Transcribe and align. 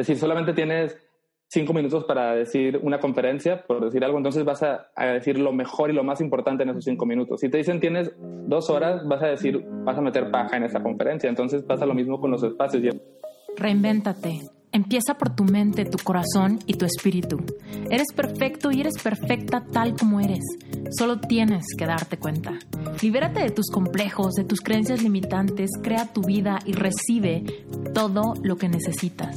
Es 0.00 0.06
decir, 0.06 0.18
solamente 0.18 0.54
tienes 0.54 0.96
cinco 1.46 1.74
minutos 1.74 2.04
para 2.04 2.34
decir 2.34 2.80
una 2.82 2.98
conferencia, 3.00 3.66
por 3.66 3.84
decir 3.84 4.02
algo, 4.02 4.16
entonces 4.16 4.44
vas 4.46 4.62
a, 4.62 4.88
decir 5.12 5.38
lo 5.38 5.52
mejor 5.52 5.90
y 5.90 5.92
lo 5.92 6.02
más 6.02 6.22
importante 6.22 6.62
en 6.62 6.70
esos 6.70 6.84
cinco 6.84 7.04
minutos. 7.04 7.40
Si 7.40 7.50
te 7.50 7.58
dicen 7.58 7.80
tienes 7.80 8.10
dos 8.18 8.70
horas, 8.70 9.06
vas 9.06 9.22
a 9.22 9.26
decir, 9.26 9.62
vas 9.84 9.98
a 9.98 10.00
meter 10.00 10.30
paja 10.30 10.56
en 10.56 10.62
esta 10.62 10.82
conferencia. 10.82 11.28
Entonces 11.28 11.62
pasa 11.64 11.84
lo 11.84 11.92
mismo 11.92 12.18
con 12.18 12.30
los 12.30 12.42
espacios. 12.42 12.96
Reinvéntate. 13.58 14.40
Empieza 14.72 15.18
por 15.18 15.34
tu 15.34 15.44
mente, 15.44 15.84
tu 15.84 15.98
corazón 15.98 16.60
y 16.64 16.74
tu 16.74 16.86
espíritu. 16.86 17.38
Eres 17.90 18.06
perfecto 18.14 18.70
y 18.70 18.80
eres 18.80 19.02
perfecta 19.02 19.66
tal 19.70 19.96
como 19.96 20.20
eres. 20.20 20.44
Solo 20.96 21.18
tienes 21.18 21.64
que 21.76 21.84
darte 21.84 22.16
cuenta. 22.18 22.52
Libérate 23.02 23.42
de 23.42 23.50
tus 23.50 23.68
complejos, 23.70 24.34
de 24.34 24.44
tus 24.44 24.60
creencias 24.60 25.02
limitantes, 25.02 25.70
crea 25.82 26.06
tu 26.10 26.22
vida 26.22 26.60
y 26.64 26.72
recibe 26.72 27.42
todo 27.92 28.34
lo 28.42 28.56
que 28.56 28.68
necesitas. 28.68 29.36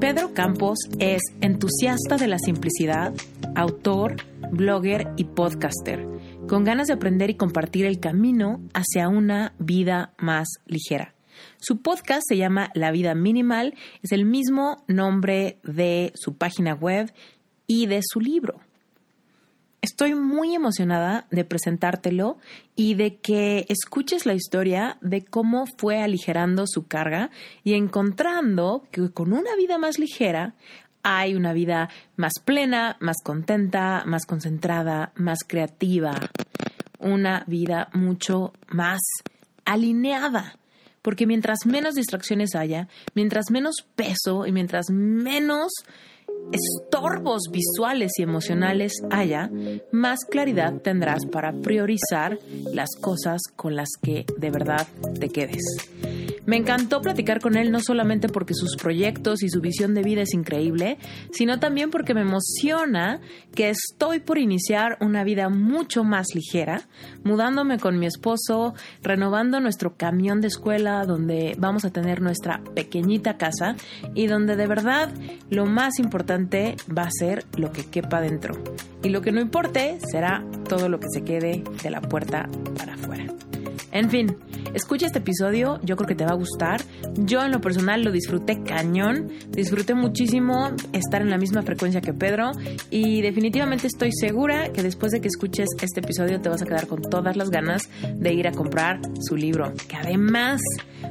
Pedro 0.00 0.32
Campos 0.32 0.78
es 0.98 1.20
entusiasta 1.42 2.16
de 2.16 2.26
la 2.26 2.38
simplicidad, 2.38 3.12
autor, 3.54 4.16
blogger 4.50 5.12
y 5.18 5.24
podcaster, 5.24 6.08
con 6.48 6.64
ganas 6.64 6.86
de 6.86 6.94
aprender 6.94 7.28
y 7.28 7.34
compartir 7.34 7.84
el 7.84 8.00
camino 8.00 8.62
hacia 8.72 9.10
una 9.10 9.52
vida 9.58 10.14
más 10.16 10.48
ligera. 10.64 11.12
Su 11.58 11.82
podcast 11.82 12.22
se 12.26 12.38
llama 12.38 12.70
La 12.72 12.92
vida 12.92 13.14
minimal, 13.14 13.74
es 14.02 14.12
el 14.12 14.24
mismo 14.24 14.82
nombre 14.88 15.58
de 15.64 16.12
su 16.14 16.34
página 16.34 16.72
web 16.72 17.12
y 17.66 17.84
de 17.84 18.00
su 18.02 18.20
libro. 18.20 18.58
Estoy 19.82 20.14
muy 20.14 20.54
emocionada 20.54 21.26
de 21.30 21.44
presentártelo 21.44 22.38
y 22.80 22.94
de 22.94 23.16
que 23.16 23.66
escuches 23.68 24.24
la 24.24 24.32
historia 24.32 24.96
de 25.02 25.22
cómo 25.22 25.66
fue 25.76 26.00
aligerando 26.00 26.64
su 26.66 26.86
carga 26.86 27.30
y 27.62 27.74
encontrando 27.74 28.86
que 28.90 29.10
con 29.10 29.34
una 29.34 29.54
vida 29.54 29.76
más 29.76 29.98
ligera 29.98 30.54
hay 31.02 31.34
una 31.34 31.52
vida 31.52 31.90
más 32.16 32.32
plena, 32.42 32.96
más 33.00 33.16
contenta, 33.22 34.04
más 34.06 34.24
concentrada, 34.24 35.12
más 35.14 35.40
creativa, 35.46 36.30
una 36.98 37.44
vida 37.46 37.90
mucho 37.92 38.54
más 38.68 39.00
alineada. 39.66 40.56
Porque 41.02 41.26
mientras 41.26 41.66
menos 41.66 41.96
distracciones 41.96 42.54
haya, 42.54 42.88
mientras 43.12 43.50
menos 43.50 43.74
peso 43.94 44.46
y 44.46 44.52
mientras 44.52 44.86
menos 44.88 45.70
estorbos 46.52 47.42
visuales 47.50 48.12
y 48.18 48.22
emocionales 48.22 48.92
haya, 49.10 49.50
más 49.92 50.20
claridad 50.28 50.74
tendrás 50.82 51.26
para 51.26 51.52
priorizar 51.52 52.38
las 52.72 52.90
cosas 53.00 53.40
con 53.56 53.76
las 53.76 53.88
que 54.02 54.24
de 54.36 54.50
verdad 54.50 54.86
te 55.18 55.28
quedes. 55.28 55.62
Me 56.50 56.56
encantó 56.56 57.00
platicar 57.00 57.40
con 57.40 57.56
él 57.56 57.70
no 57.70 57.78
solamente 57.78 58.28
porque 58.28 58.54
sus 58.54 58.74
proyectos 58.74 59.44
y 59.44 59.48
su 59.48 59.60
visión 59.60 59.94
de 59.94 60.02
vida 60.02 60.22
es 60.22 60.34
increíble, 60.34 60.98
sino 61.30 61.60
también 61.60 61.90
porque 61.90 62.12
me 62.12 62.22
emociona 62.22 63.20
que 63.54 63.70
estoy 63.70 64.18
por 64.18 64.36
iniciar 64.36 64.98
una 65.00 65.22
vida 65.22 65.48
mucho 65.48 66.02
más 66.02 66.34
ligera, 66.34 66.88
mudándome 67.22 67.78
con 67.78 68.00
mi 68.00 68.06
esposo, 68.06 68.74
renovando 69.00 69.60
nuestro 69.60 69.96
camión 69.96 70.40
de 70.40 70.48
escuela 70.48 71.04
donde 71.06 71.54
vamos 71.56 71.84
a 71.84 71.92
tener 71.92 72.20
nuestra 72.20 72.60
pequeñita 72.74 73.36
casa 73.36 73.76
y 74.16 74.26
donde 74.26 74.56
de 74.56 74.66
verdad 74.66 75.08
lo 75.50 75.66
más 75.66 76.00
importante 76.00 76.74
va 76.90 77.04
a 77.04 77.12
ser 77.16 77.44
lo 77.56 77.70
que 77.70 77.84
quepa 77.84 78.20
dentro. 78.20 78.60
Y 79.04 79.10
lo 79.10 79.22
que 79.22 79.30
no 79.30 79.40
importe 79.40 80.00
será 80.10 80.44
todo 80.68 80.88
lo 80.88 80.98
que 80.98 81.06
se 81.14 81.22
quede 81.22 81.62
de 81.80 81.90
la 81.90 82.00
puerta 82.00 82.48
para 82.76 82.94
afuera. 82.94 83.26
En 83.92 84.10
fin, 84.10 84.36
escucha 84.74 85.06
este 85.06 85.18
episodio, 85.18 85.80
yo 85.82 85.96
creo 85.96 86.08
que 86.08 86.14
te 86.14 86.24
va 86.24 86.32
a 86.32 86.34
gustar. 86.34 86.82
Yo 87.14 87.42
en 87.42 87.50
lo 87.50 87.60
personal 87.60 88.02
lo 88.02 88.12
disfruté 88.12 88.62
cañón, 88.62 89.28
disfruté 89.50 89.94
muchísimo 89.94 90.70
estar 90.92 91.22
en 91.22 91.30
la 91.30 91.38
misma 91.38 91.62
frecuencia 91.62 92.00
que 92.00 92.14
Pedro 92.14 92.52
y 92.90 93.22
definitivamente 93.22 93.86
estoy 93.86 94.10
segura 94.12 94.72
que 94.72 94.82
después 94.82 95.12
de 95.12 95.20
que 95.20 95.28
escuches 95.28 95.68
este 95.80 96.00
episodio 96.00 96.40
te 96.40 96.48
vas 96.48 96.62
a 96.62 96.66
quedar 96.66 96.86
con 96.86 97.02
todas 97.02 97.36
las 97.36 97.50
ganas 97.50 97.88
de 98.14 98.32
ir 98.32 98.46
a 98.48 98.52
comprar 98.52 99.00
su 99.20 99.36
libro, 99.36 99.72
que 99.88 99.96
además 99.96 100.60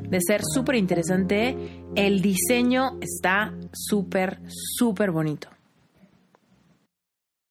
de 0.09 0.19
ser 0.21 0.41
súper 0.43 0.75
interesante, 0.75 1.55
el 1.95 2.21
diseño 2.21 2.97
está 3.01 3.53
súper, 3.73 4.39
súper 4.47 5.11
bonito 5.11 5.49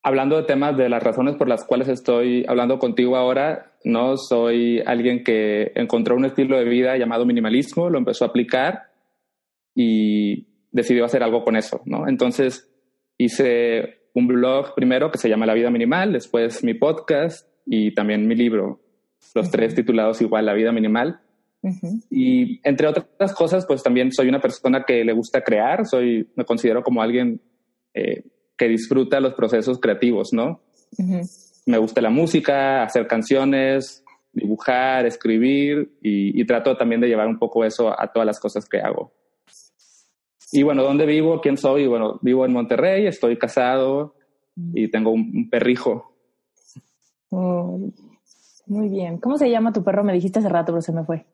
hablando 0.09 0.37
de 0.37 0.45
temas 0.45 0.75
de 0.75 0.89
las 0.89 1.03
razones 1.03 1.37
por 1.37 1.49
las 1.49 1.65
cuales 1.65 1.87
estoy 1.89 2.43
hablando 2.49 2.79
contigo 2.79 3.15
ahora, 3.17 3.73
no 3.85 4.17
soy 4.17 4.81
alguien 4.87 5.23
que 5.23 5.71
encontró 5.75 6.17
un 6.17 6.25
estilo 6.25 6.57
de 6.57 6.65
vida 6.65 6.97
llamado 6.97 7.27
minimalismo, 7.27 7.91
lo 7.91 7.99
empezó 7.99 8.25
a 8.25 8.29
aplicar 8.29 8.85
y 9.75 10.49
decidió 10.73 11.05
hacer 11.05 11.23
algo 11.23 11.45
con 11.45 11.57
eso, 11.57 11.83
¿no? 11.85 12.09
Entonces 12.09 12.73
hice 13.19 14.09
un 14.15 14.27
blog 14.27 14.75
primero 14.75 15.11
que 15.11 15.19
se 15.19 15.29
llama 15.29 15.45
La 15.45 15.53
vida 15.53 15.71
minimal, 15.71 16.15
después 16.15 16.65
mi 16.65 16.73
podcast 16.73 17.47
y 17.67 17.93
también 17.95 18.27
mi 18.27 18.35
libro, 18.35 18.81
los 19.35 19.51
tres 19.51 19.75
titulados 19.75 20.23
igual 20.23 20.47
La 20.47 20.55
vida 20.55 20.73
minimal. 20.73 21.21
Y 22.09 22.67
entre 22.67 22.89
otras 22.89 23.35
cosas, 23.35 23.67
pues 23.67 23.83
también 23.83 24.11
soy 24.11 24.29
una 24.29 24.41
persona 24.41 24.85
que 24.87 25.05
le 25.05 25.13
gusta 25.13 25.43
crear, 25.43 25.85
soy, 25.85 26.31
me 26.35 26.47
considero 26.47 26.83
como 26.83 27.03
alguien 27.03 27.43
eh, 27.93 28.23
que 28.59 28.69
disfruta 28.69 29.21
los 29.21 29.35
procesos 29.35 29.79
creativos, 29.79 30.33
¿no? 30.33 30.61
Me 31.65 31.79
gusta 31.79 32.01
la 32.01 32.11
música, 32.11 32.83
hacer 32.83 33.07
canciones, 33.07 34.05
dibujar, 34.33 35.07
escribir 35.07 35.97
y, 36.03 36.45
trato 36.45 36.77
también 36.77 37.01
de 37.01 37.09
llevar 37.09 37.29
un 37.29 37.39
poco 37.39 37.65
eso 37.65 37.89
a 37.99 38.13
todas 38.13 38.27
las 38.27 38.41
cosas 38.41 38.69
que 38.69 38.81
hago. 38.81 39.13
Y 40.51 40.63
bueno, 40.63 40.83
¿dónde 40.83 41.07
vivo? 41.07 41.41
¿Quién 41.41 41.57
soy? 41.57 41.87
Bueno, 41.87 42.19
vivo 42.23 42.45
en 42.45 42.53
Monterrey, 42.53 43.07
estoy 43.07 43.37
casado 43.37 44.15
y 44.75 44.91
tengo 44.91 45.11
un, 45.13 45.49
perrijo. 45.51 46.15
Oh, 47.31 47.79
muy 48.67 48.89
bien. 48.89 49.19
¿Cómo 49.19 49.37
se 49.37 49.51
llama 49.51 49.73
tu 49.73 49.85
perro? 49.85 50.05
Me 50.05 50.15
dijiste 50.15 50.39
hace 50.39 50.49
rato, 50.49 50.73
pero 50.73 50.83
se 50.83 50.93
me 50.93 51.05
fue. 51.05 51.27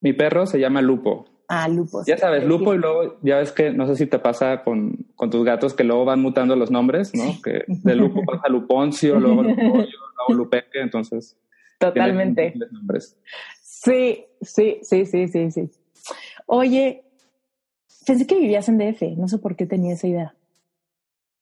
Mi 0.00 0.12
perro 0.12 0.46
se 0.46 0.58
llama 0.58 0.80
Lupo. 0.80 1.26
Ah, 1.54 1.68
lupo. 1.68 2.02
Ya 2.06 2.16
sabes, 2.16 2.44
lupo 2.44 2.72
y 2.72 2.78
luego, 2.78 3.18
ya 3.20 3.36
ves 3.36 3.52
que, 3.52 3.72
no 3.72 3.86
sé 3.86 3.94
si 3.96 4.06
te 4.06 4.18
pasa 4.18 4.62
con, 4.62 5.04
con 5.14 5.28
tus 5.28 5.44
gatos 5.44 5.74
que 5.74 5.84
luego 5.84 6.06
van 6.06 6.18
mutando 6.18 6.56
los 6.56 6.70
nombres, 6.70 7.14
¿no? 7.14 7.24
Que 7.44 7.64
de 7.66 7.94
lupo 7.94 8.22
pasa 8.26 8.48
luponcio, 8.48 9.20
luego 9.20 9.42
luego 9.42 9.84
lupeque, 10.30 10.80
entonces. 10.80 11.36
Totalmente. 11.78 12.54
Sí, 13.60 14.24
sí, 14.40 14.78
sí, 14.80 15.04
sí, 15.04 15.28
sí, 15.28 15.50
sí. 15.50 15.70
Oye, 16.46 17.02
pensé 18.06 18.26
que 18.26 18.38
vivías 18.38 18.70
en 18.70 18.78
DF, 18.78 19.02
no 19.18 19.28
sé 19.28 19.36
por 19.36 19.54
qué 19.54 19.66
tenía 19.66 19.92
esa 19.92 20.08
idea. 20.08 20.34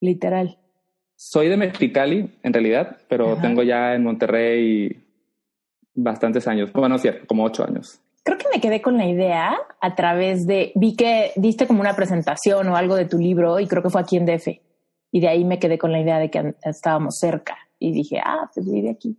Literal. 0.01 0.59
Soy 1.15 1.49
de 1.49 1.57
Mexicali, 1.57 2.35
en 2.43 2.53
realidad, 2.53 2.97
pero 3.09 3.37
tengo 3.37 3.63
ya 3.63 3.95
en 3.95 4.03
Monterrey 4.03 5.05
bastantes 5.95 6.49
años, 6.49 6.73
bueno, 6.73 6.99
sí, 6.99 7.11
como 7.29 7.45
ocho 7.45 7.65
años 7.65 8.01
creo 8.23 8.39
que 8.39 8.47
me 8.53 8.61
quedé 8.61 8.83
con 8.83 8.97
la 8.97 9.07
idea 9.07 9.57
a 9.81 9.95
través 9.95 10.47
de, 10.47 10.73
vi 10.75 10.95
que 10.97 11.33
diste 11.37 11.67
como 11.67 11.81
una 11.81 11.97
presentación 11.97 12.69
o 12.69 12.77
algo 12.77 12.97
de 12.97 13.07
tu 13.07 13.19
libro 13.19 13.61
y 13.61 13.67
creo 13.67 13.83
que 13.83 13.91
fue 13.91 14.01
aquí 14.01 14.17
en 14.17 14.27
DF. 14.27 14.49
Y 15.13 15.21
de 15.21 15.29
ahí 15.29 15.45
me 15.45 15.59
quedé 15.59 15.79
con 15.79 15.93
la 15.93 16.01
idea 16.01 16.19
de 16.19 16.31
que 16.31 16.55
estábamos 16.63 17.19
cerca 17.19 17.57
y 17.79 17.93
dije, 17.93 18.21
ah, 18.25 18.51
pues 18.55 18.71
vive 18.71 18.91
aquí. 18.91 19.17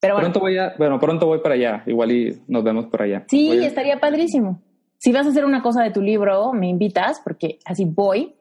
Pero 0.00 0.14
bueno. 0.14 0.26
Pronto 0.26 0.40
voy 0.40 0.58
a, 0.58 0.74
bueno, 0.78 1.00
pronto 1.00 1.26
voy 1.26 1.40
para 1.40 1.54
allá, 1.54 1.82
igual 1.86 2.12
y 2.12 2.42
nos 2.46 2.62
vemos 2.62 2.86
por 2.86 3.02
allá. 3.02 3.24
Sí, 3.28 3.50
estaría 3.64 3.98
padrísimo. 3.98 4.60
Si 4.98 5.12
vas 5.12 5.26
a 5.26 5.30
hacer 5.30 5.44
una 5.44 5.62
cosa 5.62 5.82
de 5.82 5.90
tu 5.90 6.02
libro, 6.02 6.52
me 6.52 6.68
invitas 6.68 7.20
porque 7.22 7.58
así 7.64 7.84
voy, 7.84 8.34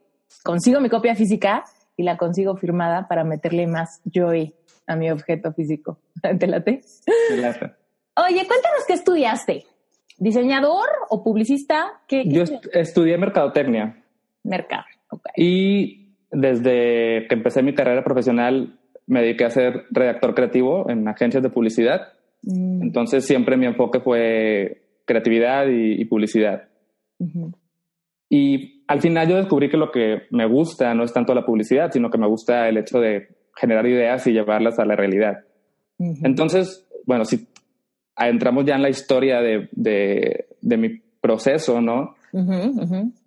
consigo 0.44 0.82
mi 0.82 0.90
copia 0.90 1.16
física 1.16 1.64
y 1.96 2.04
la 2.04 2.18
consigo 2.18 2.58
firmada 2.58 3.08
para 3.08 3.24
meterle 3.24 3.68
más 3.68 4.02
joy 4.06 4.54
a 4.86 4.96
mi 4.96 5.10
objeto 5.10 5.54
físico. 5.54 6.00
¿Te 6.40 6.48
late? 6.48 6.82
Te 7.30 7.38
late. 7.38 7.87
Oye, 8.18 8.46
cuéntanos 8.48 8.86
qué 8.88 8.94
estudiaste. 8.94 9.66
¿Diseñador 10.18 10.88
o 11.10 11.24
publicista? 11.24 12.02
¿Qué, 12.08 12.24
Yo 12.26 12.44
estudié 12.74 13.18
mercadotecnia. 13.18 14.04
Mercado, 14.44 14.86
ok. 15.10 15.28
Y 15.36 16.16
desde 16.32 17.28
que 17.28 17.36
empecé 17.36 17.62
mi 17.62 17.76
carrera 17.76 18.04
profesional 18.04 18.80
me 19.06 19.22
dediqué 19.22 19.46
a 19.46 19.50
ser 19.50 19.86
redactor 19.92 20.34
creativo 20.36 20.90
en 20.90 21.08
agencias 21.08 21.44
de 21.44 21.50
publicidad. 21.50 22.14
Mm. 22.44 22.82
Entonces 22.82 23.26
siempre 23.26 23.56
mi 23.58 23.68
enfoque 23.68 24.00
fue 24.00 24.82
creatividad 25.06 25.68
y, 25.68 26.04
publicidad. 26.06 26.68
Y 28.30 28.84
al 28.88 29.00
final 29.00 29.28
yo 29.30 29.38
descubrí 29.38 29.70
que 29.70 29.78
lo 29.78 29.92
que 29.92 30.24
me 30.32 30.46
gusta 30.46 30.94
no 30.94 31.04
es 31.04 31.14
tanto 31.14 31.34
la 31.34 31.46
publicidad, 31.46 31.92
sino 31.92 32.10
que 32.10 32.18
me 32.18 32.28
gusta 32.28 32.68
el 32.68 32.78
hecho 32.78 33.00
de 33.00 33.30
generar 33.56 33.88
ideas 33.88 34.28
y 34.28 34.34
llevarlas 34.34 34.78
a 34.80 34.86
la 34.86 34.96
realidad. 34.96 35.46
Entonces, 35.98 36.86
bueno, 37.06 37.24
si 37.24 37.48
entramos 38.18 38.66
ya 38.66 38.76
en 38.76 38.82
la 38.82 38.90
historia 38.90 39.42
de, 39.42 39.70
de, 39.72 40.78
mi 40.78 41.02
proceso, 41.22 41.82
¿no? 41.82 42.16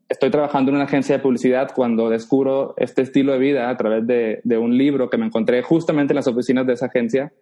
Estoy 0.09 0.31
trabajando 0.31 0.71
en 0.71 0.77
una 0.77 0.85
agencia 0.85 1.17
de 1.17 1.23
publicidad 1.23 1.71
cuando 1.75 2.09
descubro 2.09 2.75
este 2.77 3.03
estilo 3.03 3.33
de 3.33 3.39
vida 3.39 3.71
a 3.71 3.77
través 3.77 4.07
de, 4.07 4.41
de 4.43 4.59
un 4.59 4.77
libro 4.77 5.09
que 5.09 5.19
me 5.19 5.27
encontré 5.27 5.63
justamente 5.63 6.13
en 6.13 6.17
las 6.17 6.27
oficinas 6.27 6.67
de 6.67 6.73
esa 6.73 6.87
agencia. 6.87 7.33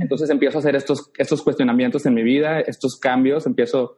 Entonces 0.00 0.30
empiezo 0.30 0.58
a 0.58 0.60
hacer 0.60 0.76
estos, 0.76 1.10
estos 1.18 1.42
cuestionamientos 1.42 2.06
en 2.06 2.14
mi 2.14 2.22
vida, 2.22 2.60
estos 2.60 2.96
cambios, 2.98 3.46
empiezo 3.46 3.96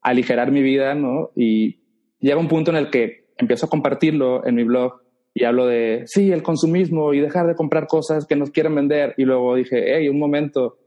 a 0.00 0.10
aligerar 0.10 0.50
mi 0.50 0.62
vida, 0.62 0.94
¿no? 0.94 1.30
Y 1.36 1.80
llega 2.20 2.38
un 2.38 2.48
punto 2.48 2.70
en 2.70 2.78
el 2.78 2.90
que 2.90 3.26
empiezo 3.36 3.66
a 3.66 3.70
compartirlo 3.70 4.46
en 4.46 4.54
mi 4.54 4.64
blog 4.64 5.02
y 5.34 5.44
hablo 5.44 5.66
de, 5.66 6.04
sí, 6.06 6.32
el 6.32 6.42
consumismo 6.42 7.14
y 7.14 7.20
dejar 7.20 7.46
de 7.46 7.54
comprar 7.54 7.86
cosas 7.86 8.26
que 8.26 8.36
nos 8.36 8.50
quieren 8.50 8.74
vender. 8.74 9.14
Y 9.16 9.24
luego 9.24 9.54
dije, 9.54 9.96
hey, 9.96 10.08
un 10.08 10.18
momento, 10.18 10.78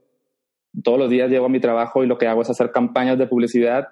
todos 0.82 0.98
los 0.98 1.10
días 1.10 1.30
llego 1.30 1.46
a 1.46 1.50
mi 1.50 1.60
trabajo 1.60 2.02
y 2.02 2.06
lo 2.06 2.18
que 2.18 2.26
hago 2.26 2.42
es 2.42 2.50
hacer 2.50 2.72
campañas 2.72 3.18
de 3.18 3.26
publicidad. 3.26 3.88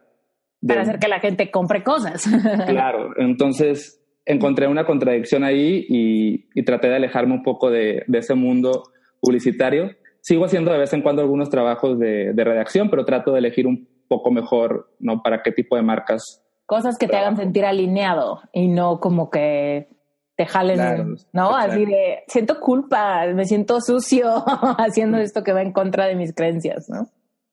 Para 0.67 0.83
hacer 0.83 0.99
que 0.99 1.09
la 1.09 1.21
gente 1.21 1.51
compre 1.51 1.83
cosas. 1.83 2.25
claro, 2.67 3.11
entonces 3.17 4.01
encontré 4.25 4.69
una 4.69 4.85
contradicción 4.85 5.45
ahí 5.45 5.85
y, 5.89 6.63
traté 6.63 6.89
de 6.89 6.97
alejarme 6.97 7.35
un 7.35 7.43
poco 7.43 7.71
de, 7.71 8.05
ese 8.13 8.35
mundo 8.35 8.85
publicitario. 9.21 9.91
Sigo 10.21 10.45
haciendo 10.45 10.73
de 10.73 10.79
vez 10.79 10.93
en 10.93 11.03
cuando 11.03 11.23
algunos 11.23 11.51
trabajos 11.51 11.99
de, 11.99 12.33
de 12.33 12.45
redacción, 12.45 12.91
pero 12.91 13.05
trato 13.05 13.33
de 13.33 13.41
elegir 13.41 13.67
un 13.67 13.89
poco 14.07 14.31
mejor, 14.31 14.95
¿no? 15.01 15.23
Para 15.23 15.43
qué 15.43 15.51
tipo 15.51 15.75
de 15.75 15.83
marcas 15.83 16.43
Cosas 16.73 16.97
que 16.97 17.09
te 17.09 17.17
hagan 17.17 17.37
sentir 17.37 17.67
alineado 17.67 18.41
y 18.53 18.69
no 18.69 18.99
como 18.99 19.31
que 19.31 19.89
te 20.37 20.47
jalen, 20.47 21.17
¿no? 21.33 21.55
Así 21.55 21.85
de, 21.85 22.25
siento 22.27 22.59
culpa, 22.61 23.27
me 23.27 23.45
siento 23.45 23.81
sucio 23.81 24.45
haciendo 24.79 25.19
esto 25.19 25.43
que 25.43 25.53
va 25.53 25.63
en 25.63 25.73
contra 25.73 26.07
de 26.07 26.15
mis 26.15 26.35
creencias, 26.35 26.89
¿no? 26.89 27.07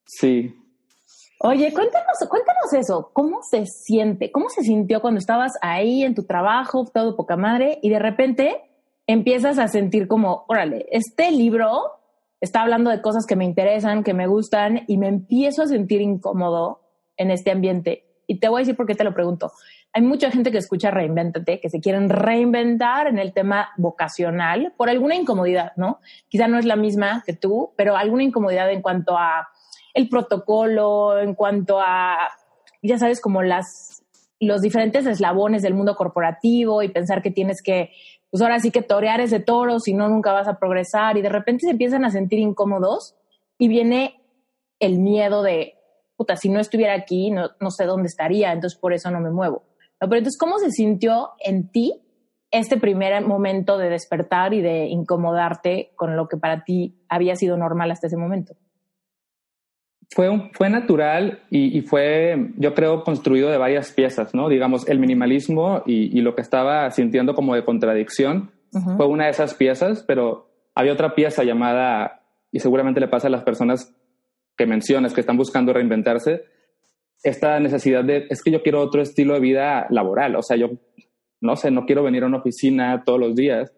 Sí. 0.05 0.55
Oye, 1.41 1.73
cuéntanos, 1.73 2.17
cuéntanos 2.29 2.73
eso, 2.73 3.11
¿cómo 3.13 3.39
se 3.49 3.65
siente? 3.65 4.31
¿Cómo 4.31 4.49
se 4.49 4.61
sintió 4.61 5.01
cuando 5.01 5.19
estabas 5.19 5.53
ahí 5.61 6.03
en 6.03 6.13
tu 6.13 6.23
trabajo, 6.23 6.85
todo 6.93 7.15
poca 7.15 7.37
madre, 7.37 7.79
y 7.81 7.89
de 7.89 7.99
repente 7.99 8.61
empiezas 9.07 9.57
a 9.57 9.67
sentir 9.67 10.07
como, 10.07 10.45
órale, 10.47 10.85
este 10.91 11.31
libro 11.31 11.81
está 12.41 12.61
hablando 12.61 12.89
de 12.89 13.01
cosas 13.01 13.25
que 13.25 13.35
me 13.35 13.45
interesan, 13.45 14.03
que 14.03 14.13
me 14.13 14.27
gustan, 14.27 14.83
y 14.87 14.97
me 14.97 15.07
empiezo 15.07 15.63
a 15.63 15.67
sentir 15.67 16.01
incómodo 16.01 16.81
en 17.17 17.31
este 17.31 17.51
ambiente. 17.51 18.05
Y 18.27 18.39
te 18.39 18.49
voy 18.49 18.59
a 18.59 18.63
decir 18.63 18.75
por 18.75 18.85
qué 18.85 18.95
te 18.95 19.03
lo 19.03 19.13
pregunto. 19.13 19.51
Hay 19.99 20.05
mucha 20.05 20.31
gente 20.31 20.49
que 20.49 20.59
escucha 20.59 20.91
Reinvéntate, 20.91 21.59
que 21.59 21.69
se 21.69 21.81
quieren 21.81 22.07
reinventar 22.07 23.07
en 23.07 23.19
el 23.19 23.33
tema 23.33 23.71
vocacional 23.75 24.73
por 24.77 24.89
alguna 24.89 25.13
incomodidad, 25.13 25.73
¿no? 25.75 25.99
Quizá 26.29 26.47
no 26.47 26.57
es 26.57 26.63
la 26.63 26.77
misma 26.77 27.21
que 27.25 27.33
tú, 27.33 27.73
pero 27.75 27.97
alguna 27.97 28.23
incomodidad 28.23 28.71
en 28.71 28.81
cuanto 28.81 29.17
a 29.17 29.49
el 29.93 30.07
protocolo, 30.07 31.19
en 31.19 31.35
cuanto 31.35 31.81
a, 31.81 32.29
ya 32.81 32.97
sabes, 32.97 33.19
como 33.19 33.43
las, 33.43 34.01
los 34.39 34.61
diferentes 34.61 35.05
eslabones 35.05 35.63
del 35.63 35.73
mundo 35.73 35.97
corporativo 35.97 36.81
y 36.81 36.87
pensar 36.87 37.21
que 37.21 37.31
tienes 37.31 37.61
que, 37.61 37.91
pues 38.31 38.41
ahora 38.41 38.61
sí 38.61 38.71
que 38.71 38.81
torear 38.81 39.19
ese 39.19 39.41
toro, 39.41 39.81
si 39.81 39.93
no, 39.93 40.07
nunca 40.07 40.31
vas 40.31 40.47
a 40.47 40.59
progresar 40.59 41.17
y 41.17 41.21
de 41.21 41.27
repente 41.27 41.65
se 41.65 41.71
empiezan 41.71 42.05
a 42.05 42.09
sentir 42.09 42.39
incómodos 42.39 43.17
y 43.57 43.67
viene 43.67 44.23
el 44.79 44.99
miedo 44.99 45.43
de, 45.43 45.73
puta, 46.15 46.37
si 46.37 46.47
no 46.47 46.61
estuviera 46.61 46.93
aquí, 46.93 47.31
no, 47.31 47.49
no 47.59 47.69
sé 47.69 47.83
dónde 47.83 48.07
estaría, 48.07 48.53
entonces 48.53 48.79
por 48.79 48.93
eso 48.93 49.11
no 49.11 49.19
me 49.19 49.31
muevo. 49.31 49.69
Pero 49.99 50.15
entonces, 50.15 50.37
¿cómo 50.37 50.57
se 50.59 50.71
sintió 50.71 51.29
en 51.39 51.69
ti 51.69 52.01
este 52.51 52.77
primer 52.77 53.25
momento 53.25 53.77
de 53.77 53.89
despertar 53.89 54.53
y 54.53 54.61
de 54.61 54.85
incomodarte 54.87 55.91
con 55.95 56.15
lo 56.15 56.27
que 56.27 56.37
para 56.37 56.63
ti 56.63 56.95
había 57.09 57.35
sido 57.35 57.57
normal 57.57 57.91
hasta 57.91 58.07
ese 58.07 58.17
momento? 58.17 58.55
Fue, 60.11 60.49
fue 60.53 60.69
natural 60.71 61.43
y, 61.51 61.81
fue, 61.81 62.51
yo 62.57 62.73
creo, 62.73 63.03
construido 63.03 63.51
de 63.51 63.57
varias 63.59 63.91
piezas, 63.91 64.33
¿no? 64.33 64.49
Digamos, 64.49 64.87
el 64.89 64.99
minimalismo 64.99 65.83
y, 65.85 66.19
lo 66.21 66.33
que 66.33 66.41
estaba 66.41 66.89
sintiendo 66.89 67.35
como 67.35 67.53
de 67.53 67.63
contradicción 67.63 68.51
fue 68.97 69.05
una 69.05 69.25
de 69.25 69.31
esas 69.31 69.53
piezas, 69.53 70.03
pero 70.07 70.49
había 70.73 70.93
otra 70.93 71.13
pieza 71.13 71.43
llamada, 71.43 72.21
y 72.51 72.59
seguramente 72.59 72.99
le 72.99 73.07
pasa 73.07 73.27
a 73.27 73.31
las 73.31 73.43
personas 73.43 73.95
que 74.57 74.65
mencionas, 74.65 75.13
que 75.13 75.21
están 75.21 75.37
buscando 75.37 75.73
reinventarse, 75.73 76.43
esta 77.24 77.60
necesidad 77.60 78.04
de, 78.04 78.27
es 78.30 78.42
que 78.42 78.51
yo 78.51 78.62
quiero 78.62 78.81
otro 78.81 79.01
estilo 79.01 79.33
de 79.33 79.39
vida 79.39 79.88
laboral, 79.89 80.36
o 80.36 80.42
sea, 80.42 80.57
yo, 80.57 80.71
no 81.42 81.56
sé, 81.56 81.71
no 81.71 81.86
quiero 81.86 82.04
venir 82.04 82.24
a 82.24 82.27
una 82.27 82.38
oficina 82.38 83.04
todos 83.06 83.19
los 83.19 83.36
días, 83.36 83.71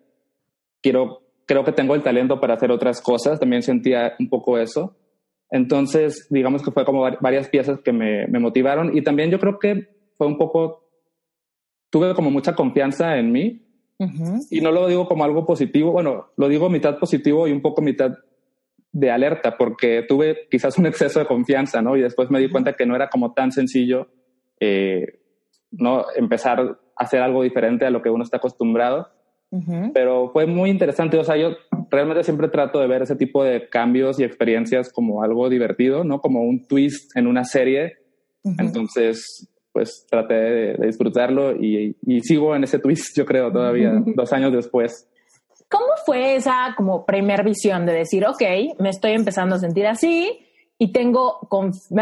quiero, 0.81 1.21
creo 1.45 1.63
que 1.63 1.71
tengo 1.71 1.95
el 1.95 2.03
talento 2.03 2.39
para 2.39 2.55
hacer 2.55 2.71
otras 2.71 3.01
cosas, 3.01 3.39
también 3.39 3.63
sentía 3.63 4.13
un 4.19 4.29
poco 4.29 4.57
eso. 4.57 4.95
Entonces, 5.49 6.27
digamos 6.29 6.63
que 6.63 6.71
fue 6.71 6.85
como 6.85 7.01
varias 7.19 7.49
piezas 7.49 7.79
que 7.81 7.91
me, 7.91 8.25
me 8.27 8.39
motivaron 8.39 8.95
y 8.95 9.01
también 9.01 9.29
yo 9.29 9.39
creo 9.39 9.59
que 9.59 9.89
fue 10.17 10.27
un 10.27 10.37
poco, 10.37 10.87
tuve 11.89 12.13
como 12.13 12.31
mucha 12.31 12.55
confianza 12.55 13.17
en 13.17 13.31
mí. 13.31 13.67
Y 14.49 14.61
no 14.61 14.71
lo 14.71 14.87
digo 14.87 15.07
como 15.07 15.23
algo 15.23 15.45
positivo, 15.45 15.91
bueno, 15.91 16.31
lo 16.35 16.47
digo 16.49 16.71
mitad 16.71 16.97
positivo 16.97 17.47
y 17.47 17.51
un 17.51 17.61
poco 17.61 17.83
mitad 17.83 18.11
de 18.93 19.09
alerta 19.09 19.57
porque 19.57 20.03
tuve 20.07 20.47
quizás 20.49 20.77
un 20.77 20.85
exceso 20.85 21.19
de 21.19 21.25
confianza, 21.25 21.81
¿no? 21.81 21.95
Y 21.95 22.01
después 22.01 22.29
me 22.29 22.39
di 22.39 22.49
cuenta 22.49 22.73
que 22.73 22.85
no 22.85 22.95
era 22.95 23.09
como 23.09 23.33
tan 23.33 23.51
sencillo, 23.51 24.09
eh, 24.59 25.19
¿no? 25.71 26.05
Empezar 26.15 26.59
a 26.59 26.77
hacer 26.95 27.21
algo 27.21 27.43
diferente 27.43 27.85
a 27.85 27.89
lo 27.89 28.01
que 28.01 28.09
uno 28.09 28.23
está 28.23 28.37
acostumbrado. 28.37 29.09
Pero 29.93 30.29
fue 30.31 30.45
muy 30.45 30.69
interesante, 30.69 31.17
o 31.17 31.25
sea, 31.25 31.35
yo 31.35 31.57
realmente 31.89 32.23
siempre 32.23 32.47
trato 32.47 32.79
de 32.79 32.87
ver 32.87 33.01
ese 33.01 33.17
tipo 33.17 33.43
de 33.43 33.67
cambios 33.67 34.17
y 34.17 34.23
experiencias 34.23 34.93
como 34.93 35.23
algo 35.23 35.49
divertido, 35.49 36.05
¿no? 36.05 36.21
Como 36.21 36.43
un 36.43 36.65
twist 36.67 37.17
en 37.17 37.27
una 37.27 37.43
serie. 37.43 37.97
Entonces, 38.45 39.51
pues 39.73 40.05
traté 40.09 40.33
de, 40.33 40.87
disfrutarlo 40.87 41.53
y, 41.53 41.97
y, 42.05 42.21
sigo 42.21 42.55
en 42.55 42.63
ese 42.63 42.79
twist, 42.79 43.17
yo 43.17 43.25
creo, 43.25 43.51
todavía, 43.51 43.91
dos 44.15 44.31
años 44.31 44.53
después. 44.53 45.10
¿Cómo 45.71 45.85
fue 46.05 46.35
esa 46.35 46.73
como 46.75 47.05
primer 47.05 47.45
visión 47.45 47.85
de 47.85 47.93
decir, 47.93 48.25
ok, 48.27 48.41
me 48.79 48.89
estoy 48.89 49.13
empezando 49.13 49.55
a 49.55 49.59
sentir 49.59 49.87
así 49.87 50.45
y 50.77 50.91
tengo 50.91 51.47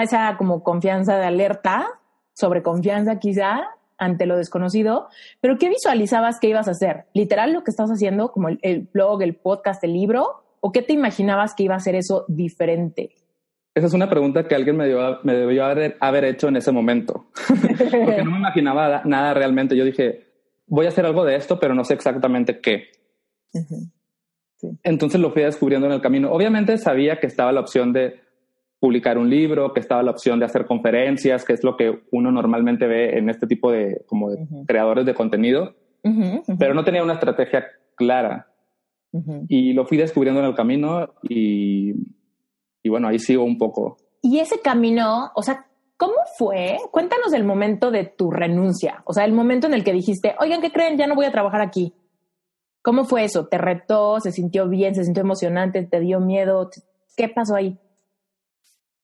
esa 0.01 0.35
como 0.37 0.63
confianza 0.63 1.17
de 1.17 1.25
alerta, 1.25 1.87
sobre 2.33 2.63
confianza 2.63 3.19
quizá 3.19 3.67
ante 3.99 4.25
lo 4.25 4.37
desconocido, 4.37 5.09
pero 5.39 5.57
¿qué 5.59 5.69
visualizabas 5.69 6.39
que 6.39 6.47
ibas 6.47 6.67
a 6.67 6.71
hacer? 6.71 7.05
¿Literal 7.13 7.53
lo 7.53 7.63
que 7.63 7.69
estás 7.69 7.91
haciendo, 7.91 8.31
como 8.31 8.47
el, 8.47 8.89
blog, 8.91 9.21
el 9.21 9.35
podcast, 9.35 9.83
el 9.83 9.93
libro? 9.93 10.45
¿O 10.61 10.71
qué 10.71 10.81
te 10.81 10.93
imaginabas 10.93 11.53
que 11.53 11.63
iba 11.63 11.75
a 11.75 11.79
ser 11.79 11.93
eso 11.95 12.25
diferente? 12.27 13.11
Esa 13.75 13.85
es 13.85 13.93
una 13.93 14.09
pregunta 14.09 14.47
que 14.47 14.55
alguien 14.55 14.77
me, 14.77 14.87
me 15.23 15.33
debió 15.33 15.65
haber, 15.65 16.23
hecho 16.25 16.47
en 16.47 16.55
ese 16.55 16.71
momento, 16.71 17.27
porque 17.47 18.23
no 18.23 18.31
me 18.31 18.37
imaginaba 18.37 19.03
nada 19.05 19.35
realmente. 19.35 19.75
Yo 19.75 19.85
dije, 19.85 20.23
voy 20.65 20.87
a 20.87 20.89
hacer 20.89 21.05
algo 21.05 21.23
de 21.23 21.35
esto, 21.35 21.59
pero 21.59 21.75
no 21.75 21.83
sé 21.83 21.93
exactamente 21.93 22.61
qué. 22.61 22.98
Entonces 24.83 25.19
lo 25.19 25.31
fui 25.31 25.43
descubriendo 25.43 25.87
en 25.87 25.93
el 25.93 26.01
camino. 26.01 26.31
Obviamente 26.31 26.77
sabía 26.77 27.19
que 27.19 27.27
estaba 27.27 27.51
la 27.51 27.61
opción 27.61 27.93
de 27.93 28.19
publicar 28.79 29.17
un 29.17 29.29
libro, 29.29 29.73
que 29.73 29.79
estaba 29.79 30.03
la 30.03 30.11
opción 30.11 30.39
de 30.39 30.45
hacer 30.45 30.65
conferencias, 30.65 31.43
que 31.43 31.53
es 31.53 31.63
lo 31.63 31.75
que 31.75 32.01
uno 32.11 32.31
normalmente 32.31 32.87
ve 32.87 33.17
en 33.17 33.29
este 33.29 33.45
tipo 33.45 33.71
de, 33.71 34.03
como 34.05 34.31
de 34.31 34.47
creadores 34.65 35.05
de 35.05 35.13
contenido, 35.13 35.75
pero 36.57 36.73
no 36.73 36.83
tenía 36.83 37.03
una 37.03 37.13
estrategia 37.13 37.65
clara. 37.95 38.47
Y 39.47 39.73
lo 39.73 39.85
fui 39.85 39.97
descubriendo 39.97 40.39
en 40.39 40.47
el 40.47 40.55
camino 40.55 41.13
y, 41.23 41.93
y 42.83 42.89
bueno, 42.89 43.07
ahí 43.07 43.19
sigo 43.19 43.43
un 43.43 43.57
poco. 43.57 43.97
Y 44.21 44.39
ese 44.39 44.61
camino, 44.61 45.31
o 45.35 45.41
sea, 45.41 45.65
¿cómo 45.97 46.15
fue? 46.37 46.77
Cuéntanos 46.91 47.33
el 47.33 47.43
momento 47.43 47.91
de 47.91 48.05
tu 48.05 48.31
renuncia, 48.31 49.01
o 49.05 49.13
sea, 49.13 49.25
el 49.25 49.33
momento 49.33 49.67
en 49.67 49.73
el 49.73 49.83
que 49.83 49.93
dijiste, 49.93 50.35
oigan, 50.39 50.61
¿qué 50.61 50.71
creen? 50.71 50.97
Ya 50.97 51.07
no 51.07 51.15
voy 51.15 51.25
a 51.25 51.31
trabajar 51.31 51.61
aquí. 51.61 51.93
¿Cómo 52.89 53.05
fue 53.05 53.23
eso? 53.23 53.45
¿Te 53.45 53.59
retó? 53.59 54.19
¿Se 54.19 54.31
sintió 54.31 54.67
bien? 54.67 54.95
¿Se 54.95 55.03
sintió 55.03 55.21
emocionante? 55.21 55.83
¿Te 55.83 55.99
dio 55.99 56.19
miedo? 56.19 56.71
¿Qué 57.15 57.29
pasó 57.29 57.53
ahí? 57.55 57.77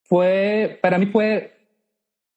Fue, 0.05 0.79
para 0.81 0.97
mí 0.97 1.05
fue 1.05 1.53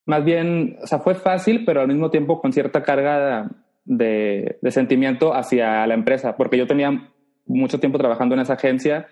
más 0.04 0.26
bien, 0.26 0.76
o 0.82 0.86
sea, 0.86 0.98
fue 0.98 1.14
fácil, 1.14 1.64
pero 1.64 1.80
al 1.80 1.88
mismo 1.88 2.10
tiempo 2.10 2.42
con 2.42 2.52
cierta 2.52 2.82
carga 2.82 3.50
de, 3.86 4.58
sentimiento 4.68 5.32
hacia 5.32 5.86
la 5.86 5.94
empresa, 5.94 6.36
porque 6.36 6.58
yo 6.58 6.66
tenía 6.66 7.14
mucho 7.46 7.80
tiempo 7.80 7.96
trabajando 7.96 8.34
en 8.34 8.42
esa 8.42 8.52
agencia, 8.52 9.06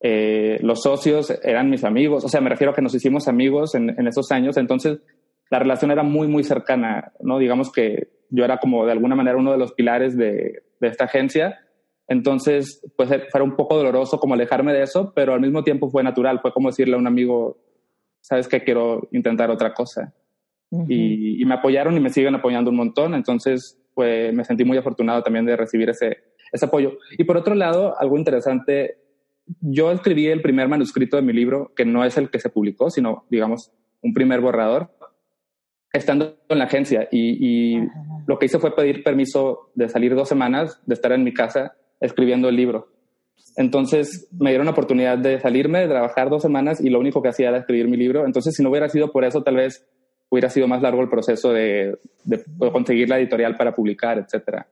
eh, 0.00 0.58
los 0.60 0.82
socios 0.82 1.30
eran 1.42 1.70
mis 1.70 1.84
amigos, 1.84 2.22
o 2.22 2.28
sea, 2.28 2.42
me 2.42 2.50
refiero 2.50 2.72
a 2.72 2.74
que 2.74 2.82
nos 2.82 2.94
hicimos 2.94 3.28
amigos 3.28 3.74
en, 3.74 3.98
en, 3.98 4.06
esos 4.06 4.30
años, 4.30 4.58
entonces 4.58 4.98
la 5.48 5.58
relación 5.58 5.90
era 5.90 6.02
muy, 6.02 6.28
muy 6.28 6.44
cercana, 6.44 7.12
¿no? 7.20 7.38
Digamos 7.38 7.72
que 7.72 8.10
yo 8.28 8.44
era 8.44 8.58
como 8.58 8.84
de 8.84 8.92
alguna 8.92 9.16
manera 9.16 9.38
uno 9.38 9.52
de 9.52 9.58
los 9.58 9.72
pilares 9.72 10.18
de, 10.18 10.64
de 10.80 10.88
esta 10.88 11.04
agencia 11.04 11.60
entonces, 12.08 12.82
pues 12.96 13.10
fue 13.30 13.42
un 13.42 13.54
poco 13.54 13.76
doloroso 13.76 14.18
como 14.18 14.32
alejarme 14.32 14.72
de 14.72 14.82
eso, 14.82 15.12
pero 15.14 15.34
al 15.34 15.42
mismo 15.42 15.62
tiempo 15.62 15.90
fue 15.90 16.02
natural, 16.02 16.40
fue 16.40 16.52
como 16.52 16.70
decirle 16.70 16.94
a 16.94 16.98
un 16.98 17.06
amigo, 17.06 17.58
sabes 18.22 18.48
que 18.48 18.64
quiero 18.64 19.08
intentar 19.12 19.50
otra 19.50 19.74
cosa. 19.74 20.14
y, 20.70 21.44
me 21.44 21.54
apoyaron 21.54 21.96
y 21.96 22.00
me 22.00 22.10
siguen 22.10 22.34
apoyando 22.34 22.70
un 22.70 22.76
montón. 22.76 23.14
Entonces, 23.14 23.78
pues 23.94 24.32
me 24.32 24.44
sentí 24.44 24.64
muy 24.64 24.78
afortunado 24.78 25.22
también 25.22 25.44
de 25.44 25.56
recibir 25.56 25.90
ese, 25.90 26.16
ese 26.50 26.64
apoyo. 26.64 26.96
Y 27.18 27.24
por 27.24 27.36
otro 27.36 27.54
lado, 27.54 27.94
algo 28.00 28.16
interesante, 28.16 28.98
yo 29.60 29.92
escribí 29.92 30.28
el 30.28 30.40
primer 30.40 30.66
manuscrito 30.66 31.16
de 31.16 31.22
mi 31.22 31.34
libro, 31.34 31.72
que 31.76 31.84
no 31.84 32.04
es 32.04 32.16
el 32.16 32.30
que 32.30 32.40
se 32.40 32.48
publicó, 32.48 32.90
sino, 32.90 33.26
digamos, 33.28 33.70
un 34.02 34.14
primer 34.14 34.40
borrador, 34.40 34.90
estando 35.92 36.38
en 36.48 36.58
la 36.58 36.64
agencia. 36.64 37.06
Y, 37.12 37.76
y 37.76 37.88
lo 38.26 38.38
que 38.38 38.46
hice 38.46 38.58
fue 38.58 38.74
pedir 38.74 39.04
permiso 39.04 39.70
de 39.74 39.90
salir 39.90 40.14
dos 40.14 40.28
semanas, 40.28 40.80
de 40.86 40.94
estar 40.94 41.12
en 41.12 41.24
mi 41.24 41.34
casa 41.34 41.74
escribiendo 42.00 42.48
el 42.48 42.56
libro. 42.56 42.88
Entonces 43.56 44.28
me 44.38 44.50
dieron 44.50 44.66
la 44.66 44.72
oportunidad 44.72 45.18
de 45.18 45.40
salirme, 45.40 45.80
de 45.80 45.88
trabajar 45.88 46.30
dos 46.30 46.42
semanas 46.42 46.80
y 46.80 46.90
lo 46.90 47.00
único 47.00 47.22
que 47.22 47.28
hacía 47.28 47.48
era 47.48 47.58
escribir 47.58 47.88
mi 47.88 47.96
libro. 47.96 48.24
Entonces 48.24 48.54
si 48.54 48.62
no 48.62 48.70
hubiera 48.70 48.88
sido 48.88 49.10
por 49.10 49.24
eso, 49.24 49.42
tal 49.42 49.56
vez 49.56 49.84
hubiera 50.30 50.50
sido 50.50 50.68
más 50.68 50.82
largo 50.82 51.02
el 51.02 51.08
proceso 51.08 51.52
de, 51.52 51.98
conseguir 52.72 53.08
la 53.08 53.18
editorial 53.18 53.56
para 53.56 53.74
publicar, 53.74 54.18
etcétera. 54.18 54.66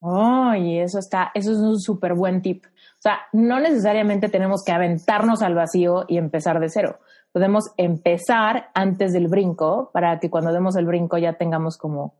Oh, 0.00 0.54
y 0.54 0.78
eso 0.78 0.98
está, 0.98 1.30
eso 1.34 1.52
es 1.52 1.58
un 1.58 1.78
súper 1.78 2.14
buen 2.14 2.42
tip. 2.42 2.64
O 2.66 3.02
sea, 3.02 3.18
no 3.32 3.60
necesariamente 3.60 4.28
tenemos 4.28 4.62
que 4.64 4.72
aventarnos 4.72 5.42
al 5.42 5.54
vacío 5.54 6.04
y 6.08 6.18
empezar 6.18 6.58
de 6.58 6.68
cero. 6.68 6.98
Podemos 7.32 7.72
empezar 7.76 8.70
antes 8.74 9.12
del 9.12 9.28
brinco 9.28 9.90
para 9.92 10.18
que 10.18 10.30
cuando 10.30 10.52
demos 10.52 10.76
el 10.76 10.86
brinco 10.86 11.18
ya 11.18 11.34
tengamos 11.34 11.76
como, 11.78 12.14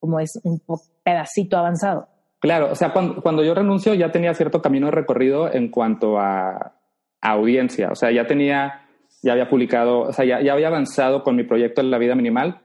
como 0.00 0.20
es 0.20 0.40
un 0.44 0.60
pedacito 1.02 1.56
avanzado. 1.56 2.08
Claro, 2.40 2.70
o 2.70 2.74
sea, 2.76 2.92
cuando, 2.92 3.42
yo 3.42 3.54
renuncio 3.54 3.94
ya 3.94 4.12
tenía 4.12 4.32
cierto 4.32 4.62
camino 4.62 4.90
recorrido 4.90 5.52
en 5.52 5.70
cuanto 5.70 6.18
a, 6.18 6.74
audiencia. 7.20 7.88
O 7.90 7.96
sea, 7.96 8.12
ya 8.12 8.28
tenía, 8.28 8.86
ya 9.24 9.32
había 9.32 9.48
publicado, 9.48 10.02
o 10.02 10.12
sea, 10.12 10.24
ya, 10.24 10.40
ya 10.40 10.52
había 10.52 10.68
avanzado 10.68 11.24
con 11.24 11.34
mi 11.34 11.42
proyecto 11.42 11.80
en 11.80 11.90
la 11.90 11.98
vida 11.98 12.14
minimal. 12.14 12.60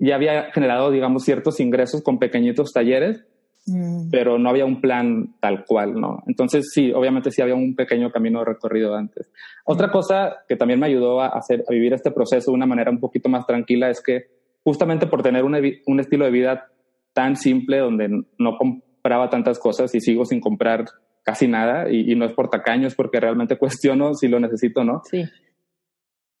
Ya 0.00 0.16
había 0.16 0.50
generado, 0.50 0.90
digamos, 0.90 1.22
ciertos 1.22 1.60
ingresos 1.60 2.02
con 2.02 2.18
pequeñitos 2.18 2.72
talleres, 2.72 3.24
mm. 3.66 4.10
pero 4.10 4.38
no 4.38 4.50
había 4.50 4.64
un 4.64 4.80
plan 4.80 5.36
tal 5.38 5.64
cual, 5.64 5.94
¿no? 5.94 6.24
Entonces, 6.26 6.70
sí, 6.72 6.90
obviamente 6.92 7.30
sí 7.30 7.42
había 7.42 7.54
un 7.54 7.76
pequeño 7.76 8.10
camino 8.10 8.44
recorrido 8.44 8.96
antes. 8.96 9.30
Otra 9.64 9.86
mm. 9.86 9.92
cosa 9.92 10.38
que 10.48 10.56
también 10.56 10.80
me 10.80 10.86
ayudó 10.86 11.20
a, 11.20 11.28
hacer, 11.28 11.62
a 11.68 11.72
vivir 11.72 11.92
este 11.92 12.10
proceso 12.10 12.50
de 12.50 12.56
una 12.56 12.66
manera 12.66 12.90
un 12.90 12.98
poquito 12.98 13.28
más 13.28 13.46
tranquila 13.46 13.88
es 13.88 14.02
que 14.02 14.30
justamente 14.64 15.06
por 15.06 15.22
tener 15.22 15.44
un 15.44 16.00
estilo 16.00 16.24
de 16.24 16.30
vida 16.32 16.70
tan 17.12 17.36
simple 17.36 17.78
donde 17.78 18.08
no 18.38 18.56
compraba 18.56 19.30
tantas 19.30 19.58
cosas 19.58 19.94
y 19.94 20.00
sigo 20.00 20.24
sin 20.24 20.40
comprar 20.40 20.84
casi 21.22 21.48
nada 21.48 21.90
y, 21.90 22.14
no 22.14 22.24
es 22.24 22.32
por 22.32 22.48
tacaño, 22.48 22.86
es 22.86 22.94
porque 22.94 23.20
realmente 23.20 23.58
cuestiono 23.58 24.14
si 24.14 24.28
lo 24.28 24.40
necesito 24.40 24.80
o 24.80 24.84
no. 24.84 25.02
Sí. 25.04 25.24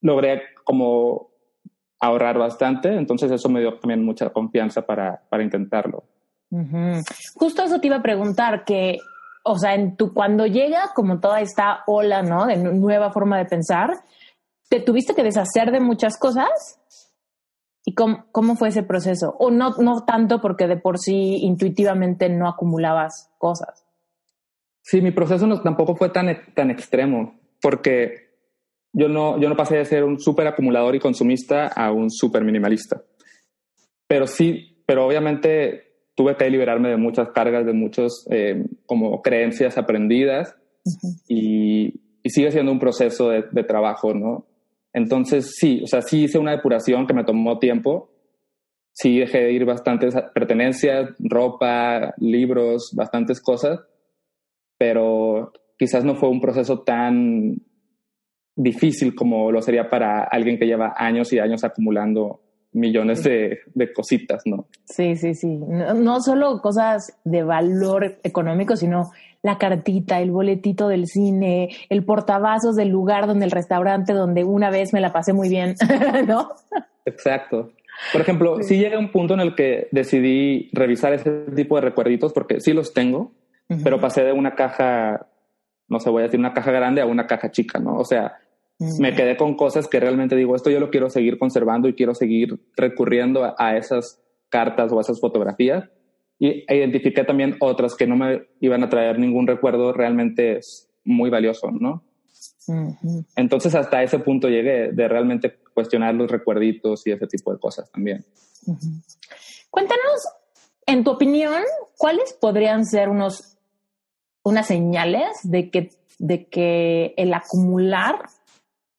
Logré 0.00 0.42
como 0.64 1.30
ahorrar 2.00 2.38
bastante, 2.38 2.94
entonces 2.94 3.30
eso 3.30 3.48
me 3.50 3.60
dio 3.60 3.78
también 3.78 4.04
mucha 4.04 4.30
confianza 4.30 4.86
para, 4.86 5.22
para 5.28 5.42
intentarlo. 5.42 6.04
Justo 7.34 7.62
eso 7.62 7.78
te 7.78 7.86
iba 7.86 7.96
a 7.96 8.02
preguntar, 8.02 8.64
que, 8.64 8.96
o 9.44 9.56
sea, 9.56 9.74
en 9.74 9.96
tu, 9.96 10.12
cuando 10.12 10.46
llega 10.46 10.90
como 10.94 11.20
toda 11.20 11.40
esta 11.40 11.84
ola, 11.86 12.22
¿no? 12.22 12.46
De 12.46 12.56
nueva 12.56 13.12
forma 13.12 13.38
de 13.38 13.44
pensar, 13.44 13.90
¿te 14.68 14.80
tuviste 14.80 15.14
que 15.14 15.22
deshacer 15.22 15.70
de 15.70 15.80
muchas 15.80 16.18
cosas? 16.18 16.48
¿Y 17.84 17.94
cómo, 17.94 18.26
cómo, 18.32 18.56
fue 18.56 18.68
ese 18.68 18.82
proceso? 18.82 19.34
O 19.38 19.50
no, 19.50 19.70
no 19.78 20.04
tanto 20.04 20.40
porque 20.40 20.66
de 20.66 20.76
por 20.76 20.98
sí 20.98 21.38
intuitivamente 21.42 22.28
no 22.28 22.48
acumulabas 22.48 23.32
cosas. 23.38 23.86
Sí, 24.82 25.00
mi 25.00 25.12
proceso 25.12 25.46
no, 25.46 25.60
tampoco 25.60 25.96
fue 25.96 26.10
tan, 26.10 26.26
tan 26.54 26.70
extremo, 26.70 27.38
porque 27.60 28.30
yo 28.92 29.08
no, 29.08 29.40
yo 29.40 29.48
no 29.48 29.56
pasé 29.56 29.76
de 29.76 29.84
ser 29.84 30.04
un 30.04 30.18
súper 30.18 30.46
acumulador 30.46 30.94
y 30.94 31.00
consumista 31.00 31.68
a 31.68 31.92
un 31.92 32.10
súper 32.10 32.44
minimalista. 32.44 33.02
Pero 34.06 34.26
sí, 34.26 34.82
pero 34.86 35.06
obviamente 35.06 35.90
tuve 36.16 36.36
que 36.36 36.50
liberarme 36.50 36.88
de 36.88 36.96
muchas 36.96 37.30
cargas, 37.30 37.64
de 37.64 37.72
muchas 37.72 38.26
eh, 38.30 38.64
como 38.86 39.22
creencias 39.22 39.78
aprendidas 39.78 40.56
y, 41.28 41.94
y, 42.22 42.30
sigue 42.30 42.50
siendo 42.50 42.72
un 42.72 42.80
proceso 42.80 43.30
de, 43.30 43.44
de 43.52 43.64
trabajo, 43.64 44.12
¿no? 44.12 44.46
Entonces, 44.92 45.54
sí, 45.56 45.80
o 45.82 45.86
sea, 45.86 46.02
sí 46.02 46.24
hice 46.24 46.38
una 46.38 46.52
depuración 46.52 47.06
que 47.06 47.14
me 47.14 47.24
tomó 47.24 47.58
tiempo. 47.58 48.10
Sí 48.92 49.18
dejé 49.18 49.44
de 49.44 49.52
ir 49.52 49.64
bastantes 49.64 50.14
pertenencias, 50.34 51.10
ropa, 51.18 52.12
libros, 52.18 52.92
bastantes 52.94 53.40
cosas, 53.40 53.80
pero 54.76 55.52
quizás 55.78 56.04
no 56.04 56.16
fue 56.16 56.28
un 56.28 56.40
proceso 56.40 56.80
tan 56.80 57.56
difícil 58.56 59.14
como 59.14 59.50
lo 59.52 59.62
sería 59.62 59.88
para 59.88 60.24
alguien 60.24 60.58
que 60.58 60.66
lleva 60.66 60.94
años 60.96 61.32
y 61.32 61.38
años 61.38 61.64
acumulando 61.64 62.40
millones 62.72 63.22
de, 63.22 63.60
de 63.74 63.92
cositas, 63.92 64.42
¿no? 64.44 64.66
Sí, 64.84 65.16
sí, 65.16 65.34
sí. 65.34 65.56
No, 65.56 65.94
no, 65.94 66.20
solo 66.20 66.60
cosas 66.60 67.18
de 67.24 67.42
valor 67.42 68.18
económico, 68.22 68.76
sino 68.76 69.10
la 69.42 69.58
cartita, 69.58 70.20
el 70.20 70.30
boletito 70.30 70.88
del 70.88 71.06
cine, 71.06 71.70
el 71.88 72.04
portavasos 72.04 72.76
del 72.76 72.88
lugar 72.88 73.26
donde 73.26 73.46
el 73.46 73.50
restaurante 73.50 74.12
donde 74.12 74.44
una 74.44 74.70
vez 74.70 74.92
me 74.92 75.00
la 75.00 75.12
pasé 75.12 75.32
muy 75.32 75.48
bien, 75.48 75.74
¿no? 76.26 76.50
Exacto. 77.06 77.72
Por 78.12 78.20
ejemplo, 78.20 78.62
sí. 78.62 78.78
llega 78.78 78.98
un 78.98 79.12
punto 79.12 79.34
en 79.34 79.40
el 79.40 79.54
que 79.54 79.88
decidí 79.92 80.70
revisar 80.72 81.12
ese 81.12 81.30
tipo 81.54 81.76
de 81.76 81.82
recuerditos 81.82 82.32
porque 82.32 82.60
sí 82.60 82.72
los 82.72 82.94
tengo, 82.94 83.32
pero 83.84 84.00
pasé 84.00 84.24
de 84.24 84.32
una 84.32 84.54
caja, 84.54 85.28
no 85.86 86.00
sé, 86.00 86.10
voy 86.10 86.22
a 86.22 86.24
decir 86.24 86.40
una 86.40 86.54
caja 86.54 86.72
grande 86.72 87.02
a 87.02 87.06
una 87.06 87.26
caja 87.26 87.50
chica, 87.50 87.78
¿no? 87.78 87.96
O 87.96 88.04
sea, 88.04 88.38
me 88.98 89.14
quedé 89.14 89.36
con 89.36 89.54
cosas 89.54 89.86
que 89.86 90.00
realmente 90.00 90.34
digo, 90.34 90.56
esto 90.56 90.70
yo 90.70 90.80
lo 90.80 90.90
quiero 90.90 91.10
seguir 91.10 91.38
conservando 91.38 91.88
y 91.88 91.94
quiero 91.94 92.14
seguir 92.14 92.58
recurriendo 92.74 93.54
a 93.56 93.76
esas 93.76 94.20
cartas 94.48 94.90
o 94.92 94.98
a 94.98 95.02
esas 95.02 95.20
fotografías 95.20 95.88
y 96.40 96.64
identifiqué 96.74 97.22
también 97.22 97.56
otras 97.60 97.94
que 97.94 98.06
no 98.06 98.16
me 98.16 98.48
iban 98.60 98.82
a 98.82 98.88
traer 98.88 99.18
ningún 99.18 99.46
recuerdo 99.46 99.92
realmente 99.92 100.60
muy 101.04 101.28
valioso, 101.28 101.70
¿no? 101.70 102.02
Entonces 103.36 103.74
hasta 103.74 104.02
ese 104.02 104.18
punto 104.20 104.48
llegué 104.48 104.90
de 104.92 105.08
realmente 105.08 105.58
cuestionar 105.74 106.14
los 106.14 106.30
recuerditos 106.30 107.06
y 107.06 107.12
ese 107.12 107.26
tipo 107.26 107.52
de 107.52 107.58
cosas 107.58 107.90
también. 107.92 108.24
Cuéntanos, 109.68 110.28
en 110.86 111.04
tu 111.04 111.10
opinión, 111.10 111.62
¿cuáles 111.98 112.32
podrían 112.32 112.86
ser 112.86 113.10
unos, 113.10 113.58
unas 114.42 114.66
señales 114.66 115.28
de 115.42 115.70
que, 115.70 115.90
de 116.18 116.46
que 116.46 117.12
el 117.18 117.34
acumular 117.34 118.30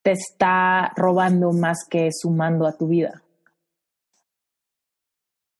te 0.03 0.11
está 0.11 0.91
robando 0.95 1.53
más 1.53 1.87
que 1.89 2.09
sumando 2.11 2.67
a 2.67 2.77
tu 2.77 2.87
vida? 2.87 3.23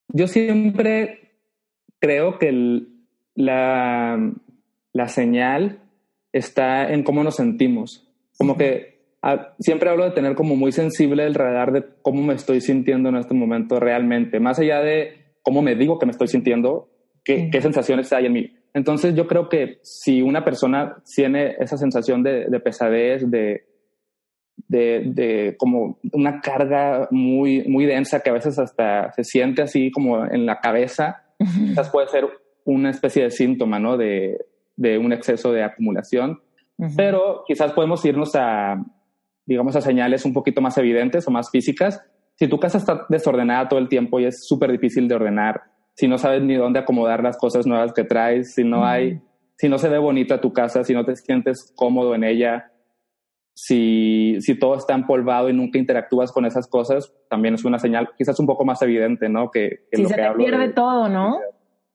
Yo 0.10 0.28
siempre 0.28 1.21
creo 2.02 2.38
que 2.38 2.82
la, 3.36 4.34
la, 4.92 5.08
señal 5.08 5.80
está 6.34 6.92
en 6.92 7.04
cómo 7.04 7.24
nos 7.24 7.36
sentimos. 7.36 8.12
Como 8.38 8.58
que 8.58 9.06
ah, 9.22 9.54
siempre 9.60 9.90
hablo 9.90 10.04
de 10.04 10.12
tener 10.12 10.36
como 10.36 10.56
muy 10.56 10.72
sensible 10.72 11.26
el 11.26 11.36
radar 11.36 11.72
de 11.72 11.86
cómo 12.02 12.24
me 12.24 12.34
estoy 12.34 12.60
sintiendo 12.60 13.10
en 13.10 13.16
este 13.16 13.36
momento 13.36 13.80
realmente, 13.80 14.40
más 14.40 14.60
allá 14.60 14.82
de 14.82 15.36
cómo 15.44 15.62
me 15.62 15.76
digo 15.76 16.00
que 16.00 16.08
me 16.08 16.12
estoy 16.12 16.28
sintiendo, 16.28 16.90
qué, 17.24 17.50
qué 17.52 17.62
sensaciones 17.62 18.12
hay 18.12 18.26
en 18.26 18.34
mí. 18.34 18.52
Entonces 18.74 19.16
yo 19.16 19.28
creo 19.28 19.48
que 19.48 19.80
si 19.84 20.22
una 20.22 20.44
persona 20.44 20.98
tiene 21.16 21.56
esa 21.60 21.78
sensación 21.78 22.24
de, 22.24 22.48
de 22.48 22.60
pesadez, 22.60 23.30
de, 23.30 23.66
de, 24.68 25.04
de, 25.06 25.56
como 25.58 26.00
una 26.14 26.40
carga 26.40 27.08
muy, 27.12 27.68
muy 27.68 27.86
densa 27.86 28.22
que 28.22 28.30
a 28.30 28.34
veces 28.34 28.58
hasta 28.58 29.12
se 29.12 29.24
siente 29.24 29.62
así 29.62 29.92
como 29.92 30.26
en 30.26 30.46
la 30.46 30.60
cabeza, 30.60 31.24
Quizás 31.68 31.90
puede 31.90 32.08
ser 32.08 32.28
una 32.66 32.90
especie 32.90 33.24
de 33.24 33.32
síntoma, 33.32 33.80
¿no? 33.80 33.98
De, 33.98 34.38
de 34.76 34.98
un 34.98 35.14
exceso 35.14 35.52
de 35.52 35.64
acumulación. 35.64 36.42
Pero 36.98 37.44
quizás 37.46 37.74
podemos 37.74 38.04
irnos 38.06 38.36
a, 38.36 38.84
digamos, 39.46 39.76
a 39.76 39.82
señales 39.82 40.26
un 40.26 40.34
poquito 40.34 40.62
más 40.62 40.78
evidentes 40.80 41.28
o 41.28 41.32
más 41.32 41.52
físicas. 41.52 42.02
Si 42.36 42.48
tu 42.48 42.60
casa 42.60 42.80
está 42.80 43.06
desordenada 43.08 43.70
todo 43.70 43.80
el 43.80 43.88
tiempo 43.88 44.20
y 44.20 44.26
es 44.26 44.48
súper 44.48 44.72
difícil 44.72 45.08
de 45.08 45.14
ordenar, 45.14 45.62
si 45.94 46.08
no 46.08 46.18
sabes 46.18 46.42
ni 46.42 46.56
dónde 46.56 46.80
acomodar 46.80 47.22
las 47.22 47.38
cosas 47.38 47.68
nuevas 47.68 47.94
que 47.94 48.04
traes, 48.04 48.56
si 48.56 48.64
no 48.64 48.84
hay, 48.84 49.22
si 49.58 49.70
no 49.70 49.78
se 49.78 49.90
ve 49.90 50.00
bonita 50.00 50.42
tu 50.42 50.52
casa, 50.54 50.84
si 50.84 50.94
no 50.94 51.06
te 51.06 51.16
sientes 51.16 51.72
cómodo 51.76 52.16
en 52.16 52.24
ella, 52.24 52.71
si, 53.54 54.38
si 54.42 54.58
todo 54.58 54.76
está 54.76 54.94
empolvado 54.94 55.50
y 55.50 55.54
nunca 55.54 55.78
interactúas 55.78 56.32
con 56.32 56.46
esas 56.46 56.68
cosas, 56.68 57.14
también 57.30 57.56
es 57.56 57.66
una 57.66 57.80
señal 57.80 58.10
quizás 58.18 58.40
un 58.40 58.48
poco 58.48 58.66
más 58.66 58.82
evidente, 58.82 59.30
¿no? 59.30 59.52
Que, 59.52 59.86
que 59.92 59.98
si 59.98 60.06
se 60.06 60.16
te 60.16 60.32
pierde 60.38 60.70
todo, 60.70 61.10
¿no? 61.10 61.40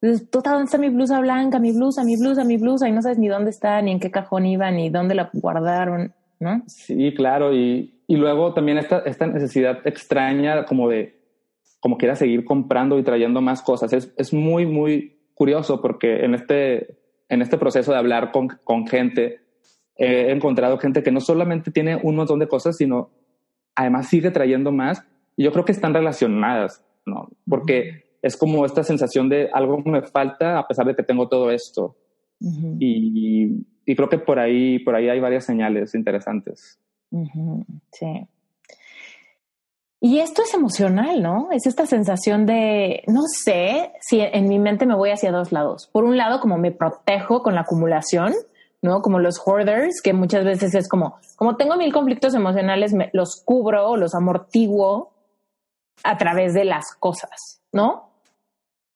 Entonces, 0.00 0.30
¿dónde 0.30 0.64
está 0.64 0.78
mi 0.78 0.90
blusa 0.90 1.20
blanca, 1.20 1.58
mi 1.58 1.72
blusa, 1.72 2.04
mi 2.04 2.16
blusa, 2.16 2.44
mi 2.44 2.58
blusa? 2.58 2.88
Y 2.88 2.92
no 2.92 3.02
sabes 3.02 3.18
ni 3.18 3.28
dónde 3.28 3.50
está, 3.50 3.80
ni 3.80 3.92
en 3.92 4.00
qué 4.00 4.10
cajón 4.10 4.46
iba, 4.46 4.70
ni 4.70 4.90
dónde 4.90 5.14
la 5.14 5.30
guardaron, 5.32 6.14
¿no? 6.38 6.62
Sí, 6.66 7.14
claro. 7.14 7.54
Y, 7.54 8.02
y 8.06 8.16
luego 8.16 8.52
también 8.52 8.78
esta, 8.78 8.98
esta 9.00 9.26
necesidad 9.26 9.78
extraña 9.86 10.66
como 10.66 10.88
de, 10.88 11.18
como 11.80 11.96
quiera 11.96 12.14
seguir 12.14 12.44
comprando 12.44 12.98
y 12.98 13.02
trayendo 13.02 13.40
más 13.40 13.62
cosas. 13.62 13.92
Es, 13.94 14.12
es 14.18 14.34
muy, 14.34 14.66
muy 14.66 15.18
curioso 15.34 15.80
porque 15.80 16.24
en 16.24 16.34
este, 16.34 16.98
en 17.28 17.40
este 17.40 17.56
proceso 17.56 17.92
de 17.92 17.98
hablar 17.98 18.32
con, 18.32 18.48
con 18.64 18.86
gente, 18.86 19.45
he 19.96 20.30
encontrado 20.32 20.78
gente 20.78 21.02
que 21.02 21.10
no 21.10 21.20
solamente 21.20 21.70
tiene 21.70 21.96
un 21.96 22.16
montón 22.16 22.38
de 22.38 22.48
cosas, 22.48 22.76
sino 22.76 23.10
además 23.74 24.08
sigue 24.08 24.30
trayendo 24.30 24.72
más 24.72 25.02
Y 25.36 25.44
yo 25.44 25.52
creo 25.52 25.64
que 25.64 25.72
están 25.72 25.94
relacionadas, 25.94 26.84
¿no? 27.04 27.28
Porque 27.48 28.04
es 28.22 28.36
como 28.36 28.64
esta 28.64 28.82
sensación 28.82 29.28
de 29.28 29.48
algo 29.52 29.78
me 29.78 30.02
falta 30.02 30.58
a 30.58 30.66
pesar 30.66 30.86
de 30.86 30.94
que 30.94 31.02
tengo 31.02 31.28
todo 31.28 31.50
esto. 31.50 31.96
y, 32.78 33.64
y, 33.86 33.96
creo 33.96 34.08
que 34.08 34.18
por 34.18 34.38
ahí, 34.38 34.78
por 34.80 34.94
ahí 34.94 35.08
hay 35.08 35.20
varias 35.20 35.44
señales 35.44 35.94
interesantes. 35.94 36.78
Sí. 37.92 38.26
Y 40.00 40.18
esto 40.18 40.42
es 40.42 40.52
emocional, 40.52 41.22
¿no? 41.22 41.48
Es 41.50 41.66
esta 41.66 41.86
sensación 41.86 42.44
de, 42.44 43.02
no 43.06 43.22
sé 43.22 43.92
si 44.00 44.20
en 44.20 44.48
mi 44.48 44.58
mente 44.58 44.86
me 44.86 44.94
voy 44.94 45.10
hacia 45.10 45.32
dos 45.32 45.52
lados. 45.52 45.88
Por 45.90 46.04
un 46.04 46.16
lado, 46.16 46.40
como 46.40 46.58
me 46.58 46.70
protejo 46.70 47.42
con 47.42 47.54
la 47.54 47.62
acumulación, 47.62 48.32
Como 49.02 49.18
los 49.18 49.38
hoarders, 49.44 50.00
que 50.02 50.12
muchas 50.12 50.44
veces 50.44 50.74
es 50.74 50.88
como, 50.88 51.18
como 51.36 51.56
tengo 51.56 51.76
mil 51.76 51.92
conflictos 51.92 52.34
emocionales, 52.34 52.92
los 53.12 53.42
cubro, 53.44 53.96
los 53.96 54.14
amortiguo 54.14 55.12
a 56.02 56.16
través 56.16 56.54
de 56.54 56.64
las 56.64 56.94
cosas, 56.98 57.60
¿no? 57.72 58.10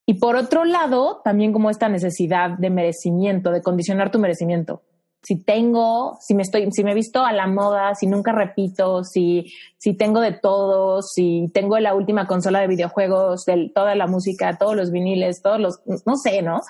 Y 0.06 0.14
por 0.14 0.36
otro 0.36 0.64
lado, 0.64 1.20
también 1.22 1.52
como 1.52 1.70
esta 1.70 1.88
necesidad 1.88 2.50
de 2.50 2.70
merecimiento, 2.70 3.50
de 3.50 3.62
condicionar 3.62 4.10
tu 4.10 4.18
merecimiento 4.18 4.82
si 5.22 5.42
tengo, 5.42 6.16
si 6.20 6.34
me 6.34 6.42
estoy, 6.42 6.70
si 6.72 6.82
me 6.82 6.92
he 6.92 6.94
visto 6.94 7.24
a 7.24 7.32
la 7.32 7.46
moda, 7.46 7.94
si 7.94 8.06
nunca 8.06 8.32
repito, 8.32 9.04
si, 9.04 9.52
si 9.76 9.94
tengo 9.94 10.20
de 10.20 10.32
todo, 10.32 11.02
si 11.02 11.50
tengo 11.52 11.78
la 11.78 11.94
última 11.94 12.26
consola 12.26 12.60
de 12.60 12.68
videojuegos, 12.68 13.44
de 13.44 13.70
toda 13.74 13.94
la 13.94 14.06
música, 14.06 14.56
todos 14.56 14.74
los 14.74 14.90
viniles, 14.90 15.42
todos 15.42 15.60
los, 15.60 15.80
no 16.06 16.16
sé, 16.16 16.40
¿no? 16.42 16.62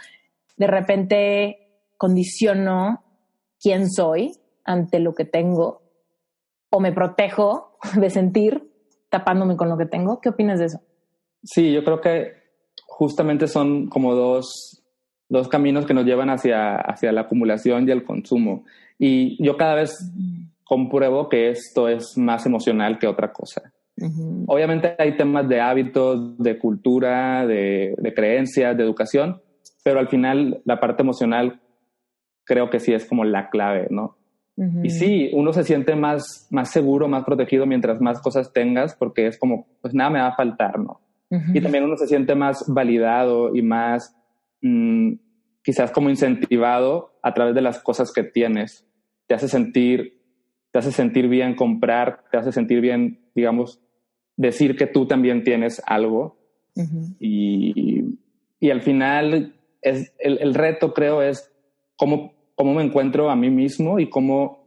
De 0.57 0.67
repente 0.67 1.69
condiciono 1.97 3.05
quién 3.61 3.91
soy 3.91 4.33
ante 4.65 5.01
lo 5.01 5.15
que 5.15 5.25
tengo 5.25 5.83
o 6.71 6.81
me 6.81 6.93
protejo 6.93 7.77
de 7.99 8.11
sentir 8.11 8.71
tapándome 9.09 9.57
con 9.57 9.69
lo 9.69 9.77
que 9.77 9.87
tengo. 9.87 10.21
¿Qué 10.21 10.29
opinas 10.29 10.59
de 10.59 10.67
eso? 10.67 10.81
Sí, 11.43 11.73
yo 11.73 11.85
creo 11.85 12.01
que 12.01 12.35
justamente 12.87 13.47
son 13.47 13.89
como 13.89 14.15
dos 14.15 14.81
dos 15.31 15.49
caminos 15.49 15.87
que 15.87 15.95
nos 15.95 16.05
llevan 16.05 16.29
hacia, 16.29 16.77
hacia 16.77 17.13
la 17.13 17.23
acumulación 17.23 17.89
y 17.89 17.93
el 17.93 18.05
consumo. 18.05 18.65
Y 18.99 19.43
yo 19.43 19.57
cada 19.57 19.77
vez 19.77 20.13
compruebo 20.65 21.29
que 21.29 21.51
esto 21.51 21.89
es 21.89 22.19
más 22.19 22.45
emocional 22.45 22.99
que 22.99 23.07
otra 23.07 23.33
cosa. 23.33 23.73
Obviamente 24.47 24.95
hay 24.99 25.17
temas 25.17 25.47
de 25.49 25.61
hábitos, 25.61 26.37
de 26.39 26.59
cultura, 26.59 27.47
de, 27.47 27.95
de, 27.99 28.15
creencias, 28.15 28.77
de 28.77 28.83
educación, 28.83 29.41
pero 29.85 30.01
al 30.01 30.09
final 30.09 30.63
la 30.65 30.81
parte 30.81 31.03
emocional 31.03 31.61
creo 32.51 32.69
que 32.69 32.81
sí 32.81 32.93
es 32.93 33.07
como 33.07 33.25
la 33.25 33.49
clave, 33.49 33.87
¿no? 33.91 34.17
Y 34.83 34.91
sí, 34.91 35.31
uno 35.33 35.55
se 35.55 35.65
siente 35.65 35.97
más, 35.97 36.47
más 36.51 36.71
seguro, 36.71 37.09
más 37.09 37.25
protegido 37.25 37.65
mientras 37.65 37.99
más 38.03 38.21
cosas 38.21 38.53
tengas, 38.53 38.95
porque 38.95 39.27
es 39.27 39.39
como, 39.39 39.67
pues 39.81 39.95
nada 39.95 40.11
me 40.11 40.19
va 40.19 40.27
a 40.27 40.37
faltar, 40.37 40.79
¿no? 40.79 41.01
Y 41.55 41.63
también 41.63 41.85
uno 41.85 41.97
se 41.97 42.07
siente 42.07 42.35
más 42.35 42.65
validado 42.69 43.57
y 43.57 43.63
más 43.63 44.15
Mm, 44.63 45.15
quizás 45.63 45.91
como 45.91 46.11
incentivado 46.11 47.19
a 47.23 47.35
través 47.35 47.55
de 47.55 47.61
las 47.61 47.81
cosas 47.81 48.13
que 48.13 48.25
tienes. 48.25 48.87
Te 49.27 49.35
hace 49.35 49.49
sentir, 49.49 50.21
te 50.73 50.79
hace 50.79 50.93
sentir 50.93 51.29
bien 51.29 51.55
comprar, 51.55 52.25
te 52.31 52.39
hace 52.39 52.53
sentir 52.53 52.81
bien, 52.81 53.21
digamos, 53.35 53.81
decir 54.37 54.77
que 54.77 54.87
tú 54.87 55.07
también 55.07 55.45
tienes 55.45 55.83
algo. 55.87 56.39
y, 57.19 58.19
y, 58.59 58.71
al 58.71 58.81
final 58.81 59.55
es, 59.83 60.15
el, 60.19 60.39
el, 60.39 60.55
reto 60.55 60.95
creo 60.95 61.21
es 61.21 61.53
cómo, 61.97 62.33
cómo 62.61 62.75
me 62.75 62.85
encuentro 62.85 63.31
a 63.31 63.37
mí 63.37 63.49
mismo 63.49 63.99
y 63.99 64.11
cómo 64.11 64.67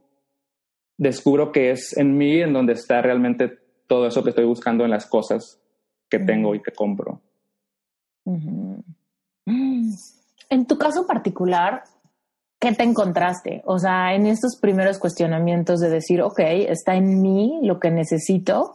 descubro 0.98 1.52
que 1.52 1.70
es 1.70 1.96
en 1.96 2.18
mí 2.18 2.40
en 2.40 2.52
donde 2.52 2.72
está 2.72 3.00
realmente 3.00 3.56
todo 3.86 4.08
eso 4.08 4.24
que 4.24 4.30
estoy 4.30 4.46
buscando 4.46 4.82
en 4.84 4.90
las 4.90 5.06
cosas 5.06 5.62
que 6.10 6.18
tengo 6.18 6.56
y 6.56 6.60
que 6.60 6.72
compro. 6.72 7.20
En 9.46 10.66
tu 10.66 10.76
caso 10.76 11.06
particular, 11.06 11.84
¿qué 12.58 12.72
te 12.72 12.82
encontraste? 12.82 13.62
O 13.64 13.78
sea, 13.78 14.12
en 14.16 14.26
estos 14.26 14.58
primeros 14.60 14.98
cuestionamientos 14.98 15.78
de 15.78 15.90
decir, 15.90 16.20
ok, 16.20 16.40
está 16.40 16.96
en 16.96 17.22
mí 17.22 17.60
lo 17.62 17.78
que 17.78 17.92
necesito, 17.92 18.74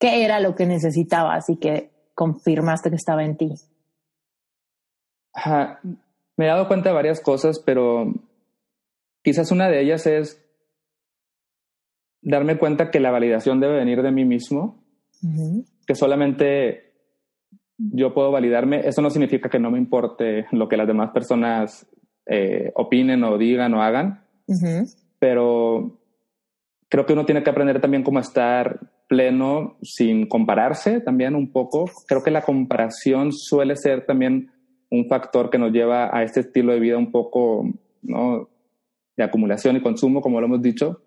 ¿qué 0.00 0.24
era 0.24 0.40
lo 0.40 0.56
que 0.56 0.66
necesitabas 0.66 1.48
y 1.48 1.56
que 1.56 1.92
confirmaste 2.16 2.90
que 2.90 2.96
estaba 2.96 3.22
en 3.22 3.36
ti? 3.36 3.54
Me 6.42 6.48
he 6.48 6.50
dado 6.50 6.66
cuenta 6.66 6.88
de 6.88 6.96
varias 6.96 7.20
cosas, 7.20 7.62
pero 7.64 8.12
quizás 9.22 9.52
una 9.52 9.68
de 9.68 9.80
ellas 9.80 10.08
es 10.08 10.44
darme 12.20 12.58
cuenta 12.58 12.90
que 12.90 12.98
la 12.98 13.12
validación 13.12 13.60
debe 13.60 13.76
venir 13.76 14.02
de 14.02 14.10
mí 14.10 14.24
mismo, 14.24 14.82
que 15.86 15.94
solamente 15.94 16.94
yo 17.78 18.12
puedo 18.12 18.32
validarme. 18.32 18.80
Eso 18.88 19.02
no 19.02 19.10
significa 19.10 19.48
que 19.48 19.60
no 19.60 19.70
me 19.70 19.78
importe 19.78 20.46
lo 20.50 20.68
que 20.68 20.76
las 20.76 20.88
demás 20.88 21.12
personas 21.12 21.86
eh, 22.26 22.72
opinen 22.74 23.22
o 23.22 23.38
digan 23.38 23.74
o 23.74 23.82
hagan, 23.84 24.24
pero 25.20 26.00
creo 26.88 27.06
que 27.06 27.12
uno 27.12 27.24
tiene 27.24 27.44
que 27.44 27.50
aprender 27.50 27.80
también 27.80 28.02
cómo 28.02 28.18
estar 28.18 28.80
pleno 29.06 29.76
sin 29.80 30.26
compararse 30.26 31.00
también 31.00 31.36
un 31.36 31.52
poco. 31.52 31.84
Creo 32.08 32.24
que 32.24 32.32
la 32.32 32.42
comparación 32.42 33.30
suele 33.32 33.76
ser 33.76 34.06
también 34.06 34.50
un 34.92 35.06
factor 35.06 35.48
que 35.48 35.58
nos 35.58 35.72
lleva 35.72 36.14
a 36.14 36.22
este 36.22 36.40
estilo 36.40 36.72
de 36.72 36.80
vida 36.80 36.98
un 36.98 37.10
poco 37.10 37.66
de 38.02 39.24
acumulación 39.24 39.76
y 39.76 39.80
consumo, 39.80 40.20
como 40.20 40.38
lo 40.38 40.46
hemos 40.46 40.60
dicho. 40.60 41.00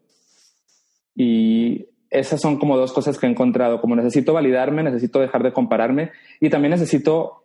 Y 1.15 1.86
esas 2.10 2.41
son 2.41 2.58
como 2.58 2.78
dos 2.78 2.91
cosas 2.91 3.19
que 3.19 3.28
he 3.28 3.30
encontrado, 3.30 3.80
como 3.80 3.95
necesito 3.95 4.34
validarme, 4.34 4.82
necesito 4.82 5.19
dejar 5.19 5.43
de 5.43 5.54
compararme 5.54 6.12
y 6.39 6.50
también 6.50 6.71
necesito, 6.71 7.43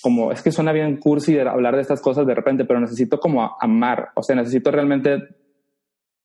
como 0.00 0.30
es 0.30 0.42
que 0.42 0.52
suena 0.52 0.70
bien 0.70 0.96
cursi 0.98 1.36
hablar 1.40 1.74
de 1.74 1.82
estas 1.82 2.00
cosas 2.00 2.24
de 2.24 2.36
repente, 2.36 2.64
pero 2.64 2.78
necesito 2.78 3.18
como 3.18 3.56
amar, 3.60 4.10
o 4.14 4.22
sea, 4.22 4.36
necesito 4.36 4.70
realmente 4.70 5.18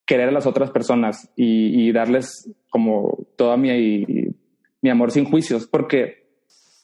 querer 0.06 0.30
a 0.30 0.32
las 0.32 0.46
otras 0.46 0.70
personas 0.70 1.32
y, 1.36 1.92
darles 1.92 2.52
como 2.70 3.26
toda 3.36 3.58
mi, 3.58 4.06
mi 4.82 4.90
amor 4.92 5.10
sin 5.10 5.26
juicios, 5.26 5.66
porque 5.66 6.29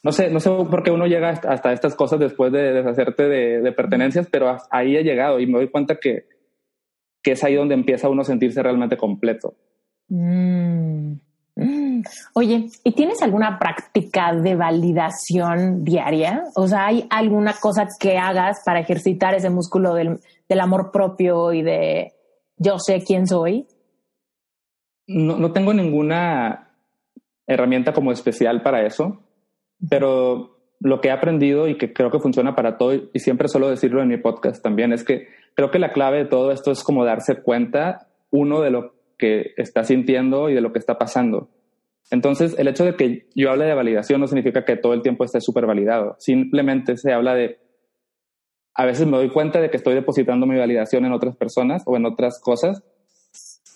no 0.06 0.12
sé, 0.12 0.30
no 0.30 0.40
sé 0.40 0.52
por 0.52 0.84
qué 0.84 0.92
uno 0.92 1.08
llega 1.08 1.30
hasta 1.32 1.74
estas 1.74 1.96
cosas 1.96 2.20
después 2.20 2.52
de 2.52 2.74
deshacerte 2.74 3.28
de, 3.28 3.72
pertenencias, 3.72 4.28
pero 4.30 4.56
ahí 4.70 4.96
he 4.96 5.04
llegado 5.04 5.40
y 5.40 5.48
me 5.48 5.58
doy 5.58 5.70
cuenta 5.70 5.96
que, 5.96 6.28
que 7.24 7.32
es 7.32 7.44
ahí 7.44 7.56
donde 7.56 7.74
empieza 7.74 8.08
uno 8.08 8.22
a 8.22 8.26
sentirse 8.26 8.62
realmente 8.62 8.98
completo. 8.98 9.56
Mm. 10.10 11.14
Mm. 11.56 12.04
Oye, 12.36 12.68
¿y 12.84 12.92
tienes 12.92 13.24
alguna 13.24 13.58
práctica 13.58 14.32
de 14.32 14.56
validación 14.56 15.84
diaria? 15.84 16.44
O 16.54 16.68
sea, 16.68 16.86
¿hay 16.86 17.08
alguna 17.10 17.54
cosa 17.60 17.88
que 18.00 18.20
hagas 18.20 18.62
para 18.64 18.82
ejercitar 18.82 19.34
ese 19.34 19.50
músculo 19.50 19.96
del, 19.96 20.20
del 20.48 20.60
amor 20.60 20.92
propio 20.92 21.52
y 21.52 21.64
de 21.64 22.14
yo 22.58 22.78
sé 22.78 23.04
quién 23.04 23.26
soy? 23.26 23.66
No, 25.08 25.38
no 25.38 25.52
tengo 25.52 25.74
ninguna 25.74 26.76
herramienta 27.48 27.92
como 27.92 28.12
especial 28.12 28.62
para 28.62 28.86
eso, 28.86 29.25
pero 29.90 30.58
lo 30.80 31.02
que 31.02 31.08
he 31.08 31.12
aprendido 31.12 31.68
y 31.68 31.78
que 31.78 31.94
creo 31.94 32.12
que 32.12 32.20
funciona 32.20 32.56
para 32.56 32.78
todo, 32.78 32.94
y 32.94 33.20
siempre 33.20 33.48
suelo 33.48 33.70
decirlo 33.70 34.02
en 34.02 34.08
mi 34.08 34.18
podcast 34.18 34.62
también, 34.62 34.94
es 34.94 35.04
que 35.04 35.28
creo 35.56 35.72
que 35.72 35.80
la 35.80 35.92
clave 35.92 36.20
de 36.20 36.26
todo 36.26 36.52
esto 36.52 36.72
es 36.72 36.84
como 36.84 37.06
darse 37.06 37.42
cuenta, 37.42 38.08
uno, 38.30 38.62
de 38.62 38.72
lo 38.72 38.94
que 39.18 39.54
está 39.58 39.84
sintiendo 39.84 40.50
y 40.50 40.54
de 40.54 40.62
lo 40.62 40.74
que 40.74 40.80
está 40.80 40.98
pasando. 40.98 41.50
Entonces, 42.12 42.56
el 42.60 42.68
hecho 42.68 42.86
de 42.86 42.96
que 42.96 43.28
yo 43.34 43.50
hable 43.50 43.66
de 43.66 43.74
validación 43.74 44.22
no 44.22 44.28
significa 44.28 44.64
que 44.64 44.76
todo 44.76 44.94
el 44.94 45.02
tiempo 45.02 45.24
esté 45.24 45.42
súper 45.42 45.66
validado. 45.66 46.16
Simplemente 46.20 46.98
se 46.98 47.14
habla 47.14 47.34
de, 47.34 47.58
a 48.76 48.86
veces 48.86 49.08
me 49.08 49.18
doy 49.18 49.30
cuenta 49.30 49.60
de 49.60 49.70
que 49.70 49.78
estoy 49.78 49.96
depositando 49.96 50.46
mi 50.46 50.58
validación 50.58 51.06
en 51.06 51.14
otras 51.14 51.36
personas 51.36 51.84
o 51.86 51.96
en 51.96 52.06
otras 52.06 52.40
cosas. 52.40 52.84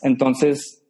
Entonces, 0.03 0.85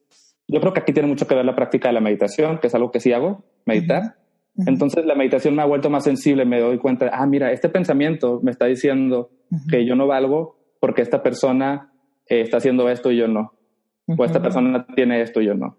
yo 0.47 0.59
creo 0.59 0.73
que 0.73 0.81
aquí 0.81 0.91
tiene 0.91 1.07
mucho 1.07 1.27
que 1.27 1.35
ver 1.35 1.45
la 1.45 1.55
práctica 1.55 1.89
de 1.89 1.93
la 1.93 2.01
meditación, 2.01 2.57
que 2.57 2.67
es 2.67 2.75
algo 2.75 2.91
que 2.91 2.99
sí 2.99 3.13
hago, 3.13 3.43
meditar. 3.65 4.15
Entonces, 4.65 5.05
la 5.05 5.15
meditación 5.15 5.55
me 5.55 5.61
ha 5.61 5.65
vuelto 5.65 5.89
más 5.89 6.03
sensible, 6.03 6.45
me 6.45 6.59
doy 6.59 6.77
cuenta, 6.77 7.09
ah, 7.13 7.25
mira, 7.25 7.51
este 7.51 7.69
pensamiento 7.69 8.39
me 8.43 8.51
está 8.51 8.65
diciendo 8.65 9.29
que 9.69 9.85
yo 9.85 9.95
no 9.95 10.07
valgo 10.07 10.57
porque 10.79 11.01
esta 11.01 11.23
persona 11.23 11.91
eh, 12.27 12.41
está 12.41 12.57
haciendo 12.57 12.89
esto 12.89 13.11
y 13.11 13.17
yo 13.17 13.27
no 13.27 13.53
o 14.17 14.25
esta 14.25 14.41
persona 14.41 14.85
tiene 14.95 15.21
esto 15.21 15.41
y 15.41 15.45
yo 15.45 15.55
no. 15.55 15.77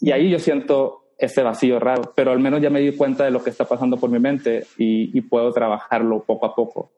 Y 0.00 0.12
ahí 0.12 0.30
yo 0.30 0.38
siento 0.38 1.04
ese 1.18 1.42
vacío 1.42 1.78
raro, 1.78 2.12
pero 2.14 2.32
al 2.32 2.40
menos 2.40 2.60
ya 2.60 2.70
me 2.70 2.80
di 2.80 2.92
cuenta 2.92 3.24
de 3.24 3.30
lo 3.30 3.42
que 3.42 3.50
está 3.50 3.64
pasando 3.64 3.96
por 3.96 4.10
mi 4.10 4.18
mente 4.18 4.64
y, 4.78 5.20
puedo 5.22 5.50
trabajarlo 5.52 6.22
poco 6.24 6.46
a 6.46 6.54
poco. 6.54 6.92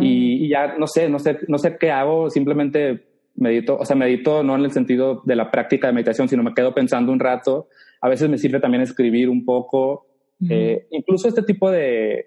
y, 0.00 0.48
ya 0.48 0.76
no 0.78 0.86
sé, 0.86 1.08
no 1.08 1.18
sé, 1.18 1.38
no 1.48 1.58
sé 1.58 1.76
qué 1.78 1.90
hago, 1.90 2.30
simplemente 2.30 3.06
medito, 3.36 3.76
o 3.76 3.84
sea, 3.84 3.96
medito 3.96 4.42
no 4.42 4.54
en 4.54 4.64
el 4.64 4.70
sentido 4.70 5.22
de 5.24 5.36
la 5.36 5.50
práctica 5.50 5.86
de 5.86 5.92
meditación, 5.92 6.28
sino 6.28 6.42
me 6.42 6.54
quedo 6.54 6.74
pensando 6.74 7.12
un 7.12 7.20
rato. 7.20 7.68
A 8.04 8.08
veces 8.10 8.28
me 8.28 8.36
sirve 8.36 8.60
también 8.60 8.82
escribir 8.82 9.30
un 9.30 9.46
poco. 9.46 10.06
Eh, 10.50 10.88
incluso 10.90 11.26
este 11.26 11.42
tipo 11.42 11.70
de, 11.70 12.26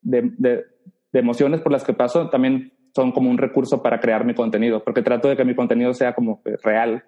de, 0.00 0.32
de, 0.38 0.64
de 1.12 1.18
emociones 1.20 1.60
por 1.60 1.70
las 1.70 1.84
que 1.84 1.92
paso 1.92 2.30
también 2.30 2.72
son 2.94 3.12
como 3.12 3.28
un 3.28 3.36
recurso 3.36 3.82
para 3.82 4.00
crear 4.00 4.24
mi 4.24 4.32
contenido, 4.32 4.82
porque 4.82 5.02
trato 5.02 5.28
de 5.28 5.36
que 5.36 5.44
mi 5.44 5.54
contenido 5.54 5.92
sea 5.92 6.14
como 6.14 6.40
real. 6.62 7.04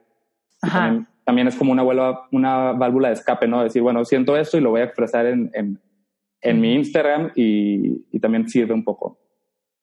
También, 1.25 1.49
es 1.49 1.57
como 1.57 1.73
una, 1.73 1.83
una 2.31 2.73
válvula 2.73 3.09
de 3.09 3.15
escape, 3.15 3.49
¿no? 3.49 3.63
Decir, 3.63 3.81
bueno, 3.81 4.05
siento 4.05 4.37
esto 4.37 4.59
y 4.59 4.61
lo 4.61 4.71
voy 4.71 4.83
a 4.83 4.85
expresar 4.85 5.25
en, 5.25 5.51
en, 6.43 6.61
mi 6.61 6.75
Instagram 6.75 7.31
y, 7.35 8.05
y 8.13 8.21
también 8.21 8.49
sirve 8.49 8.75
un 8.75 8.85
poco. 8.85 9.19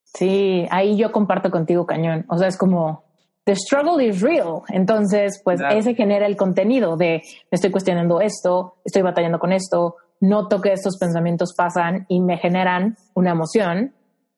Sí, 0.04 0.68
ahí 0.70 0.96
yo 0.96 1.12
comparto 1.12 1.50
contigo 1.50 1.88
cañón. 1.88 2.26
O 2.30 2.38
sea, 2.38 2.48
es 2.48 2.58
como, 2.58 3.07
the 3.48 3.56
struggle 3.56 4.00
is 4.00 4.22
real. 4.22 4.62
Entonces, 4.68 5.42
pues 5.44 5.62
ese 5.72 5.96
genera 5.96 6.28
el 6.28 6.36
contenido 6.36 6.98
de, 6.98 7.22
me 7.50 7.56
estoy 7.56 7.72
cuestionando 7.72 8.20
esto, 8.20 8.76
estoy 8.84 9.02
batallando 9.02 9.40
con 9.40 9.54
esto, 9.54 9.96
noto 10.20 10.60
que 10.62 10.74
estos 10.74 10.98
pensamientos 10.98 11.54
pasan 11.56 12.06
y 12.10 12.20
me 12.20 12.38
generan 12.38 12.98
una 13.14 13.32
emoción, 13.32 13.94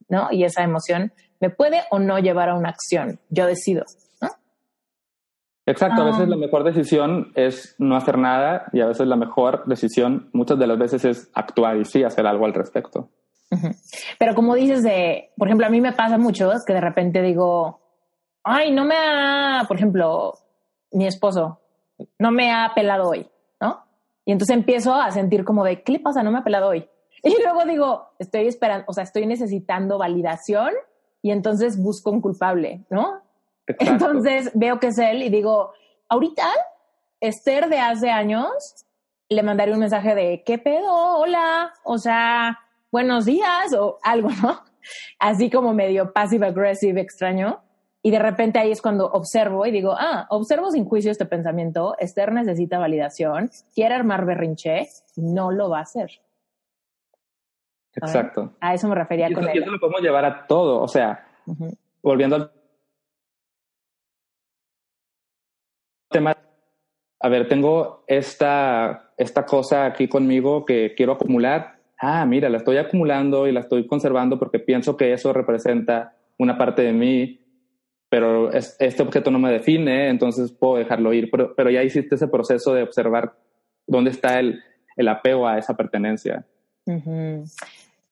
¿no? 0.09 0.27
Y 0.31 0.43
esa 0.43 0.63
emoción 0.63 1.11
me 1.39 1.49
puede 1.49 1.81
o 1.89 1.97
no 1.97 2.19
llevar 2.19 2.49
a 2.49 2.55
una 2.55 2.69
acción. 2.69 3.19
Yo 3.29 3.47
decido. 3.47 3.83
Exacto, 5.65 6.01
a 6.01 6.05
veces 6.05 6.27
la 6.27 6.37
mejor 6.37 6.63
decisión 6.63 7.31
es 7.35 7.75
no 7.77 7.95
hacer 7.95 8.17
nada 8.17 8.65
y 8.73 8.81
a 8.81 8.87
veces 8.87 9.07
la 9.07 9.15
mejor 9.15 9.65
decisión 9.65 10.29
muchas 10.33 10.57
de 10.57 10.65
las 10.65 10.79
veces 10.79 11.05
es 11.05 11.31
actuar 11.33 11.77
y 11.77 11.85
sí 11.85 12.03
hacer 12.03 12.25
algo 12.25 12.45
al 12.45 12.53
respecto. 12.53 13.09
Pero 14.19 14.35
como 14.35 14.55
dices 14.55 14.83
de, 14.83 15.31
por 15.35 15.47
ejemplo, 15.47 15.67
a 15.67 15.69
mí 15.69 15.81
me 15.81 15.93
pasa 15.93 16.17
mucho 16.17 16.51
que 16.65 16.73
de 16.73 16.81
repente 16.81 17.21
digo, 17.21 17.79
ay, 18.43 18.71
no 18.71 18.85
me 18.85 18.95
ha, 18.95 19.65
por 19.67 19.77
ejemplo, 19.77 20.33
mi 20.91 21.05
esposo 21.07 21.59
no 22.17 22.31
me 22.31 22.51
ha 22.51 22.71
pelado 22.73 23.09
hoy, 23.09 23.29
¿no? 23.59 23.83
Y 24.25 24.31
entonces 24.31 24.55
empiezo 24.55 24.93
a 24.93 25.11
sentir 25.11 25.43
como 25.43 25.63
de, 25.63 25.83
¿qué 25.83 25.93
le 25.93 25.99
pasa? 25.99 26.23
No 26.23 26.31
me 26.31 26.39
ha 26.39 26.43
pelado 26.43 26.69
hoy. 26.69 26.87
Y 27.23 27.35
luego 27.43 27.65
digo, 27.65 28.11
estoy 28.17 28.47
esperando, 28.47 28.85
o 28.87 28.93
sea, 28.93 29.03
estoy 29.03 29.25
necesitando 29.25 29.97
validación 29.97 30.71
y 31.21 31.31
entonces 31.31 31.81
busco 31.81 32.11
un 32.11 32.21
culpable, 32.21 32.85
¿no? 32.89 33.21
Entonces 33.67 34.51
veo 34.55 34.79
que 34.79 34.87
es 34.87 34.97
él 34.97 35.21
y 35.21 35.29
digo, 35.29 35.73
ahorita 36.07 36.47
Esther 37.19 37.67
de 37.67 37.79
hace 37.79 38.09
años 38.09 38.85
le 39.27 39.43
mandaré 39.43 39.73
un 39.73 39.79
mensaje 39.79 40.15
de, 40.15 40.43
¿qué 40.45 40.57
pedo? 40.57 41.19
Hola, 41.19 41.73
o 41.83 41.97
sea, 41.97 42.59
buenos 42.91 43.25
días 43.25 43.73
o 43.77 43.99
algo, 44.01 44.29
¿no? 44.41 44.63
Así 45.19 45.49
como 45.49 45.73
medio 45.73 46.13
passive 46.13 46.47
aggressive 46.47 47.01
extraño. 47.01 47.61
Y 48.01 48.11
de 48.11 48.19
repente 48.19 48.59
ahí 48.59 48.71
es 48.71 48.81
cuando 48.81 49.07
observo 49.07 49.65
y 49.65 49.71
digo, 49.71 49.93
ah, 49.97 50.25
observo 50.29 50.71
sin 50.71 50.85
juicio 50.85 51.11
este 51.11 51.25
pensamiento, 51.25 51.95
Esther 51.99 52.31
necesita 52.31 52.79
validación, 52.79 53.51
quiere 53.75 53.95
armar 53.95 54.25
berrinche, 54.25 54.87
no 55.17 55.51
lo 55.51 55.69
va 55.69 55.79
a 55.79 55.81
hacer. 55.81 56.09
Exacto. 57.95 58.53
A, 58.61 58.73
eso 58.73 58.87
me 58.87 58.95
refería 58.95 59.29
y 59.29 59.33
con 59.33 59.43
Y 59.53 59.57
eso 59.57 59.71
lo 59.71 59.79
podemos 59.79 60.01
llevar 60.01 60.23
a 60.23 60.47
todo, 60.47 60.81
o 60.81 60.87
sea, 60.87 61.27
volviendo 62.01 62.37
al 62.37 62.51
tema, 66.09 66.37
a 67.19 67.29
ver, 67.29 67.47
tengo 67.49 68.05
esta, 68.07 69.11
esta 69.17 69.45
cosa 69.45 69.85
aquí 69.85 70.07
conmigo 70.07 70.65
que 70.65 70.93
quiero 70.95 71.13
acumular, 71.13 71.79
ah, 71.97 72.25
mira, 72.25 72.47
la 72.47 72.57
estoy 72.57 72.77
acumulando 72.77 73.45
y 73.47 73.51
la 73.51 73.59
estoy 73.59 73.85
conservando 73.85 74.39
porque 74.39 74.59
pienso 74.59 74.95
que 74.95 75.11
eso 75.11 75.33
representa 75.33 76.13
una 76.37 76.57
parte 76.57 76.81
de 76.83 76.93
mí, 76.93 77.38
pero 78.09 78.51
este 78.51 79.03
objeto 79.03 79.31
no 79.31 79.39
me 79.39 79.51
define, 79.51 80.09
entonces 80.09 80.51
puedo 80.51 80.77
dejarlo 80.77 81.13
ir. 81.13 81.29
Pero, 81.31 81.53
pero 81.55 81.69
ya 81.69 81.83
hiciste 81.83 82.15
ese 82.15 82.27
proceso 82.27 82.73
de 82.73 82.83
observar 82.83 83.33
dónde 83.85 84.11
está 84.11 84.39
el, 84.39 84.61
el 84.97 85.07
apego 85.07 85.47
a 85.47 85.57
esa 85.57 85.75
pertenencia. 85.75 86.45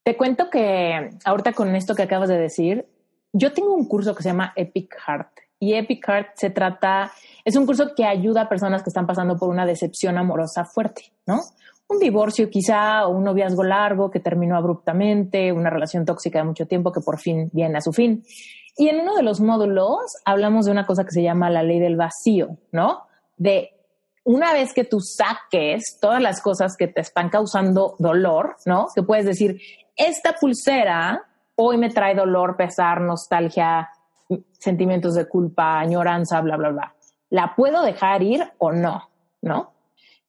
Te 0.04 0.16
cuento 0.16 0.50
que 0.50 1.10
ahorita 1.26 1.54
con 1.54 1.76
esto 1.76 1.96
que 1.96 2.04
acabas 2.04 2.30
de 2.30 2.38
decir, 2.38 2.86
yo 3.34 3.54
tengo 3.54 3.74
un 3.74 3.88
curso 3.88 4.16
que 4.16 4.24
se 4.24 4.30
llama 4.30 4.54
Epic 4.56 4.96
Heart 5.06 5.32
y 5.60 5.74
Epic 5.74 6.08
Heart 6.08 6.28
se 6.36 6.50
trata, 6.50 7.12
es 7.44 7.56
un 7.56 7.66
curso 7.66 7.94
que 7.96 8.06
ayuda 8.06 8.44
a 8.44 8.50
personas 8.50 8.84
que 8.84 8.90
están 8.90 9.08
pasando 9.08 9.38
por 9.38 9.50
una 9.50 9.66
decepción 9.66 10.18
amorosa 10.18 10.66
fuerte, 10.66 11.12
¿no? 11.26 11.42
Un 11.90 12.00
divorcio 12.00 12.50
quizá 12.50 13.08
o 13.08 13.12
un 13.12 13.24
noviazgo 13.24 13.64
largo 13.64 14.12
que 14.12 14.20
terminó 14.20 14.58
abruptamente, 14.58 15.52
una 15.52 15.70
relación 15.70 16.06
tóxica 16.06 16.40
de 16.40 16.46
mucho 16.46 16.68
tiempo 16.68 16.92
que 16.92 17.02
por 17.02 17.20
fin 17.20 17.50
viene 17.54 17.78
a 17.78 17.82
su 17.82 17.92
fin. 17.92 18.24
Y 18.78 18.90
en 18.90 19.02
uno 19.02 19.16
de 19.16 19.24
los 19.24 19.42
módulos 19.42 20.00
hablamos 20.24 20.66
de 20.66 20.72
una 20.72 20.86
cosa 20.86 21.04
que 21.04 21.12
se 21.12 21.24
llama 21.24 21.50
la 21.50 21.64
ley 21.64 21.80
del 21.80 21.96
vacío, 21.96 22.58
¿no? 22.72 23.08
De 23.36 23.72
una 24.24 24.54
vez 24.54 24.74
que 24.74 24.84
tú 24.84 25.00
saques 25.00 25.98
todas 26.00 26.22
las 26.22 26.42
cosas 26.42 26.76
que 26.78 26.88
te 26.88 27.02
están 27.02 27.30
causando 27.30 27.96
dolor, 27.98 28.58
¿no? 28.66 28.88
Que 28.94 29.02
puedes 29.02 29.26
decir, 29.26 29.60
esta 29.96 30.34
pulsera 30.34 31.24
hoy 31.56 31.78
me 31.78 31.90
trae 31.90 32.14
dolor, 32.14 32.56
pesar, 32.56 33.02
nostalgia, 33.02 33.90
sentimientos 34.60 35.16
de 35.16 35.28
culpa, 35.28 35.80
añoranza, 35.80 36.40
bla, 36.42 36.58
bla, 36.58 36.70
bla. 36.70 36.96
¿La 37.30 37.56
puedo 37.56 37.82
dejar 37.82 38.22
ir 38.22 38.44
o 38.60 38.72
no? 38.72 39.10
¿No? 39.42 39.74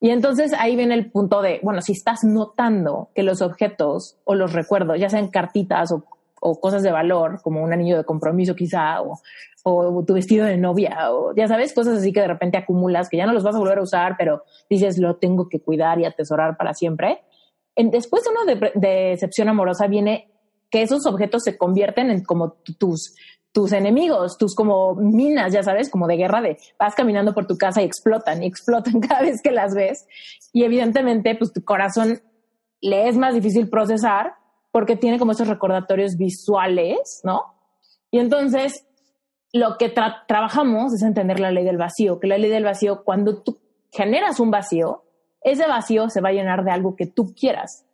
Y 0.01 0.11
entonces 0.11 0.53
ahí 0.59 0.77
viene 0.77 0.95
el 0.95 1.11
punto 1.11 1.43
de, 1.43 1.61
bueno, 1.63 1.83
si 1.83 1.93
estás 1.93 2.21
notando 2.23 3.11
que 3.15 3.23
los 3.23 3.43
objetos 3.43 4.17
o 4.25 4.35
los 4.35 4.53
recuerdos, 4.53 4.99
ya 4.99 5.11
sean 5.11 5.29
cartitas 5.29 5.91
o 5.93 6.05
o 6.41 6.61
cosas 6.61 6.83
de 6.83 6.93
valor, 6.93 7.41
como 7.43 7.63
un 7.63 7.73
anillo 7.73 7.97
de 7.97 8.05
compromiso 8.05 8.55
quizá, 8.55 9.03
o, 9.03 9.19
o, 9.65 10.05
tu 10.05 10.15
vestido 10.15 10.47
de 10.47 10.57
novia, 10.57 11.13
o 11.13 11.35
ya 11.35 11.49
sabes, 11.49 11.75
cosas 11.75 11.99
así 11.99 12.13
que 12.13 12.21
de 12.21 12.29
repente 12.29 12.59
acumulas, 12.59 13.09
que 13.09 13.17
ya 13.17 13.27
no 13.27 13.33
los 13.33 13.45
vas 13.45 13.57
a 13.57 13.59
volver 13.59 13.79
a 13.79 13.83
usar, 13.83 14.17
pero 14.17 14.43
dices, 14.69 14.99
lo 14.99 15.17
tengo 15.17 15.49
que 15.49 15.61
cuidar 15.61 15.99
y 15.99 16.05
atesorar 16.05 16.57
para 16.57 16.75
siempre. 16.75 17.21
En, 17.75 17.91
después 17.91 18.25
de 18.25 18.31
una 18.31 18.71
de, 18.71 18.89
decepción 19.11 19.49
amorosa 19.49 19.87
viene 19.87 20.31
que 20.71 20.83
esos 20.83 21.07
objetos 21.07 21.45
se 21.45 21.57
convierten 21.57 22.11
en 22.11 22.25
como 22.25 22.53
tus, 22.79 23.15
tus 23.53 23.73
enemigos, 23.73 24.37
tus 24.39 24.55
como 24.55 24.95
minas, 24.95 25.53
ya 25.53 25.63
sabes, 25.63 25.91
como 25.91 26.07
de 26.07 26.17
guerra 26.17 26.43
de 26.43 26.59
vas 26.79 26.95
caminando 26.95 27.35
por 27.35 27.47
tu 27.47 27.57
casa 27.57 27.83
y 27.83 27.85
explotan 27.85 28.43
y 28.43 28.47
explotan 28.47 29.01
cada 29.09 29.23
vez 29.23 29.41
que 29.43 29.51
las 29.51 29.75
ves. 29.75 30.07
Y 30.53 30.65
evidentemente, 30.65 31.35
pues 31.37 31.53
tu 31.53 31.65
corazón 31.65 32.21
le 32.81 33.09
es 33.09 33.17
más 33.17 33.35
difícil 33.35 33.69
procesar 33.69 34.35
porque 34.71 34.97
tiene 34.97 35.19
como 35.19 35.33
esos 35.33 35.49
recordatorios 35.49 36.17
visuales, 36.17 37.21
¿no? 37.25 37.55
Y 38.11 38.19
entonces 38.19 38.87
lo 39.53 39.77
que 39.79 39.93
trabajamos 40.27 40.93
es 40.93 41.03
entender 41.03 41.41
la 41.41 41.51
ley 41.51 41.65
del 41.65 41.79
vacío, 41.79 42.21
que 42.21 42.27
la 42.27 42.39
ley 42.39 42.51
del 42.51 42.65
vacío, 42.65 43.03
cuando 43.05 43.43
tú 43.43 43.59
generas 43.91 44.41
un 44.41 44.51
vacío, 44.51 45.05
ese 45.41 45.67
vacío 45.67 46.11
se 46.11 46.21
va 46.21 46.31
a 46.31 46.33
llenar 46.33 46.65
de 46.65 46.71
algo 46.71 46.97
que 46.97 47.07
tú 47.07 47.35
quieras. 47.35 47.87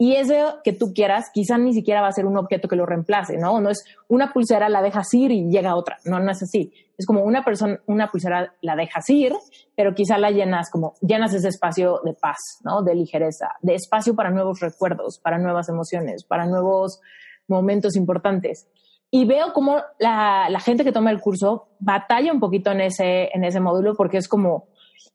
Y 0.00 0.14
ese 0.14 0.40
que 0.62 0.72
tú 0.72 0.92
quieras, 0.94 1.26
quizá 1.34 1.58
ni 1.58 1.74
siquiera 1.74 2.00
va 2.00 2.06
a 2.06 2.12
ser 2.12 2.24
un 2.24 2.38
objeto 2.38 2.68
que 2.68 2.76
lo 2.76 2.86
reemplace, 2.86 3.36
¿no? 3.36 3.60
No 3.60 3.68
es 3.68 3.84
una 4.06 4.32
pulsera, 4.32 4.68
la 4.68 4.80
dejas 4.80 5.12
ir 5.12 5.32
y 5.32 5.50
llega 5.50 5.74
otra. 5.74 5.98
No, 6.04 6.20
no 6.20 6.30
es 6.30 6.40
así. 6.40 6.72
Es 6.96 7.04
como 7.04 7.24
una 7.24 7.44
persona, 7.44 7.80
una 7.86 8.08
pulsera 8.08 8.54
la 8.60 8.76
dejas 8.76 9.10
ir, 9.10 9.32
pero 9.74 9.94
quizá 9.94 10.16
la 10.16 10.30
llenas 10.30 10.70
como, 10.70 10.94
llenas 11.00 11.34
ese 11.34 11.48
espacio 11.48 12.00
de 12.04 12.14
paz, 12.14 12.38
¿no? 12.62 12.82
De 12.82 12.94
ligereza, 12.94 13.48
de 13.60 13.74
espacio 13.74 14.14
para 14.14 14.30
nuevos 14.30 14.60
recuerdos, 14.60 15.18
para 15.18 15.36
nuevas 15.36 15.68
emociones, 15.68 16.22
para 16.22 16.46
nuevos 16.46 17.00
momentos 17.48 17.96
importantes. 17.96 18.68
Y 19.10 19.24
veo 19.24 19.52
como 19.52 19.82
la, 19.98 20.48
la 20.48 20.60
gente 20.60 20.84
que 20.84 20.92
toma 20.92 21.10
el 21.10 21.20
curso 21.20 21.70
batalla 21.80 22.32
un 22.32 22.38
poquito 22.38 22.70
en 22.70 22.82
ese, 22.82 23.30
en 23.34 23.42
ese 23.42 23.58
módulo 23.58 23.94
porque 23.96 24.18
es 24.18 24.28
como, 24.28 24.68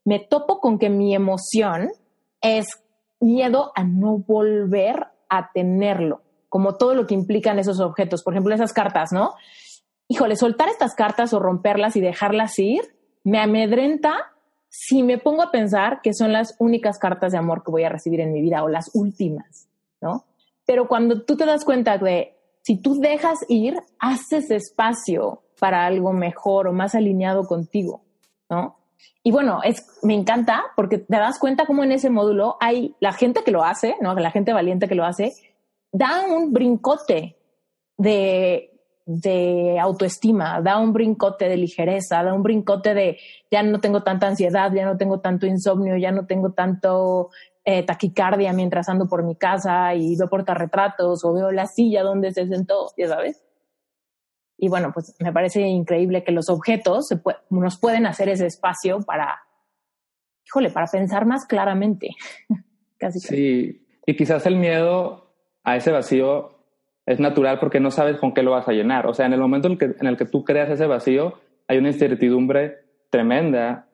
me 0.03 0.19
topo 0.19 0.59
con 0.59 0.77
que 0.77 0.89
mi 0.89 1.15
emoción 1.15 1.89
es 2.41 2.82
miedo 3.23 3.71
a 3.75 3.83
no 3.83 4.17
volver 4.17 5.07
a 5.29 5.51
tenerlo, 5.51 6.21
como 6.49 6.75
todo 6.75 6.93
lo 6.93 7.07
que 7.07 7.13
implican 7.13 7.59
esos 7.59 7.79
objetos. 7.79 8.23
Por 8.23 8.33
ejemplo, 8.33 8.53
esas 8.53 8.73
cartas, 8.73 9.11
¿no? 9.11 9.33
Híjole, 10.07 10.35
soltar 10.35 10.69
estas 10.69 10.95
cartas 10.95 11.33
o 11.33 11.39
romperlas 11.39 11.95
y 11.95 12.01
dejarlas 12.01 12.59
ir 12.59 12.81
me 13.23 13.39
amedrenta 13.39 14.31
si 14.69 15.03
me 15.03 15.17
pongo 15.17 15.43
a 15.43 15.51
pensar 15.51 16.01
que 16.01 16.13
son 16.13 16.33
las 16.33 16.55
únicas 16.59 16.97
cartas 16.97 17.31
de 17.31 17.37
amor 17.37 17.63
que 17.63 17.71
voy 17.71 17.83
a 17.83 17.89
recibir 17.89 18.19
en 18.19 18.33
mi 18.33 18.41
vida 18.41 18.63
o 18.63 18.67
las 18.67 18.91
últimas, 18.93 19.69
¿no? 20.01 20.25
Pero 20.65 20.87
cuando 20.87 21.23
tú 21.23 21.37
te 21.37 21.45
das 21.45 21.63
cuenta 21.63 21.97
de 21.97 22.35
si 22.63 22.77
tú 22.77 22.99
dejas 22.99 23.39
ir, 23.49 23.75
haces 23.99 24.49
espacio 24.49 25.43
para 25.59 25.85
algo 25.85 26.11
mejor 26.11 26.67
o 26.67 26.73
más 26.73 26.95
alineado 26.95 27.43
contigo, 27.43 28.01
¿no? 28.49 28.77
Y 29.23 29.31
bueno, 29.31 29.61
es, 29.63 29.85
me 30.03 30.13
encanta 30.13 30.63
porque 30.75 30.97
te 30.97 31.17
das 31.17 31.39
cuenta 31.39 31.65
cómo 31.65 31.83
en 31.83 31.93
ese 31.93 32.09
módulo 32.09 32.57
hay 32.59 32.95
la 32.99 33.13
gente 33.13 33.43
que 33.43 33.51
lo 33.51 33.63
hace, 33.63 33.95
¿no? 34.01 34.13
La 34.15 34.31
gente 34.31 34.51
valiente 34.51 34.87
que 34.87 34.95
lo 34.95 35.05
hace, 35.05 35.31
da 35.91 36.25
un 36.27 36.51
brincote 36.51 37.37
de, 37.97 38.71
de 39.05 39.79
autoestima, 39.79 40.61
da 40.61 40.77
un 40.77 40.91
brincote 40.91 41.47
de 41.47 41.57
ligereza, 41.57 42.23
da 42.23 42.33
un 42.33 42.43
brincote 42.43 42.93
de 42.93 43.17
ya 43.49 43.63
no 43.63 43.79
tengo 43.79 44.03
tanta 44.03 44.27
ansiedad, 44.27 44.71
ya 44.73 44.85
no 44.85 44.97
tengo 44.97 45.19
tanto 45.19 45.45
insomnio, 45.45 45.95
ya 45.97 46.11
no 46.11 46.25
tengo 46.25 46.51
tanto 46.51 47.29
eh, 47.65 47.83
taquicardia 47.83 48.51
mientras 48.51 48.89
ando 48.89 49.07
por 49.07 49.23
mi 49.23 49.35
casa 49.35 49.95
y 49.95 50.17
veo 50.17 50.27
portarretratos 50.27 51.23
o 51.23 51.33
veo 51.33 51.51
la 51.51 51.65
silla 51.65 52.03
donde 52.03 52.33
se 52.33 52.45
sentó, 52.47 52.87
ya 52.97 53.07
sabes. 53.07 53.41
Y 54.63 54.69
bueno, 54.69 54.91
pues 54.93 55.13
me 55.19 55.33
parece 55.33 55.59
increíble 55.59 56.23
que 56.23 56.31
los 56.31 56.47
objetos 56.47 57.09
nos 57.49 57.77
pueden 57.77 58.05
hacer 58.05 58.29
ese 58.29 58.45
espacio 58.45 59.01
para, 59.01 59.41
híjole, 60.45 60.69
para 60.69 60.87
pensar 60.87 61.25
más 61.25 61.45
claramente. 61.45 62.11
Casi. 62.97 63.19
Sí, 63.19 63.85
y 64.05 64.15
quizás 64.15 64.45
el 64.45 64.55
miedo 64.55 65.35
a 65.65 65.75
ese 65.75 65.91
vacío 65.91 66.59
es 67.05 67.19
natural 67.19 67.59
porque 67.59 67.81
no 67.81 67.91
sabes 67.91 68.15
con 68.19 68.33
qué 68.33 68.41
lo 68.41 68.51
vas 68.51 68.69
a 68.69 68.71
llenar. 68.71 69.05
O 69.05 69.13
sea, 69.13 69.25
en 69.25 69.33
el 69.33 69.41
momento 69.41 69.67
en, 69.67 69.77
que, 69.77 69.95
en 69.99 70.07
el 70.07 70.15
que 70.15 70.27
tú 70.27 70.45
creas 70.45 70.69
ese 70.69 70.87
vacío, 70.87 71.41
hay 71.67 71.77
una 71.77 71.89
incertidumbre 71.89 72.85
tremenda 73.09 73.89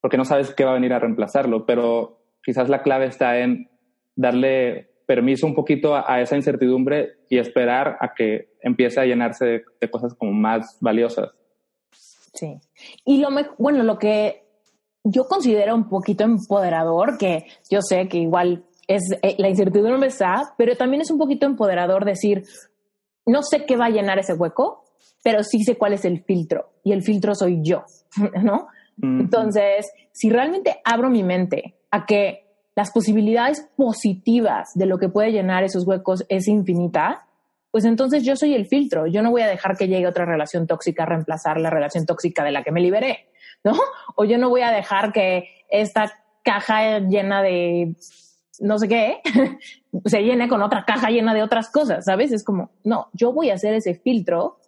porque 0.00 0.16
no 0.16 0.24
sabes 0.24 0.54
qué 0.54 0.64
va 0.64 0.70
a 0.70 0.80
venir 0.80 0.94
a 0.94 1.00
reemplazarlo, 1.00 1.66
pero 1.66 2.22
quizás 2.42 2.70
la 2.70 2.80
clave 2.80 3.04
está 3.04 3.40
en 3.40 3.68
darle 4.16 4.87
permiso 5.08 5.46
un 5.46 5.54
poquito 5.54 5.96
a, 5.96 6.20
esa 6.20 6.36
incertidumbre 6.36 7.16
y 7.30 7.38
esperar 7.38 7.96
a 7.98 8.12
que 8.14 8.50
empiece 8.60 9.00
a 9.00 9.06
llenarse 9.06 9.64
de, 9.80 9.90
cosas 9.90 10.14
como 10.14 10.32
más 10.32 10.76
valiosas. 10.80 11.30
Sí. 12.34 12.58
Y 13.06 13.18
lo 13.18 13.30
bueno, 13.56 13.82
lo 13.84 13.98
que 13.98 14.44
yo 15.02 15.24
considero 15.24 15.74
un 15.74 15.88
poquito 15.88 16.24
empoderador, 16.24 17.16
que 17.16 17.46
yo 17.70 17.80
sé 17.80 18.06
que 18.06 18.18
igual 18.18 18.66
es 18.86 19.02
eh, 19.22 19.34
la 19.38 19.48
incertidumbre 19.48 20.08
está, 20.08 20.54
pero 20.58 20.76
también 20.76 21.00
es 21.00 21.10
un 21.10 21.16
poquito 21.16 21.46
empoderador 21.46 22.04
decir, 22.04 22.44
no 23.24 23.42
sé 23.42 23.64
qué 23.64 23.78
va 23.78 23.86
a 23.86 23.90
llenar 23.90 24.18
ese 24.18 24.34
hueco, 24.34 24.84
pero 25.24 25.42
sí 25.42 25.64
sé 25.64 25.76
cuál 25.76 25.94
es 25.94 26.04
el 26.04 26.22
filtro 26.22 26.68
y 26.84 26.92
el 26.92 27.02
filtro 27.02 27.34
soy 27.34 27.60
yo, 27.62 27.84
¿no? 28.42 28.68
Entonces, 29.00 29.90
si 30.12 30.28
realmente 30.28 30.80
abro 30.84 31.08
mi 31.08 31.22
mente 31.22 31.76
a 31.90 32.04
que 32.04 32.47
las 32.78 32.92
posibilidades 32.92 33.68
positivas 33.76 34.70
de 34.76 34.86
lo 34.86 34.98
que 34.98 35.08
puede 35.08 35.32
llenar 35.32 35.64
esos 35.64 35.84
huecos 35.84 36.24
es 36.28 36.46
infinita, 36.46 37.26
pues 37.72 37.84
entonces 37.84 38.22
yo 38.22 38.36
soy 38.36 38.54
el 38.54 38.66
filtro. 38.66 39.08
Yo 39.08 39.20
no 39.20 39.32
voy 39.32 39.42
a 39.42 39.48
dejar 39.48 39.76
que 39.76 39.88
llegue 39.88 40.06
otra 40.06 40.24
relación 40.24 40.68
tóxica 40.68 41.02
a 41.02 41.06
reemplazar 41.06 41.58
la 41.58 41.70
relación 41.70 42.06
tóxica 42.06 42.44
de 42.44 42.52
la 42.52 42.62
que 42.62 42.70
me 42.70 42.80
liberé, 42.80 43.30
¿no? 43.64 43.72
O 44.14 44.24
yo 44.24 44.38
no 44.38 44.48
voy 44.48 44.60
a 44.60 44.70
dejar 44.70 45.12
que 45.12 45.48
esta 45.68 46.22
caja 46.44 47.00
llena 47.00 47.42
de 47.42 47.96
no 48.60 48.78
sé 48.78 48.86
qué 48.86 49.22
se 50.04 50.20
llene 50.20 50.48
con 50.48 50.62
otra 50.62 50.84
caja 50.84 51.10
llena 51.10 51.34
de 51.34 51.42
otras 51.42 51.72
cosas, 51.72 52.04
¿sabes? 52.04 52.30
Es 52.30 52.44
como, 52.44 52.70
no, 52.84 53.08
yo 53.12 53.32
voy 53.32 53.50
a 53.50 53.54
hacer 53.54 53.74
ese 53.74 53.96
filtro 53.96 54.60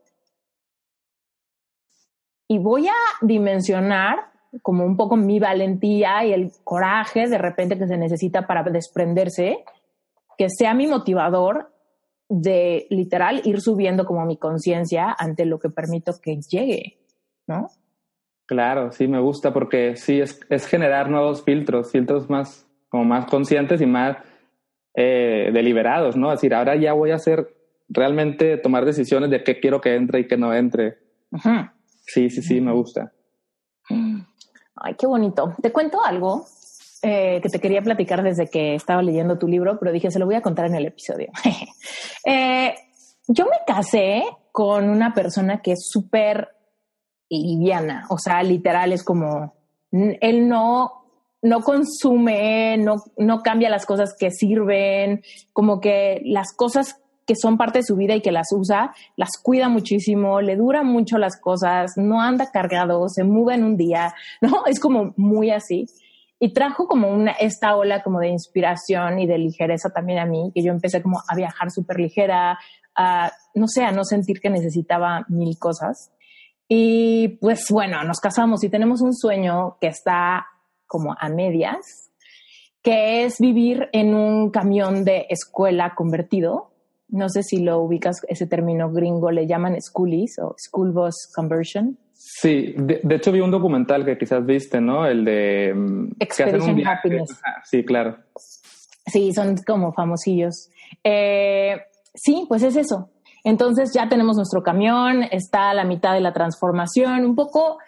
y 2.49 2.59
voy 2.59 2.89
a 2.89 2.97
dimensionar 3.21 4.33
como 4.63 4.85
un 4.85 4.97
poco 4.97 5.17
mi 5.17 5.39
valentía 5.39 6.25
y 6.25 6.33
el 6.33 6.53
coraje 6.65 7.29
de 7.29 7.39
repente 7.39 7.79
que 7.79 7.87
se 7.87 7.97
necesita 7.97 8.47
para 8.47 8.63
desprenderse, 8.65 9.65
que 10.37 10.49
sea 10.49 10.75
mi 10.75 10.87
motivador 10.87 11.73
de 12.29 12.87
literal 12.91 13.43
ir 13.45 13.61
subiendo 13.61 14.05
como 14.05 14.25
mi 14.25 14.37
conciencia 14.37 15.15
ante 15.19 15.45
lo 15.45 15.59
que 15.59 15.69
permito 15.69 16.13
que 16.23 16.41
llegue, 16.41 16.99
¿no? 17.47 17.69
Claro, 18.47 18.91
sí, 18.93 19.07
me 19.07 19.21
gusta 19.21 19.53
porque 19.53 19.97
sí, 19.97 20.21
es, 20.21 20.41
es 20.49 20.67
generar 20.67 21.09
nuevos 21.09 21.45
filtros, 21.45 21.93
filtros 21.93 22.29
más, 22.29 22.67
como 22.89 23.05
más 23.05 23.27
conscientes 23.27 23.81
y 23.81 23.87
más 23.87 24.17
eh, 24.95 25.51
deliberados, 25.53 26.17
¿no? 26.17 26.33
Es 26.33 26.41
decir, 26.41 26.55
ahora 26.55 26.75
ya 26.75 26.93
voy 26.93 27.13
a 27.13 27.17
hacer 27.17 27.55
realmente 27.89 28.57
tomar 28.57 28.85
decisiones 28.85 29.31
de 29.31 29.45
qué 29.45 29.61
quiero 29.61 29.81
que 29.81 29.95
entre 29.95 30.21
y 30.21 30.27
qué 30.27 30.37
no 30.37 30.53
entre. 30.53 30.99
Sí, 32.07 32.31
sí, 32.31 32.43
sí, 32.43 32.61
me 32.61 32.73
gusta. 32.73 33.13
Ay, 34.81 34.95
qué 34.95 35.07
bonito. 35.07 35.55
Te 35.61 35.73
cuento 35.73 36.03
algo 36.03 36.47
eh, 37.03 37.41
que 37.43 37.49
te 37.49 37.61
quería 37.61 37.83
platicar 37.83 38.23
desde 38.23 38.49
que 38.49 38.75
estaba 38.75 39.03
leyendo 39.03 39.39
tu 39.39 39.47
libro, 39.47 39.79
pero 39.79 39.93
dije, 39.93 40.11
se 40.11 40.19
lo 40.19 40.27
voy 40.27 40.35
a 40.35 40.43
contar 40.43 40.67
en 40.67 40.75
el 40.75 40.87
episodio. 40.87 41.31
Eh, 42.27 42.75
yo 43.29 43.47
me 43.47 43.57
casé 43.67 44.23
con 44.53 44.91
una 44.91 45.15
persona 45.15 45.63
que 45.63 45.73
es 45.73 45.89
súper 45.89 46.51
liviana, 47.31 48.05
o 48.11 48.19
sea, 48.19 48.43
literal 48.43 48.93
es 48.93 49.03
como, 49.03 49.55
él 49.91 50.47
no, 50.47 51.01
no 51.41 51.63
consume, 51.63 52.77
no, 52.77 52.97
no 53.17 53.43
cambia 53.43 53.71
las 53.71 53.87
cosas 53.87 54.15
que 54.19 54.31
sirven, 54.31 55.23
como 55.55 55.81
que 55.81 56.21
las 56.27 56.53
cosas 56.53 57.01
que 57.31 57.37
son 57.37 57.57
parte 57.57 57.79
de 57.79 57.85
su 57.85 57.95
vida 57.95 58.17
y 58.17 58.23
que 58.23 58.33
las 58.33 58.49
usa, 58.51 58.93
las 59.15 59.29
cuida 59.41 59.69
muchísimo, 59.69 60.41
le 60.41 60.57
duran 60.57 60.85
mucho 60.85 61.17
las 61.17 61.41
cosas, 61.41 61.93
no 61.95 62.21
anda 62.21 62.51
cargado, 62.51 63.09
se 63.09 63.23
mueve 63.23 63.55
en 63.55 63.63
un 63.63 63.77
día, 63.77 64.13
¿no? 64.41 64.67
Es 64.67 64.81
como 64.81 65.15
muy 65.17 65.53
así. 65.53 65.87
Y 66.41 66.53
trajo 66.53 66.89
como 66.89 67.09
una, 67.09 67.31
esta 67.31 67.77
ola 67.77 68.03
como 68.03 68.19
de 68.19 68.31
inspiración 68.31 69.21
y 69.21 69.29
de 69.29 69.39
ligereza 69.39 69.91
también 69.91 70.19
a 70.19 70.27
mí, 70.27 70.51
que 70.53 70.61
yo 70.61 70.73
empecé 70.73 71.03
como 71.03 71.21
a 71.29 71.37
viajar 71.37 71.71
súper 71.71 72.01
ligera, 72.01 72.59
a, 72.97 73.31
no 73.55 73.69
sé, 73.69 73.85
a 73.85 73.93
no 73.93 74.03
sentir 74.03 74.41
que 74.41 74.51
necesitaba 74.51 75.25
mil 75.29 75.57
cosas. 75.57 76.11
Y 76.67 77.39
pues 77.41 77.67
bueno, 77.71 78.03
nos 78.03 78.19
casamos 78.19 78.65
y 78.65 78.71
tenemos 78.71 79.03
un 79.03 79.15
sueño 79.15 79.77
que 79.81 79.87
está 79.87 80.47
como 80.89 81.15
a 81.17 81.29
medias, 81.29 82.11
que 82.83 83.23
es 83.23 83.39
vivir 83.39 83.89
en 83.93 84.17
un 84.17 84.51
camión 84.51 85.05
de 85.05 85.27
escuela 85.31 85.95
convertido, 85.95 86.70
no 87.11 87.29
sé 87.29 87.43
si 87.43 87.61
lo 87.61 87.81
ubicas, 87.81 88.21
ese 88.29 88.47
término 88.47 88.91
gringo, 88.91 89.31
le 89.31 89.47
llaman 89.47 89.81
schoolies 89.81 90.39
o 90.39 90.55
school 90.59 90.93
bus 90.93 91.31
conversion. 91.35 91.99
Sí, 92.13 92.75
de, 92.77 93.01
hecho 93.15 93.33
vi 93.33 93.41
un 93.41 93.51
documental 93.51 94.05
que 94.05 94.19
quizás 94.19 94.45
viste, 94.45 94.81
¿no? 94.81 95.07
El 95.07 95.25
de... 95.25 95.73
Mm, 95.75 96.13
Expedition 96.21 96.87
Happiness. 96.87 97.31
sí, 97.65 97.85
claro. 97.85 98.19
Sí, 99.07 99.33
son 99.33 99.57
como 99.67 99.93
famosillos. 99.93 100.69
Eh, 101.03 101.81
sí, 102.15 102.45
pues 102.49 102.63
es 102.63 102.77
eso. 102.77 103.11
Entonces 103.43 103.93
ya 103.95 104.09
tenemos 104.09 104.37
nuestro 104.37 104.63
camión, 104.63 105.25
está 105.31 105.71
a 105.71 105.75
la 105.75 105.85
mitad 105.85 106.13
de 106.13 106.21
la 106.21 106.33
transformación, 106.33 107.25
un 107.25 107.35
poco 107.35 107.79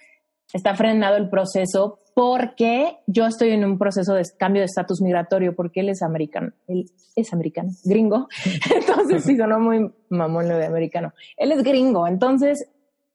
está 0.53 0.75
frenado 0.75 1.17
el 1.17 1.29
proceso 1.29 1.99
porque 2.15 2.99
yo 3.07 3.27
estoy 3.27 3.51
en 3.51 3.65
un 3.65 3.79
proceso 3.79 4.15
de 4.15 4.23
cambio 4.39 4.61
de 4.61 4.67
estatus 4.67 5.01
migratorio 5.01 5.55
porque 5.55 5.81
él 5.81 5.89
es 5.89 6.03
americano, 6.03 6.53
él 6.69 6.91
es 7.17 7.33
americano, 7.33 7.71
gringo, 7.85 8.29
entonces 8.75 9.25
sí 9.25 9.37
sonó 9.37 9.61
muy 9.61 9.91
mamón 10.09 10.49
lo 10.49 10.57
de 10.57 10.67
americano, 10.67 11.13
él 11.37 11.53
es 11.53 11.63
gringo, 11.63 12.07
entonces 12.07 12.69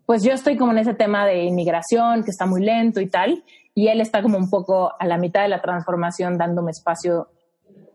pues 0.05 0.23
yo 0.23 0.31
estoy 0.31 0.55
como 0.55 0.71
en 0.71 0.79
ese 0.79 0.93
tema 0.93 1.25
de 1.25 1.43
inmigración 1.43 2.23
que 2.23 2.31
está 2.31 2.45
muy 2.45 2.63
lento 2.63 3.01
y 3.01 3.07
tal, 3.07 3.43
y 3.75 3.89
él 3.89 4.01
está 4.01 4.21
como 4.21 4.37
un 4.37 4.49
poco 4.49 4.93
a 4.97 5.05
la 5.05 5.17
mitad 5.17 5.41
de 5.41 5.49
la 5.49 5.61
transformación 5.61 6.37
dándome 6.37 6.71
espacio 6.71 7.27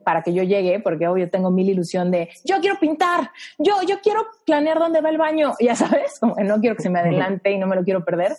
para 0.04 0.22
que 0.22 0.32
yo 0.32 0.42
llegue, 0.42 0.80
porque 0.80 1.08
obvio 1.08 1.30
tengo 1.30 1.50
mil 1.50 1.68
ilusión 1.68 2.10
de 2.10 2.28
yo 2.44 2.56
quiero 2.60 2.78
pintar, 2.78 3.30
yo, 3.58 3.74
yo 3.88 4.00
quiero 4.02 4.26
planear 4.44 4.78
dónde 4.78 5.00
va 5.00 5.10
el 5.10 5.18
baño, 5.18 5.54
ya 5.60 5.74
sabes, 5.74 6.18
como 6.20 6.34
que 6.36 6.44
no 6.44 6.60
quiero 6.60 6.76
que 6.76 6.82
se 6.82 6.90
me 6.90 7.00
adelante 7.00 7.50
y 7.50 7.58
no 7.58 7.66
me 7.66 7.76
lo 7.76 7.84
quiero 7.84 8.04
perder. 8.04 8.32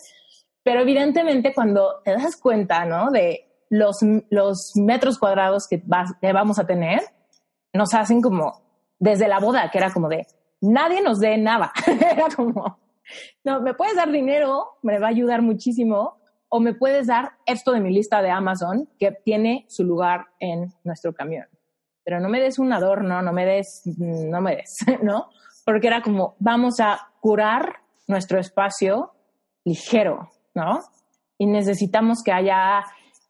Pero 0.64 0.80
evidentemente 0.80 1.54
cuando 1.54 2.00
te 2.02 2.12
das 2.12 2.36
cuenta, 2.36 2.84
¿no? 2.86 3.10
De 3.10 3.46
los, 3.68 3.98
los 4.30 4.72
metros 4.74 5.18
cuadrados 5.18 5.68
que, 5.68 5.82
vamos 6.32 6.58
a 6.58 6.66
tener, 6.66 7.02
nos 7.72 7.94
hacen 7.94 8.20
como, 8.22 8.62
desde 8.98 9.28
la 9.28 9.38
boda, 9.38 9.70
que 9.70 9.78
era 9.78 9.92
como 9.92 10.08
de, 10.08 10.26
nadie 10.60 11.02
nos 11.02 11.20
dé 11.20 11.36
nada. 11.36 11.72
era 11.86 12.28
como, 12.34 12.78
no, 13.44 13.60
me 13.60 13.74
puedes 13.74 13.94
dar 13.94 14.10
dinero, 14.10 14.78
me 14.82 14.98
va 14.98 15.08
a 15.08 15.10
ayudar 15.10 15.42
muchísimo, 15.42 16.18
o 16.48 16.60
me 16.60 16.72
puedes 16.72 17.08
dar 17.08 17.32
esto 17.46 17.72
de 17.72 17.80
mi 17.80 17.92
lista 17.92 18.22
de 18.22 18.30
Amazon, 18.30 18.88
que 18.98 19.12
tiene 19.24 19.66
su 19.68 19.84
lugar 19.84 20.26
en 20.40 20.72
nuestro 20.84 21.12
camión. 21.12 21.46
Pero 22.04 22.20
no 22.20 22.28
me 22.28 22.40
des 22.40 22.58
un 22.58 22.72
adorno, 22.72 23.22
no 23.22 23.32
me 23.32 23.44
des, 23.44 23.82
no 23.84 24.40
me 24.40 24.56
des, 24.56 24.76
¿no? 25.02 25.28
Porque 25.64 25.88
era 25.88 26.00
como, 26.00 26.36
vamos 26.38 26.80
a 26.80 27.10
curar 27.20 27.80
nuestro 28.06 28.38
espacio 28.38 29.12
ligero, 29.64 30.30
¿no? 30.54 30.80
Y 31.38 31.46
necesitamos 31.46 32.22
que 32.22 32.32
haya 32.32 32.84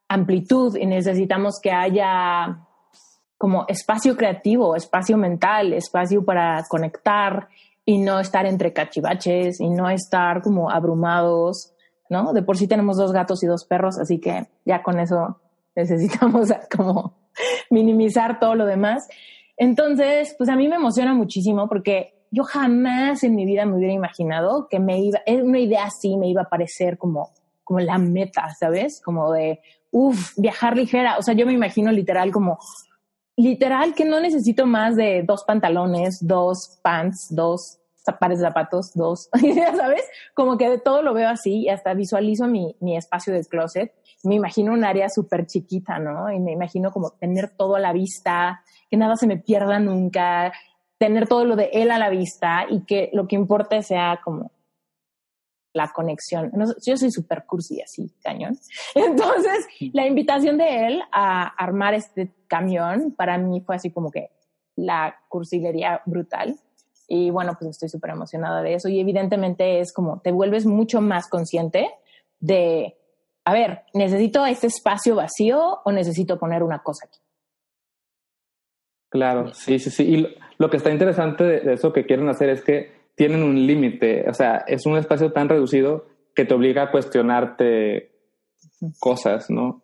amplitud 0.08 0.76
y 0.76 0.86
necesitamos 0.86 1.58
que 1.62 1.72
haya 1.72 2.66
como 3.38 3.64
espacio 3.68 4.16
creativo, 4.16 4.76
espacio 4.76 5.16
mental, 5.16 5.72
espacio 5.72 6.24
para 6.24 6.62
conectar 6.68 7.48
y 7.84 7.98
no 7.98 8.20
estar 8.20 8.46
entre 8.46 8.72
cachivaches 8.72 9.60
y 9.60 9.68
no 9.68 9.90
estar 9.90 10.40
como 10.42 10.70
abrumados, 10.70 11.74
¿no? 12.08 12.32
De 12.32 12.42
por 12.42 12.56
sí 12.56 12.66
tenemos 12.66 12.96
dos 12.96 13.12
gatos 13.12 13.42
y 13.42 13.46
dos 13.46 13.66
perros, 13.66 13.98
así 13.98 14.20
que 14.20 14.46
ya 14.64 14.82
con 14.82 14.98
eso 14.98 15.40
necesitamos 15.74 16.48
como 16.76 17.14
minimizar 17.70 18.38
todo 18.38 18.54
lo 18.54 18.66
demás. 18.66 19.06
Entonces, 19.56 20.34
pues 20.38 20.48
a 20.48 20.56
mí 20.56 20.68
me 20.68 20.76
emociona 20.76 21.14
muchísimo 21.14 21.68
porque 21.68 22.13
yo 22.34 22.42
jamás 22.42 23.22
en 23.22 23.36
mi 23.36 23.46
vida 23.46 23.64
me 23.64 23.76
hubiera 23.76 23.92
imaginado 23.92 24.66
que 24.68 24.80
me 24.80 24.98
iba, 24.98 25.20
una 25.26 25.60
idea 25.60 25.84
así 25.84 26.16
me 26.16 26.28
iba 26.28 26.42
a 26.42 26.48
parecer 26.48 26.98
como, 26.98 27.30
como 27.62 27.78
la 27.78 27.96
meta, 27.96 28.48
¿sabes? 28.58 29.00
Como 29.00 29.32
de, 29.32 29.60
viajar 30.36 30.76
ligera. 30.76 31.16
O 31.18 31.22
sea, 31.22 31.34
yo 31.34 31.46
me 31.46 31.52
imagino 31.52 31.92
literal 31.92 32.32
como, 32.32 32.58
literal 33.36 33.94
que 33.94 34.04
no 34.04 34.18
necesito 34.18 34.66
más 34.66 34.96
de 34.96 35.22
dos 35.22 35.44
pantalones, 35.44 36.18
dos 36.26 36.80
pants, 36.82 37.28
dos 37.30 37.78
pares 38.18 38.40
de 38.40 38.46
zapatos, 38.46 38.92
dos, 38.94 39.30
¿sabes? 39.76 40.02
Como 40.34 40.58
que 40.58 40.68
de 40.68 40.78
todo 40.78 41.02
lo 41.02 41.14
veo 41.14 41.28
así 41.28 41.60
y 41.60 41.68
hasta 41.68 41.94
visualizo 41.94 42.48
mi, 42.48 42.74
mi 42.80 42.96
espacio 42.96 43.32
del 43.32 43.46
closet. 43.46 43.94
Me 44.24 44.34
imagino 44.34 44.72
un 44.72 44.84
área 44.84 45.08
súper 45.08 45.46
chiquita, 45.46 46.00
¿no? 46.00 46.32
Y 46.32 46.40
me 46.40 46.52
imagino 46.52 46.90
como 46.90 47.10
tener 47.10 47.50
todo 47.50 47.76
a 47.76 47.80
la 47.80 47.92
vista, 47.92 48.62
que 48.90 48.96
nada 48.96 49.16
se 49.16 49.28
me 49.28 49.38
pierda 49.38 49.78
nunca, 49.78 50.52
tener 50.98 51.28
todo 51.28 51.44
lo 51.44 51.56
de 51.56 51.70
él 51.72 51.90
a 51.90 51.98
la 51.98 52.10
vista 52.10 52.66
y 52.68 52.84
que 52.84 53.10
lo 53.12 53.26
que 53.26 53.36
importe 53.36 53.82
sea 53.82 54.20
como 54.22 54.52
la 55.72 55.92
conexión. 55.92 56.52
yo 56.86 56.96
soy 56.96 57.10
súper 57.10 57.44
cursi 57.46 57.80
así, 57.80 58.14
cañón. 58.22 58.56
Entonces, 58.94 59.66
la 59.92 60.06
invitación 60.06 60.56
de 60.56 60.86
él 60.86 61.02
a 61.10 61.46
armar 61.46 61.94
este 61.94 62.32
camión 62.46 63.12
para 63.12 63.38
mí 63.38 63.60
fue 63.60 63.76
así 63.76 63.90
como 63.90 64.10
que 64.10 64.30
la 64.76 65.16
cursilería 65.28 66.02
brutal. 66.06 66.58
Y 67.08 67.30
bueno, 67.30 67.56
pues 67.58 67.72
estoy 67.72 67.88
súper 67.88 68.10
emocionada 68.10 68.62
de 68.62 68.74
eso. 68.74 68.88
Y 68.88 69.00
evidentemente 69.00 69.80
es 69.80 69.92
como 69.92 70.20
te 70.20 70.30
vuelves 70.30 70.64
mucho 70.64 71.00
más 71.00 71.28
consciente 71.28 71.90
de 72.38 72.96
a 73.44 73.52
ver, 73.52 73.82
¿necesito 73.92 74.46
este 74.46 74.68
espacio 74.68 75.16
vacío 75.16 75.80
o 75.84 75.92
necesito 75.92 76.38
poner 76.38 76.62
una 76.62 76.82
cosa 76.82 77.06
aquí? 77.06 77.18
Claro, 79.10 79.52
sí, 79.52 79.78
sí, 79.78 79.90
sí. 79.90 80.02
Y 80.02 80.36
lo, 80.58 80.70
que 80.70 80.76
está 80.76 80.90
interesante 80.90 81.44
de, 81.44 81.72
eso 81.74 81.92
que 81.92 82.04
quieren 82.04 82.28
hacer 82.28 82.48
es 82.48 82.62
que 82.62 82.92
tienen 83.14 83.42
un 83.42 83.66
límite, 83.66 84.28
o 84.28 84.34
sea, 84.34 84.64
es 84.66 84.86
un 84.86 84.96
espacio 84.96 85.32
tan 85.32 85.48
reducido 85.48 86.06
que 86.34 86.44
te 86.44 86.54
obliga 86.54 86.84
a 86.84 86.90
cuestionarte 86.90 88.10
cosas, 88.98 89.50
¿no? 89.50 89.82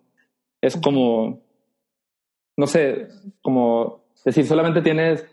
Es 0.60 0.76
como, 0.76 1.40
no 2.56 2.66
sé, 2.66 3.08
como 3.40 4.04
decir, 4.24 4.46
solamente 4.46 4.82
tienes 4.82 5.24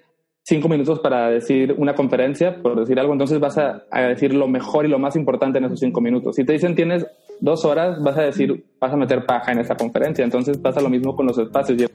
cinco 0.48 0.70
minutos 0.70 1.00
para 1.00 1.30
decir 1.30 1.76
una 1.78 1.94
conferencia, 1.94 2.62
por 2.62 2.80
decir 2.80 2.98
algo, 3.00 3.12
entonces 3.12 3.40
vas 3.40 3.58
a, 3.58 3.84
decir 4.08 4.34
lo 4.34 4.48
mejor 4.48 4.86
y 4.86 4.90
lo 4.90 4.98
más 4.98 5.18
importante 5.18 5.58
en 5.58 5.66
esos 5.66 5.80
cinco 5.80 6.00
minutos. 6.00 6.38
Si 6.38 6.46
te 6.46 6.54
dicen 6.54 6.74
tienes 6.74 7.06
dos 7.42 7.66
horas, 7.66 8.02
vas 8.02 8.18
a 8.18 8.22
decir, 8.22 8.66
vas 8.80 8.94
a 8.94 8.96
meter 8.96 9.26
paja 9.26 9.52
en 9.52 9.60
esa 9.60 9.76
conferencia. 9.76 10.24
Entonces 10.24 10.58
pasa 10.58 10.80
lo 10.80 10.90
mismo 10.90 11.16
con 11.16 11.26
los 11.26 11.38
espacios. 11.38 11.92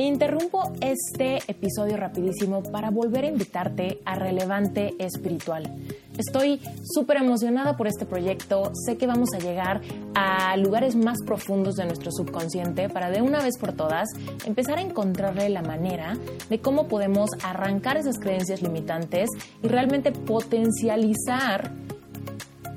Interrumpo 0.00 0.74
este 0.80 1.38
episodio 1.48 1.96
rapidísimo 1.96 2.62
para 2.62 2.90
volver 2.90 3.24
a 3.24 3.28
invitarte 3.28 3.98
a 4.04 4.14
Relevante 4.14 4.94
Espiritual. 5.00 5.74
Estoy 6.16 6.60
súper 6.84 7.16
emocionada 7.16 7.76
por 7.76 7.88
este 7.88 8.06
proyecto. 8.06 8.70
Sé 8.86 8.96
que 8.96 9.08
vamos 9.08 9.30
a 9.34 9.40
llegar 9.40 9.80
a 10.14 10.56
lugares 10.56 10.94
más 10.94 11.18
profundos 11.26 11.74
de 11.74 11.86
nuestro 11.86 12.12
subconsciente 12.12 12.88
para 12.88 13.10
de 13.10 13.22
una 13.22 13.42
vez 13.42 13.58
por 13.58 13.72
todas 13.72 14.08
empezar 14.46 14.78
a 14.78 14.82
encontrarle 14.82 15.48
la 15.48 15.62
manera 15.62 16.16
de 16.48 16.60
cómo 16.60 16.86
podemos 16.86 17.30
arrancar 17.42 17.96
esas 17.96 18.20
creencias 18.20 18.62
limitantes 18.62 19.28
y 19.64 19.66
realmente 19.66 20.12
potencializar 20.12 21.72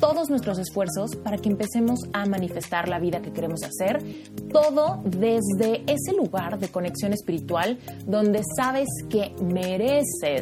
todos 0.01 0.29
nuestros 0.29 0.57
esfuerzos 0.57 1.15
para 1.15 1.37
que 1.37 1.47
empecemos 1.47 1.99
a 2.11 2.25
manifestar 2.25 2.89
la 2.89 2.99
vida 2.99 3.21
que 3.21 3.31
queremos 3.31 3.61
hacer, 3.63 4.03
todo 4.51 4.99
desde 5.05 5.83
ese 5.85 6.13
lugar 6.17 6.59
de 6.59 6.67
conexión 6.69 7.13
espiritual 7.13 7.77
donde 8.05 8.41
sabes 8.57 8.87
que 9.09 9.33
mereces 9.41 10.41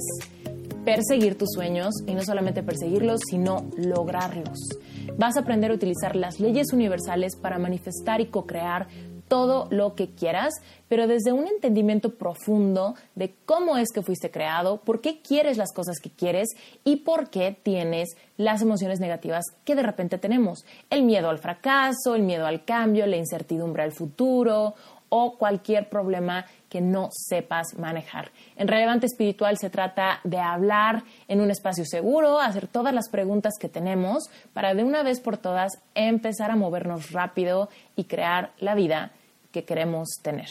perseguir 0.86 1.38
tus 1.38 1.50
sueños 1.54 1.94
y 2.08 2.16
no 2.16 2.24
solamente 2.24 2.64
perseguirlos, 2.64 3.20
sino 3.30 3.70
lograrlos. 3.78 4.58
Vas 5.18 5.36
a 5.36 5.42
aprender 5.42 5.72
a 5.72 5.74
utilizar 5.74 6.16
las 6.16 6.40
leyes 6.40 6.72
universales 6.72 7.36
para 7.36 7.60
manifestar 7.60 8.22
y 8.22 8.28
co-crear 8.28 8.88
todo 9.30 9.68
lo 9.70 9.96
que 9.96 10.10
quieras, 10.10 10.54
pero 10.90 11.08
desde 11.08 11.32
un 11.32 11.48
entendimiento 11.48 12.16
profundo 12.16 12.96
de 13.16 13.34
cómo 13.46 13.78
es 13.78 13.92
que 13.94 14.02
fuiste 14.02 14.32
creado, 14.32 14.82
por 14.82 15.00
qué 15.00 15.22
quieres 15.22 15.58
las 15.58 15.72
cosas 15.72 16.00
que 16.02 16.10
quieres 16.10 16.50
y 16.84 16.98
por 16.98 17.30
qué 17.30 17.58
tienes 17.64 18.10
las 18.36 18.62
emociones 18.62 19.00
negativas 19.00 19.46
que 19.64 19.76
de 19.76 19.84
repente 19.84 20.18
tenemos. 20.18 20.66
El 20.90 21.04
miedo 21.04 21.30
al 21.30 21.38
fracaso, 21.38 22.16
el 22.16 22.24
miedo 22.24 22.46
al 22.46 22.66
cambio, 22.66 23.06
la 23.06 23.18
incertidumbre 23.18 23.84
al 23.84 23.94
futuro 23.94 24.74
o 25.10 25.38
cualquier 25.38 25.90
problema 25.90 26.46
que 26.70 26.82
no 26.82 27.10
sepas 27.12 27.78
manejar. 27.78 28.32
En 28.56 28.68
Relevante 28.68 29.08
Espiritual 29.08 29.58
se 29.58 29.70
trata 29.70 30.20
de 30.24 30.38
hablar 30.38 31.04
en 31.28 31.42
un 31.42 31.52
espacio 31.52 31.84
seguro, 31.86 32.40
hacer 32.40 32.68
todas 32.68 32.94
las 32.94 33.10
preguntas 33.10 33.56
que 33.60 33.70
tenemos 33.70 34.30
para 34.54 34.76
de 34.76 34.84
una 34.84 35.04
vez 35.04 35.20
por 35.20 35.38
todas 35.38 35.74
empezar 35.96 36.52
a 36.52 36.56
movernos 36.56 37.12
rápido 37.12 37.70
y 37.96 38.06
crear 38.06 38.52
la 38.60 38.76
vida 38.76 39.12
que 39.52 39.66
queremos 39.66 40.10
tener. 40.22 40.50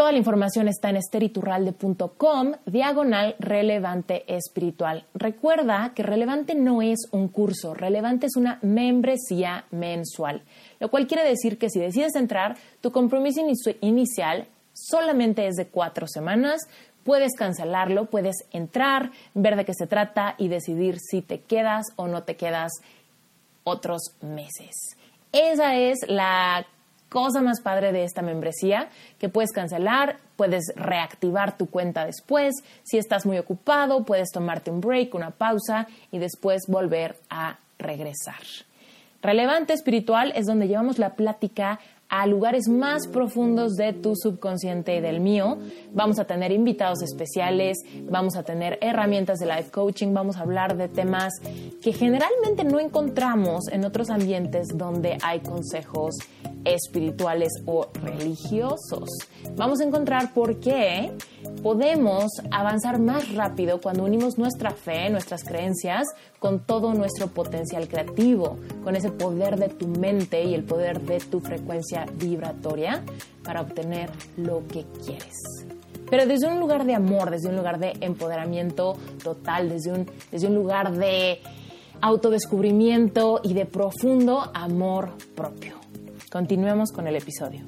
Toda 0.00 0.12
la 0.12 0.18
información 0.18 0.66
está 0.66 0.88
en 0.88 0.96
esteriturralde.com, 0.96 2.52
diagonal 2.64 3.36
relevante 3.38 4.24
espiritual. 4.34 5.04
Recuerda 5.12 5.92
que 5.94 6.02
relevante 6.02 6.54
no 6.54 6.80
es 6.80 7.00
un 7.10 7.28
curso, 7.28 7.74
relevante 7.74 8.24
es 8.24 8.36
una 8.36 8.58
membresía 8.62 9.66
mensual, 9.70 10.42
lo 10.78 10.90
cual 10.90 11.06
quiere 11.06 11.28
decir 11.28 11.58
que 11.58 11.68
si 11.68 11.80
decides 11.80 12.14
entrar, 12.14 12.56
tu 12.80 12.92
compromiso 12.92 13.42
inicial 13.82 14.46
solamente 14.72 15.46
es 15.46 15.56
de 15.56 15.66
cuatro 15.66 16.06
semanas, 16.08 16.62
puedes 17.04 17.34
cancelarlo, 17.36 18.06
puedes 18.06 18.36
entrar, 18.52 19.10
ver 19.34 19.56
de 19.56 19.66
qué 19.66 19.74
se 19.74 19.86
trata 19.86 20.34
y 20.38 20.48
decidir 20.48 20.98
si 20.98 21.20
te 21.20 21.40
quedas 21.42 21.84
o 21.96 22.08
no 22.08 22.22
te 22.22 22.36
quedas 22.36 22.72
otros 23.64 24.14
meses. 24.22 24.96
Esa 25.32 25.76
es 25.76 25.98
la 26.08 26.66
cosa 27.10 27.42
más 27.42 27.60
padre 27.60 27.92
de 27.92 28.04
esta 28.04 28.22
membresía, 28.22 28.88
que 29.18 29.28
puedes 29.28 29.52
cancelar, 29.52 30.16
puedes 30.36 30.72
reactivar 30.76 31.58
tu 31.58 31.66
cuenta 31.66 32.06
después, 32.06 32.54
si 32.84 32.96
estás 32.96 33.26
muy 33.26 33.36
ocupado, 33.36 34.04
puedes 34.04 34.30
tomarte 34.30 34.70
un 34.70 34.80
break, 34.80 35.14
una 35.14 35.32
pausa 35.32 35.86
y 36.10 36.18
después 36.18 36.62
volver 36.68 37.16
a 37.28 37.58
regresar. 37.78 38.40
Relevante 39.22 39.74
espiritual 39.74 40.32
es 40.34 40.46
donde 40.46 40.66
llevamos 40.66 40.98
la 40.98 41.14
plática 41.14 41.78
a 42.10 42.26
lugares 42.26 42.68
más 42.68 43.06
profundos 43.06 43.76
de 43.76 43.92
tu 43.92 44.16
subconsciente 44.16 44.96
y 44.96 45.00
del 45.00 45.20
mío. 45.20 45.58
Vamos 45.92 46.18
a 46.18 46.24
tener 46.24 46.50
invitados 46.50 47.02
especiales, 47.02 47.78
vamos 48.02 48.36
a 48.36 48.42
tener 48.42 48.78
herramientas 48.82 49.38
de 49.38 49.46
life 49.46 49.70
coaching, 49.70 50.12
vamos 50.12 50.36
a 50.36 50.40
hablar 50.40 50.76
de 50.76 50.88
temas 50.88 51.32
que 51.80 51.92
generalmente 51.92 52.64
no 52.64 52.80
encontramos 52.80 53.68
en 53.68 53.84
otros 53.84 54.10
ambientes 54.10 54.66
donde 54.74 55.18
hay 55.22 55.38
consejos 55.40 56.16
espirituales 56.64 57.52
o 57.64 57.86
religiosos. 58.02 59.08
Vamos 59.56 59.80
a 59.80 59.84
encontrar 59.84 60.34
por 60.34 60.58
qué 60.58 61.12
podemos 61.62 62.30
avanzar 62.50 62.98
más 62.98 63.34
rápido 63.34 63.80
cuando 63.80 64.04
unimos 64.04 64.38
nuestra 64.38 64.70
fe, 64.70 65.10
nuestras 65.10 65.44
creencias, 65.44 66.04
con 66.38 66.60
todo 66.60 66.94
nuestro 66.94 67.28
potencial 67.28 67.88
creativo, 67.88 68.58
con 68.82 68.96
ese 68.96 69.10
poder 69.10 69.58
de 69.58 69.68
tu 69.68 69.86
mente 69.88 70.42
y 70.44 70.54
el 70.54 70.64
poder 70.64 71.00
de 71.00 71.18
tu 71.18 71.40
frecuencia 71.40 72.06
vibratoria 72.14 73.02
para 73.44 73.60
obtener 73.60 74.10
lo 74.36 74.66
que 74.66 74.84
quieres. 75.04 75.34
Pero 76.10 76.26
desde 76.26 76.48
un 76.48 76.58
lugar 76.58 76.84
de 76.84 76.94
amor, 76.94 77.30
desde 77.30 77.48
un 77.48 77.56
lugar 77.56 77.78
de 77.78 77.92
empoderamiento 78.00 78.96
total, 79.22 79.68
desde 79.68 79.92
un, 79.92 80.10
desde 80.32 80.48
un 80.48 80.56
lugar 80.56 80.92
de 80.92 81.40
autodescubrimiento 82.00 83.40
y 83.44 83.54
de 83.54 83.66
profundo 83.66 84.50
amor 84.54 85.12
propio. 85.34 85.76
Continuemos 86.30 86.90
con 86.92 87.06
el 87.06 87.16
episodio. 87.16 87.64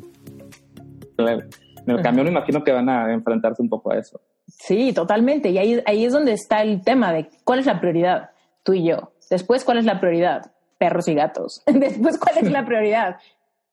En 1.87 1.97
el 1.97 2.03
cambio 2.03 2.25
me 2.25 2.31
imagino 2.31 2.63
que 2.63 2.73
van 2.73 2.89
a 2.89 3.13
enfrentarse 3.13 3.63
un 3.63 3.69
poco 3.69 3.93
a 3.93 3.99
eso. 3.99 4.21
Sí, 4.47 4.93
totalmente. 4.93 5.51
Y 5.51 5.59
ahí, 5.59 5.83
ahí 5.87 6.05
es 6.05 6.13
donde 6.13 6.33
está 6.33 6.63
el 6.63 6.83
tema 6.83 7.13
de 7.13 7.29
cuál 7.45 7.59
es 7.59 7.67
la 7.67 7.81
prioridad, 7.81 8.31
tú 8.63 8.73
y 8.75 8.89
yo. 8.89 9.13
Después, 9.31 9.65
¿cuál 9.65 9.79
es 9.79 9.85
la 9.85 10.01
prioridad? 10.01 10.53
Perros 10.79 11.09
y 11.09 11.15
gatos. 11.15 11.63
Después, 11.67 12.19
¿cuál 12.19 12.39
es 12.39 12.51
la 12.51 12.65
prioridad? 12.67 13.17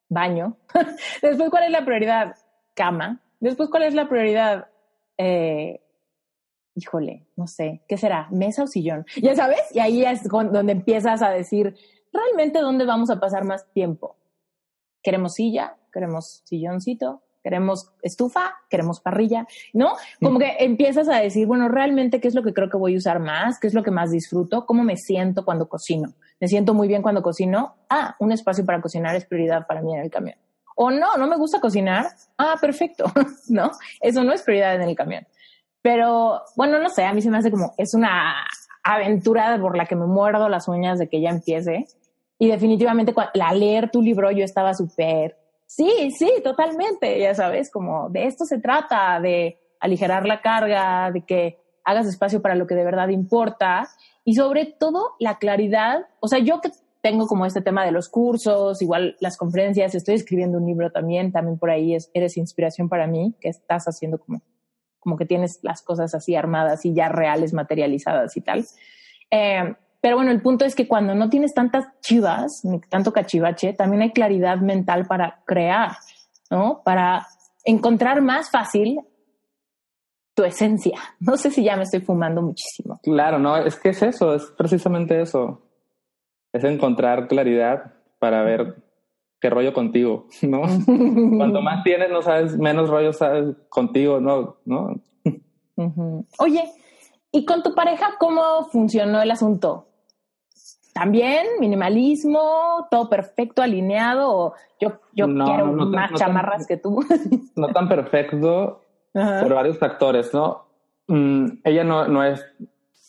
Baño. 0.07 0.57
Después, 1.21 1.49
¿cuál 1.49 1.63
es 1.65 1.71
la 1.71 1.85
prioridad? 1.85 2.35
Cama. 2.75 3.21
Después, 3.39 3.69
¿cuál 3.69 3.83
es 3.83 3.93
la 3.93 4.09
prioridad? 4.09 4.67
Eh, 5.17 5.81
híjole, 6.75 7.27
no 7.35 7.47
sé, 7.47 7.81
¿qué 7.87 7.97
será? 7.97 8.27
¿Mesa 8.31 8.63
o 8.63 8.67
sillón? 8.67 9.05
Ya 9.21 9.35
sabes, 9.35 9.61
y 9.73 9.79
ahí 9.79 10.03
es 10.03 10.23
donde 10.23 10.71
empiezas 10.71 11.21
a 11.21 11.29
decir, 11.29 11.75
realmente, 12.11 12.59
¿dónde 12.59 12.85
vamos 12.85 13.09
a 13.09 13.19
pasar 13.19 13.43
más 13.43 13.71
tiempo? 13.73 14.15
¿Queremos 15.01 15.33
silla? 15.33 15.77
¿Queremos 15.91 16.41
silloncito? 16.45 17.21
Queremos 17.43 17.91
estufa, 18.01 18.55
queremos 18.69 18.99
parrilla, 18.99 19.47
¿no? 19.73 19.93
Como 20.21 20.39
que 20.39 20.57
empiezas 20.59 21.07
a 21.09 21.19
decir, 21.19 21.47
bueno, 21.47 21.67
realmente 21.69 22.19
qué 22.19 22.27
es 22.27 22.35
lo 22.35 22.43
que 22.43 22.53
creo 22.53 22.69
que 22.69 22.77
voy 22.77 22.95
a 22.95 22.97
usar 22.97 23.19
más, 23.19 23.59
qué 23.59 23.67
es 23.67 23.73
lo 23.73 23.83
que 23.83 23.91
más 23.91 24.11
disfruto, 24.11 24.65
cómo 24.65 24.83
me 24.83 24.97
siento 24.97 25.45
cuando 25.45 25.69
cocino. 25.69 26.13
Me 26.39 26.47
siento 26.47 26.73
muy 26.73 26.87
bien 26.87 27.01
cuando 27.01 27.21
cocino. 27.21 27.75
Ah, 27.89 28.15
un 28.19 28.31
espacio 28.31 28.65
para 28.65 28.81
cocinar 28.81 29.15
es 29.15 29.25
prioridad 29.25 29.67
para 29.67 29.81
mí 29.81 29.93
en 29.93 30.01
el 30.01 30.09
camión. 30.09 30.37
O 30.75 30.91
no, 30.91 31.17
no 31.17 31.27
me 31.27 31.37
gusta 31.37 31.59
cocinar. 31.59 32.07
Ah, 32.37 32.55
perfecto, 32.59 33.05
¿no? 33.49 33.71
Eso 33.99 34.23
no 34.23 34.33
es 34.33 34.41
prioridad 34.41 34.75
en 34.75 34.83
el 34.83 34.95
camión. 34.95 35.27
Pero 35.81 36.41
bueno, 36.55 36.79
no 36.79 36.89
sé, 36.89 37.05
a 37.05 37.13
mí 37.13 37.21
se 37.21 37.29
me 37.29 37.37
hace 37.37 37.51
como, 37.51 37.73
es 37.77 37.93
una 37.93 38.35
aventura 38.83 39.57
por 39.59 39.77
la 39.77 39.85
que 39.85 39.95
me 39.95 40.05
muerdo 40.05 40.49
las 40.49 40.67
uñas 40.67 40.99
de 40.99 41.07
que 41.07 41.21
ya 41.21 41.29
empiece. 41.29 41.85
Y 42.37 42.47
definitivamente, 42.47 43.13
al 43.17 43.59
leer 43.59 43.91
tu 43.91 44.01
libro, 44.01 44.31
yo 44.31 44.45
estaba 44.45 44.73
súper 44.73 45.38
Sí, 45.69 46.09
sí, 46.17 46.27
totalmente, 46.43 47.19
ya 47.19 47.35
sabes, 47.35 47.69
como 47.69 48.09
de 48.09 48.25
esto 48.25 48.43
se 48.43 48.57
trata, 48.57 49.19
de 49.19 49.59
aligerar 49.79 50.25
la 50.25 50.41
carga, 50.41 51.11
de 51.11 51.21
que 51.21 51.59
hagas 51.83 52.07
espacio 52.07 52.41
para 52.41 52.55
lo 52.55 52.65
que 52.65 52.73
de 52.73 52.83
verdad 52.83 53.09
importa 53.09 53.87
y 54.25 54.33
sobre 54.33 54.65
todo 54.65 55.11
la 55.19 55.37
claridad, 55.37 56.07
o 56.21 56.27
sea, 56.27 56.39
yo 56.39 56.59
que 56.59 56.71
tengo 57.01 57.27
como 57.27 57.45
este 57.45 57.61
tema 57.61 57.85
de 57.85 57.91
los 57.91 58.09
cursos, 58.09 58.81
igual 58.81 59.15
las 59.19 59.37
conferencias, 59.37 59.93
estoy 59.93 60.15
escribiendo 60.15 60.57
un 60.57 60.65
libro 60.65 60.91
también, 60.91 61.31
también 61.31 61.59
por 61.59 61.69
ahí 61.69 61.93
es, 61.93 62.09
eres 62.15 62.35
inspiración 62.35 62.89
para 62.89 63.05
mí, 63.05 63.35
que 63.39 63.49
estás 63.49 63.85
haciendo 63.85 64.17
como, 64.17 64.41
como 64.99 65.17
que 65.17 65.27
tienes 65.27 65.59
las 65.61 65.83
cosas 65.83 66.15
así 66.15 66.35
armadas 66.35 66.83
y 66.83 66.95
ya 66.95 67.09
reales, 67.09 67.53
materializadas 67.53 68.35
y 68.35 68.41
tal. 68.41 68.65
Eh, 69.29 69.75
pero 70.01 70.15
bueno, 70.15 70.31
el 70.31 70.41
punto 70.41 70.65
es 70.65 70.75
que 70.75 70.87
cuando 70.87 71.13
no 71.13 71.29
tienes 71.29 71.53
tantas 71.53 71.85
chivas, 72.01 72.61
ni 72.63 72.79
tanto 72.79 73.11
cachivache, 73.11 73.73
también 73.73 74.01
hay 74.01 74.11
claridad 74.11 74.57
mental 74.57 75.05
para 75.05 75.41
crear, 75.45 75.91
¿no? 76.49 76.81
Para 76.85 77.27
encontrar 77.65 78.21
más 78.21 78.49
fácil 78.49 79.01
tu 80.33 80.45
esencia. 80.45 80.97
No 81.19 81.35
sé 81.35 81.51
si 81.51 81.65
ya 81.65 81.75
me 81.75 81.83
estoy 81.83 81.99
fumando 81.99 82.41
muchísimo. 82.41 82.99
Claro, 83.03 83.39
no, 83.39 83.57
es 83.57 83.77
que 83.77 83.89
es 83.89 84.01
eso, 84.01 84.33
es 84.33 84.45
precisamente 84.57 85.21
eso. 85.21 85.63
Es 86.53 86.63
encontrar 86.63 87.27
claridad 87.27 87.93
para 88.19 88.41
ver 88.43 88.77
qué 89.41 89.49
rollo 89.49 89.73
contigo, 89.73 90.27
¿no? 90.41 90.61
Cuanto 91.37 91.61
más 91.61 91.83
tienes, 91.83 92.09
no 92.09 92.21
sabes, 92.21 92.57
menos 92.57 92.89
rollo 92.89 93.11
sabes 93.11 93.53
contigo, 93.67 94.21
¿no? 94.21 94.57
¿No? 94.63 94.95
Oye, 96.39 96.63
¿y 97.31 97.45
con 97.45 97.61
tu 97.63 97.75
pareja 97.75 98.15
cómo 98.17 98.63
funcionó 98.71 99.21
el 99.21 99.31
asunto? 99.31 99.88
¿También 100.93 101.45
minimalismo, 101.59 102.87
todo 102.89 103.09
perfecto, 103.09 103.61
alineado? 103.61 104.29
O 104.29 104.53
yo 104.79 104.99
yo 105.13 105.27
quiero 105.27 105.67
más 105.73 106.13
chamarras 106.13 106.67
que 106.67 106.77
tú. 106.77 107.03
no 107.55 107.67
tan 107.69 107.87
perfecto 107.87 108.83
por 109.13 109.53
varios 109.53 109.77
factores, 109.77 110.33
¿no? 110.33 110.65
Mm, 111.07 111.59
ella 111.63 111.83
no, 111.83 112.07
no 112.07 112.23
es, 112.23 112.45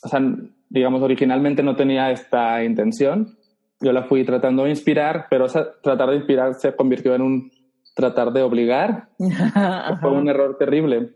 o 0.02 0.08
sea, 0.08 0.20
digamos, 0.68 1.02
originalmente 1.02 1.62
no 1.62 1.76
tenía 1.76 2.10
esta 2.10 2.62
intención 2.64 3.36
yo 3.80 3.92
la 3.92 4.04
fui 4.04 4.24
tratando 4.24 4.64
de 4.64 4.70
inspirar, 4.70 5.26
pero 5.30 5.46
esa 5.46 5.72
tratar 5.82 6.10
de 6.10 6.16
inspirar 6.16 6.54
se 6.54 6.74
convirtió 6.76 7.14
en 7.14 7.22
un 7.22 7.52
tratar 7.94 8.32
de 8.32 8.42
obligar. 8.42 9.08
Fue 10.00 10.10
un 10.10 10.28
error 10.28 10.56
terrible. 10.58 11.14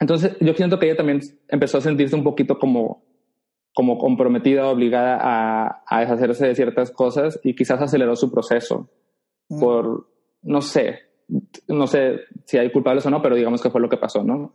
Entonces 0.00 0.36
yo 0.40 0.54
siento 0.54 0.78
que 0.78 0.86
ella 0.86 0.96
también 0.96 1.20
empezó 1.48 1.78
a 1.78 1.80
sentirse 1.80 2.14
un 2.14 2.24
poquito 2.24 2.58
como, 2.58 3.02
como 3.74 3.98
comprometida, 3.98 4.68
obligada 4.68 5.18
a, 5.20 5.82
a 5.86 6.00
deshacerse 6.00 6.46
de 6.46 6.54
ciertas 6.54 6.90
cosas 6.92 7.40
y 7.42 7.54
quizás 7.54 7.82
aceleró 7.82 8.14
su 8.16 8.30
proceso 8.30 8.88
mm. 9.48 9.60
por, 9.60 10.08
no 10.42 10.62
sé, 10.62 11.00
no 11.68 11.86
sé 11.86 12.20
si 12.44 12.56
hay 12.56 12.70
culpables 12.70 13.04
o 13.06 13.10
no, 13.10 13.20
pero 13.20 13.34
digamos 13.34 13.60
que 13.60 13.70
fue 13.70 13.80
lo 13.80 13.88
que 13.88 13.96
pasó, 13.96 14.22
¿no? 14.22 14.52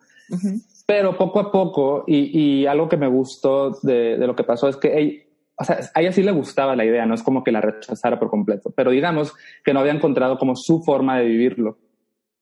Pero 0.85 1.17
poco 1.17 1.39
a 1.39 1.51
poco, 1.51 2.03
y, 2.07 2.61
y, 2.61 2.65
algo 2.65 2.87
que 2.87 2.97
me 2.97 3.07
gustó 3.07 3.71
de, 3.81 4.17
de 4.17 4.27
lo 4.27 4.35
que 4.35 4.43
pasó 4.43 4.69
es 4.69 4.77
que 4.77 4.97
ella, 4.97 5.23
o 5.57 5.63
sea, 5.63 5.79
a 5.93 6.01
ella 6.01 6.11
sí 6.11 6.23
le 6.23 6.31
gustaba 6.31 6.75
la 6.75 6.85
idea, 6.85 7.05
no 7.05 7.15
es 7.15 7.23
como 7.23 7.43
que 7.43 7.51
la 7.51 7.61
rechazara 7.61 8.19
por 8.19 8.29
completo, 8.29 8.71
pero 8.75 8.91
digamos 8.91 9.33
que 9.63 9.73
no 9.73 9.81
había 9.81 9.91
encontrado 9.91 10.37
como 10.37 10.55
su 10.55 10.81
forma 10.83 11.17
de 11.17 11.25
vivirlo. 11.25 11.77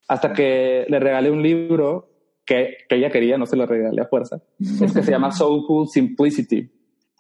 Hasta 0.08 0.32
que 0.32 0.86
le 0.88 1.00
regalé 1.00 1.32
un 1.32 1.42
libro 1.42 2.07
que, 2.48 2.78
que 2.90 2.96
ella 2.96 3.12
quería, 3.12 3.38
no 3.38 3.46
se 3.46 3.58
lo 3.58 3.68
regalé 3.68 4.02
a 4.02 4.08
fuerza, 4.08 4.42
es 4.60 4.94
que 4.94 5.04
se 5.04 5.12
llama 5.12 5.32
Soulful 5.34 5.88
Simplicity. 5.88 6.72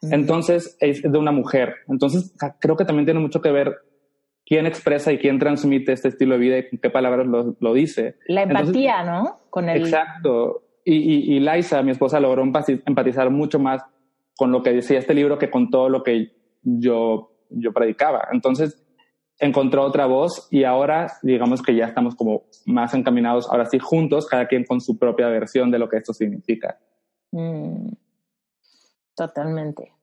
Entonces 0.02 0.78
es 0.80 1.02
de 1.02 1.18
una 1.18 1.32
mujer. 1.32 1.76
Entonces 1.88 2.34
creo 2.60 2.78
que 2.78 2.86
también 2.86 3.06
tiene 3.06 3.20
mucho 3.20 3.42
que 3.42 3.52
ver 3.52 3.76
quién 4.46 4.66
expresa 4.66 5.12
y 5.12 5.18
quién 5.18 5.40
transmite 5.40 5.92
este 5.92 6.08
estilo 6.08 6.36
de 6.36 6.40
vida 6.40 6.58
y 6.60 6.70
con 6.70 6.80
qué 6.80 6.90
palabras 6.90 7.28
lo, 7.28 7.56
lo 7.60 7.74
dice. 7.74 8.16
La 8.28 8.44
empatía, 8.44 9.04
¿no? 9.04 9.40
Con 9.50 9.70
el... 9.70 9.82
Exacto. 9.82 10.64
Y, 10.86 10.96
y, 10.96 11.36
y 11.36 11.40
Liza, 11.42 11.84
mi 11.84 11.92
esposa, 11.92 12.20
logró 12.20 12.44
empatizar 12.44 13.30
mucho 13.30 13.60
más 13.60 13.84
con 14.38 14.52
lo 14.52 14.64
que 14.64 14.72
decía 14.72 15.00
este 15.00 15.14
libro 15.14 15.38
que 15.38 15.50
con 15.50 15.70
todo 15.70 15.90
lo 15.90 16.04
que 16.04 16.32
yo, 16.62 17.32
yo 17.50 17.74
predicaba. 17.74 18.30
Entonces, 18.32 18.87
encontró 19.40 19.84
otra 19.84 20.06
voz 20.06 20.48
y 20.52 20.64
ahora 20.64 21.12
digamos 21.22 21.62
que 21.62 21.76
ya 21.76 21.86
estamos 21.86 22.16
como 22.16 22.44
más 22.66 22.94
encaminados, 22.94 23.48
ahora 23.50 23.66
sí 23.66 23.80
juntos, 23.80 24.26
cada 24.26 24.48
quien 24.48 24.64
con 24.66 24.82
su 24.82 24.98
propia 24.98 25.28
versión 25.28 25.72
de 25.72 25.80
lo 25.80 25.90
que 25.90 25.98
esto 25.98 26.14
significa. 26.14 26.78
Mm, 27.32 27.90
totalmente. 29.16 29.94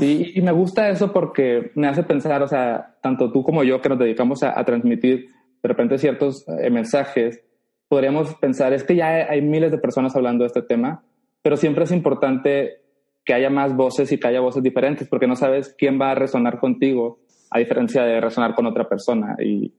Sí, 0.00 0.32
y 0.34 0.40
me 0.40 0.52
gusta 0.52 0.88
eso 0.88 1.12
porque 1.12 1.70
me 1.74 1.86
hace 1.88 2.02
pensar, 2.02 2.42
o 2.42 2.48
sea, 2.48 2.96
tanto 3.02 3.30
tú 3.30 3.42
como 3.42 3.62
yo 3.64 3.82
que 3.82 3.90
nos 3.90 3.98
dedicamos 3.98 4.42
a, 4.42 4.64
transmitir 4.64 5.28
de 5.62 5.68
repente 5.68 5.98
ciertos 5.98 6.46
eh, 6.48 6.70
mensajes, 6.70 7.42
podríamos 7.88 8.34
pensar, 8.36 8.72
es 8.72 8.82
que 8.82 8.96
ya 8.96 9.30
hay 9.30 9.42
miles 9.42 9.70
de 9.70 9.78
personas 9.78 10.16
hablando 10.16 10.44
de 10.44 10.48
este 10.48 10.62
tema, 10.62 11.04
pero 11.42 11.56
siempre 11.56 11.84
es 11.84 11.92
importante 11.92 12.80
que 13.24 13.34
haya 13.34 13.50
más 13.50 13.76
voces 13.76 14.10
y 14.10 14.18
que 14.18 14.26
haya 14.26 14.40
voces 14.40 14.62
diferentes, 14.62 15.06
porque 15.08 15.26
no 15.26 15.36
sabes 15.36 15.74
quién 15.76 16.00
va 16.00 16.12
a 16.12 16.14
resonar 16.14 16.58
contigo, 16.58 17.20
a 17.54 17.60
diferencia 17.60 18.02
de 18.02 18.20
resonar 18.20 18.52
con 18.52 18.66
otra 18.66 18.88
persona. 18.88 19.36
Y, 19.40 19.72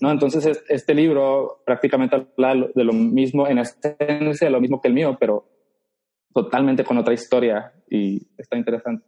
¿no? 0.00 0.10
Entonces, 0.10 0.64
este 0.66 0.94
libro 0.94 1.62
prácticamente 1.66 2.16
habla 2.16 2.68
de 2.74 2.84
lo 2.84 2.94
mismo, 2.94 3.46
en 3.46 3.58
esencia, 3.58 4.48
lo 4.48 4.62
mismo 4.62 4.80
que 4.80 4.88
el 4.88 4.94
mío, 4.94 5.14
pero 5.20 5.46
totalmente 6.32 6.84
con 6.84 6.96
otra 6.96 7.12
historia 7.12 7.70
y 7.90 8.26
está 8.38 8.56
interesante. 8.56 9.04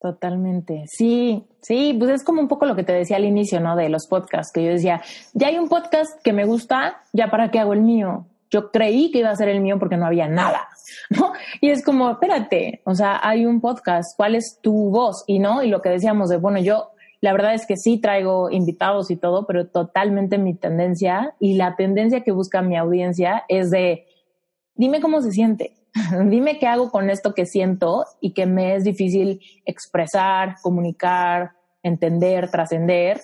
Totalmente. 0.00 0.84
Sí, 0.88 1.46
sí, 1.62 1.94
pues 1.96 2.10
es 2.10 2.24
como 2.24 2.40
un 2.40 2.48
poco 2.48 2.66
lo 2.66 2.74
que 2.74 2.82
te 2.82 2.92
decía 2.92 3.18
al 3.18 3.24
inicio, 3.24 3.60
¿no? 3.60 3.76
De 3.76 3.88
los 3.88 4.08
podcasts, 4.08 4.52
que 4.52 4.64
yo 4.64 4.70
decía, 4.70 5.00
ya 5.32 5.46
hay 5.46 5.58
un 5.58 5.68
podcast 5.68 6.20
que 6.24 6.32
me 6.32 6.44
gusta, 6.44 7.02
ya 7.12 7.30
para 7.30 7.52
qué 7.52 7.60
hago 7.60 7.72
el 7.72 7.82
mío. 7.82 8.26
Yo 8.50 8.72
creí 8.72 9.12
que 9.12 9.20
iba 9.20 9.30
a 9.30 9.36
ser 9.36 9.48
el 9.48 9.60
mío 9.60 9.78
porque 9.78 9.96
no 9.96 10.06
había 10.06 10.26
nada, 10.26 10.68
¿no? 11.10 11.32
Y 11.60 11.70
es 11.70 11.84
como, 11.84 12.10
espérate, 12.10 12.82
o 12.84 12.96
sea, 12.96 13.20
hay 13.22 13.46
un 13.46 13.60
podcast, 13.60 14.16
¿cuál 14.16 14.34
es 14.34 14.58
tu 14.60 14.90
voz? 14.90 15.22
Y 15.28 15.38
no, 15.38 15.62
y 15.62 15.68
lo 15.68 15.80
que 15.80 15.90
decíamos 15.90 16.28
de, 16.28 16.36
bueno, 16.36 16.58
yo 16.60 16.90
la 17.20 17.32
verdad 17.32 17.54
es 17.54 17.66
que 17.66 17.76
sí 17.76 17.98
traigo 17.98 18.50
invitados 18.50 19.10
y 19.10 19.16
todo, 19.16 19.46
pero 19.46 19.68
totalmente 19.68 20.38
mi 20.38 20.54
tendencia 20.54 21.34
y 21.40 21.54
la 21.54 21.76
tendencia 21.76 22.22
que 22.22 22.32
busca 22.32 22.62
mi 22.62 22.76
audiencia 22.76 23.44
es 23.48 23.70
de, 23.70 24.06
dime 24.74 25.00
cómo 25.00 25.22
se 25.22 25.32
siente, 25.32 25.76
dime 26.26 26.58
qué 26.58 26.66
hago 26.66 26.90
con 26.90 27.10
esto 27.10 27.34
que 27.34 27.46
siento 27.46 28.04
y 28.20 28.32
que 28.32 28.46
me 28.46 28.74
es 28.74 28.84
difícil 28.84 29.40
expresar, 29.64 30.56
comunicar, 30.62 31.52
entender, 31.82 32.50
trascender 32.50 33.20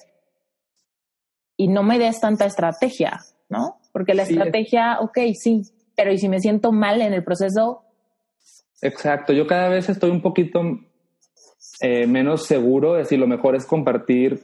y 1.56 1.68
no 1.68 1.82
me 1.82 1.98
des 1.98 2.20
tanta 2.20 2.46
estrategia, 2.46 3.20
¿no? 3.48 3.78
Porque 3.92 4.14
la 4.14 4.22
estrategia, 4.22 4.98
ok, 5.00 5.18
sí, 5.34 5.62
pero 5.94 6.12
¿y 6.12 6.18
si 6.18 6.28
me 6.28 6.40
siento 6.40 6.72
mal 6.72 7.02
en 7.02 7.12
el 7.12 7.22
proceso? 7.22 7.84
Exacto, 8.80 9.32
yo 9.32 9.46
cada 9.46 9.68
vez 9.68 9.88
estoy 9.88 10.10
un 10.10 10.22
poquito 10.22 10.62
eh, 11.82 12.06
menos 12.06 12.46
seguro, 12.46 12.96
es 12.96 13.04
decir, 13.04 13.18
lo 13.18 13.26
mejor 13.26 13.56
es 13.56 13.66
compartir 13.66 14.40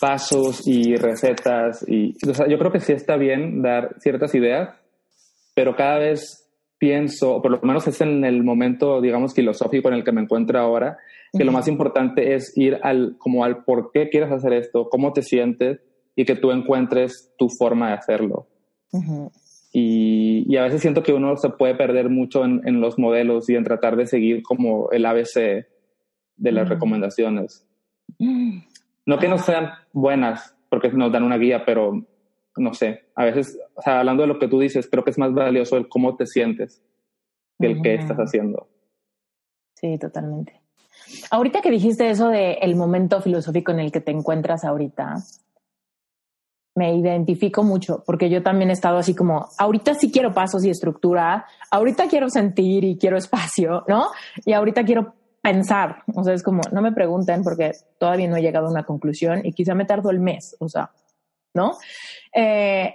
pasos 0.00 0.66
y 0.66 0.96
recetas 0.96 1.84
y 1.88 2.14
o 2.28 2.34
sea, 2.34 2.48
yo 2.48 2.58
creo 2.58 2.72
que 2.72 2.80
sí 2.80 2.92
está 2.92 3.16
bien 3.16 3.62
dar 3.62 3.96
ciertas 4.00 4.34
ideas, 4.34 4.70
pero 5.54 5.74
cada 5.74 5.98
vez 5.98 6.42
pienso, 6.78 7.36
o 7.36 7.42
por 7.42 7.52
lo 7.52 7.60
menos 7.62 7.86
es 7.86 8.00
en 8.00 8.24
el 8.24 8.42
momento, 8.42 9.00
digamos, 9.00 9.34
filosófico 9.34 9.88
en 9.88 9.94
el 9.94 10.04
que 10.04 10.10
me 10.10 10.20
encuentro 10.20 10.58
ahora, 10.58 10.98
que 11.32 11.44
lo 11.44 11.52
más 11.52 11.68
importante 11.68 12.34
es 12.34 12.52
ir 12.56 12.78
al, 12.82 13.14
como 13.18 13.44
al 13.44 13.64
por 13.64 13.92
qué 13.92 14.08
quieres 14.08 14.32
hacer 14.32 14.52
esto, 14.52 14.88
cómo 14.90 15.12
te 15.12 15.22
sientes 15.22 15.80
y 16.16 16.24
que 16.24 16.34
tú 16.34 16.50
encuentres 16.50 17.32
tu 17.38 17.48
forma 17.48 17.88
de 17.88 17.94
hacerlo. 17.94 18.48
Y, 19.72 20.56
a 20.56 20.64
veces 20.64 20.82
siento 20.82 21.02
que 21.02 21.14
uno 21.14 21.36
se 21.36 21.48
puede 21.50 21.74
perder 21.74 22.10
mucho 22.10 22.44
en, 22.44 22.80
los 22.80 22.98
modelos 22.98 23.48
y 23.48 23.54
en 23.54 23.64
tratar 23.64 23.96
de 23.96 24.06
seguir 24.06 24.42
como 24.42 24.90
el 24.90 25.06
ABC 25.06 25.66
de 26.36 26.52
las 26.52 26.68
recomendaciones. 26.68 27.66
No 28.18 29.18
que 29.18 29.28
no 29.28 29.38
sean 29.38 29.70
buenas, 29.92 30.54
porque 30.68 30.90
nos 30.90 31.12
dan 31.12 31.24
una 31.24 31.38
guía, 31.38 31.64
pero 31.64 32.06
no 32.56 32.74
sé, 32.74 33.08
a 33.14 33.24
veces, 33.24 33.58
o 33.74 33.82
sea, 33.82 34.00
hablando 34.00 34.22
de 34.22 34.28
lo 34.28 34.38
que 34.38 34.48
tú 34.48 34.60
dices, 34.60 34.88
creo 34.90 35.04
que 35.04 35.10
es 35.10 35.18
más 35.18 35.32
valioso 35.32 35.76
el 35.76 35.88
cómo 35.88 36.16
te 36.16 36.26
sientes 36.26 36.82
que 37.58 37.66
el 37.66 37.82
qué 37.82 37.94
estás 37.94 38.18
haciendo. 38.18 38.68
Sí, 39.74 39.98
totalmente. 39.98 40.60
Ahorita 41.30 41.60
que 41.60 41.70
dijiste 41.70 42.10
eso 42.10 42.28
de 42.28 42.54
el 42.54 42.76
momento 42.76 43.20
filosófico 43.20 43.72
en 43.72 43.80
el 43.80 43.92
que 43.92 44.00
te 44.00 44.12
encuentras 44.12 44.64
ahorita, 44.64 45.16
me 46.74 46.94
identifico 46.94 47.62
mucho 47.62 48.02
porque 48.06 48.30
yo 48.30 48.42
también 48.42 48.70
he 48.70 48.72
estado 48.72 48.98
así 48.98 49.14
como, 49.14 49.48
ahorita 49.58 49.94
sí 49.94 50.10
quiero 50.10 50.32
pasos 50.32 50.64
y 50.64 50.70
estructura, 50.70 51.46
ahorita 51.70 52.08
quiero 52.08 52.28
sentir 52.30 52.84
y 52.84 52.96
quiero 52.96 53.16
espacio, 53.16 53.84
¿no? 53.88 54.08
Y 54.44 54.52
ahorita 54.52 54.84
quiero 54.84 55.14
pensar, 55.42 56.04
o 56.14 56.24
sea, 56.24 56.34
es 56.34 56.42
como, 56.42 56.62
no 56.70 56.80
me 56.80 56.92
pregunten 56.92 57.42
porque 57.42 57.72
todavía 57.98 58.28
no 58.28 58.36
he 58.36 58.42
llegado 58.42 58.68
a 58.68 58.70
una 58.70 58.84
conclusión 58.84 59.44
y 59.44 59.52
quizá 59.52 59.74
me 59.74 59.84
tardo 59.84 60.10
el 60.10 60.20
mes, 60.20 60.56
o 60.60 60.68
sea, 60.68 60.92
¿no? 61.52 61.76
Eh, 62.34 62.94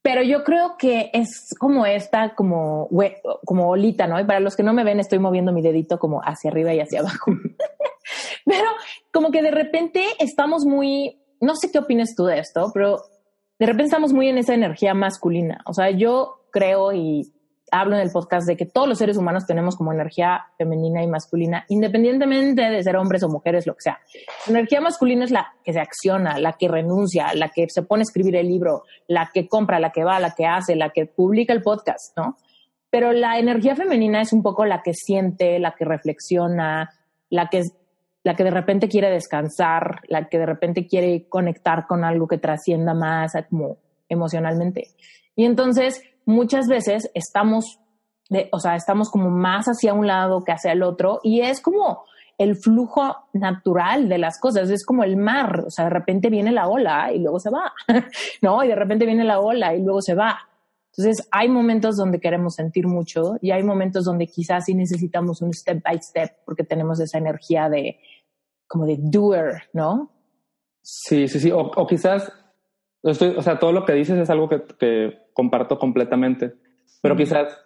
pero 0.00 0.22
yo 0.22 0.42
creo 0.44 0.76
que 0.78 1.10
es 1.12 1.54
como 1.58 1.86
esta, 1.86 2.34
como, 2.34 2.88
como 3.44 3.68
olita, 3.68 4.06
¿no? 4.06 4.18
Y 4.18 4.24
para 4.24 4.40
los 4.40 4.56
que 4.56 4.62
no 4.62 4.72
me 4.72 4.84
ven, 4.84 5.00
estoy 5.00 5.18
moviendo 5.18 5.52
mi 5.52 5.62
dedito 5.62 5.98
como 5.98 6.20
hacia 6.20 6.50
arriba 6.50 6.72
y 6.72 6.80
hacia 6.80 7.00
abajo. 7.00 7.32
pero 8.44 8.68
como 9.12 9.30
que 9.30 9.42
de 9.42 9.50
repente 9.50 10.04
estamos 10.18 10.64
muy 10.64 11.22
no 11.42 11.56
sé 11.56 11.70
qué 11.72 11.80
opinas 11.80 12.14
tú 12.14 12.24
de 12.24 12.38
esto, 12.38 12.70
pero 12.72 13.02
de 13.58 13.66
repente 13.66 13.86
estamos 13.86 14.12
muy 14.12 14.28
en 14.28 14.38
esa 14.38 14.54
energía 14.54 14.94
masculina. 14.94 15.60
O 15.66 15.74
sea, 15.74 15.90
yo 15.90 16.46
creo 16.52 16.92
y 16.92 17.32
hablo 17.72 17.96
en 17.96 18.02
el 18.02 18.10
podcast 18.10 18.46
de 18.46 18.56
que 18.56 18.66
todos 18.66 18.86
los 18.86 18.98
seres 18.98 19.16
humanos 19.16 19.46
tenemos 19.46 19.76
como 19.76 19.92
energía 19.92 20.44
femenina 20.58 21.02
y 21.02 21.06
masculina, 21.06 21.64
independientemente 21.68 22.62
de 22.62 22.82
ser 22.82 22.96
hombres 22.96 23.22
o 23.22 23.30
mujeres, 23.30 23.66
lo 23.66 23.74
que 23.74 23.80
sea. 23.80 23.98
La 24.46 24.58
energía 24.58 24.82
masculina 24.82 25.24
es 25.24 25.30
la 25.30 25.54
que 25.64 25.72
se 25.72 25.80
acciona, 25.80 26.38
la 26.38 26.52
que 26.52 26.68
renuncia, 26.68 27.34
la 27.34 27.48
que 27.48 27.66
se 27.68 27.82
pone 27.82 28.02
a 28.02 28.04
escribir 28.04 28.36
el 28.36 28.46
libro, 28.46 28.84
la 29.08 29.30
que 29.32 29.48
compra, 29.48 29.80
la 29.80 29.90
que 29.90 30.04
va, 30.04 30.20
la 30.20 30.34
que 30.34 30.46
hace, 30.46 30.76
la 30.76 30.90
que 30.90 31.06
publica 31.06 31.54
el 31.54 31.62
podcast, 31.62 32.16
¿no? 32.16 32.36
Pero 32.90 33.12
la 33.12 33.38
energía 33.38 33.74
femenina 33.74 34.20
es 34.20 34.34
un 34.34 34.42
poco 34.42 34.66
la 34.66 34.82
que 34.82 34.92
siente, 34.92 35.58
la 35.58 35.74
que 35.74 35.86
reflexiona, 35.86 36.90
la 37.30 37.48
que 37.48 37.62
la 38.24 38.36
que 38.36 38.44
de 38.44 38.50
repente 38.50 38.88
quiere 38.88 39.10
descansar, 39.10 40.02
la 40.06 40.28
que 40.28 40.38
de 40.38 40.46
repente 40.46 40.86
quiere 40.86 41.26
conectar 41.28 41.88
con 41.88 42.04
algo 42.04 42.28
que 42.28 42.38
trascienda 42.38 42.94
más 42.94 43.32
como 43.50 43.78
emocionalmente. 44.08 44.90
Y 45.34 45.44
entonces 45.44 46.02
muchas 46.24 46.66
veces 46.68 47.10
estamos, 47.14 47.80
de, 48.28 48.48
o 48.52 48.58
sea, 48.58 48.74
estamos 48.76 49.10
como 49.10 49.30
más 49.30 49.66
hacia 49.66 49.94
un 49.94 50.06
lado 50.06 50.44
que 50.44 50.52
hacia 50.52 50.72
el 50.72 50.82
otro 50.82 51.20
y 51.22 51.40
es 51.40 51.60
como 51.60 52.04
el 52.38 52.56
flujo 52.56 53.14
natural 53.32 54.08
de 54.08 54.18
las 54.18 54.40
cosas, 54.40 54.70
es 54.70 54.84
como 54.84 55.04
el 55.04 55.16
mar, 55.16 55.64
o 55.66 55.70
sea, 55.70 55.84
de 55.84 55.90
repente 55.90 56.30
viene 56.30 56.50
la 56.50 56.68
ola 56.68 57.12
y 57.12 57.20
luego 57.20 57.38
se 57.38 57.50
va, 57.50 57.72
¿no? 58.42 58.64
Y 58.64 58.68
de 58.68 58.74
repente 58.74 59.06
viene 59.06 59.24
la 59.24 59.40
ola 59.40 59.74
y 59.74 59.82
luego 59.82 60.02
se 60.02 60.14
va. 60.14 60.38
Entonces, 60.94 61.26
hay 61.30 61.48
momentos 61.48 61.96
donde 61.96 62.20
queremos 62.20 62.54
sentir 62.54 62.86
mucho 62.86 63.36
y 63.40 63.50
hay 63.50 63.62
momentos 63.62 64.04
donde 64.04 64.26
quizás 64.26 64.66
sí 64.66 64.74
necesitamos 64.74 65.40
un 65.40 65.54
step 65.54 65.82
by 65.82 65.98
step 66.02 66.32
porque 66.44 66.64
tenemos 66.64 67.00
esa 67.00 67.16
energía 67.16 67.70
de, 67.70 67.98
como 68.66 68.84
de 68.84 68.98
doer, 69.00 69.62
¿no? 69.72 70.10
Sí, 70.82 71.28
sí, 71.28 71.40
sí. 71.40 71.50
O, 71.50 71.86
quizás, 71.86 72.30
estoy, 73.10 73.34
o 73.36 73.42
sea, 73.42 73.58
todo 73.58 73.72
lo 73.72 73.84
que 73.84 73.92
dices 73.92 74.18
es 74.18 74.30
algo 74.30 74.48
que, 74.48 74.62
que 74.78 75.18
comparto 75.32 75.78
completamente, 75.78 76.52
pero 77.00 77.16
quizás 77.16 77.58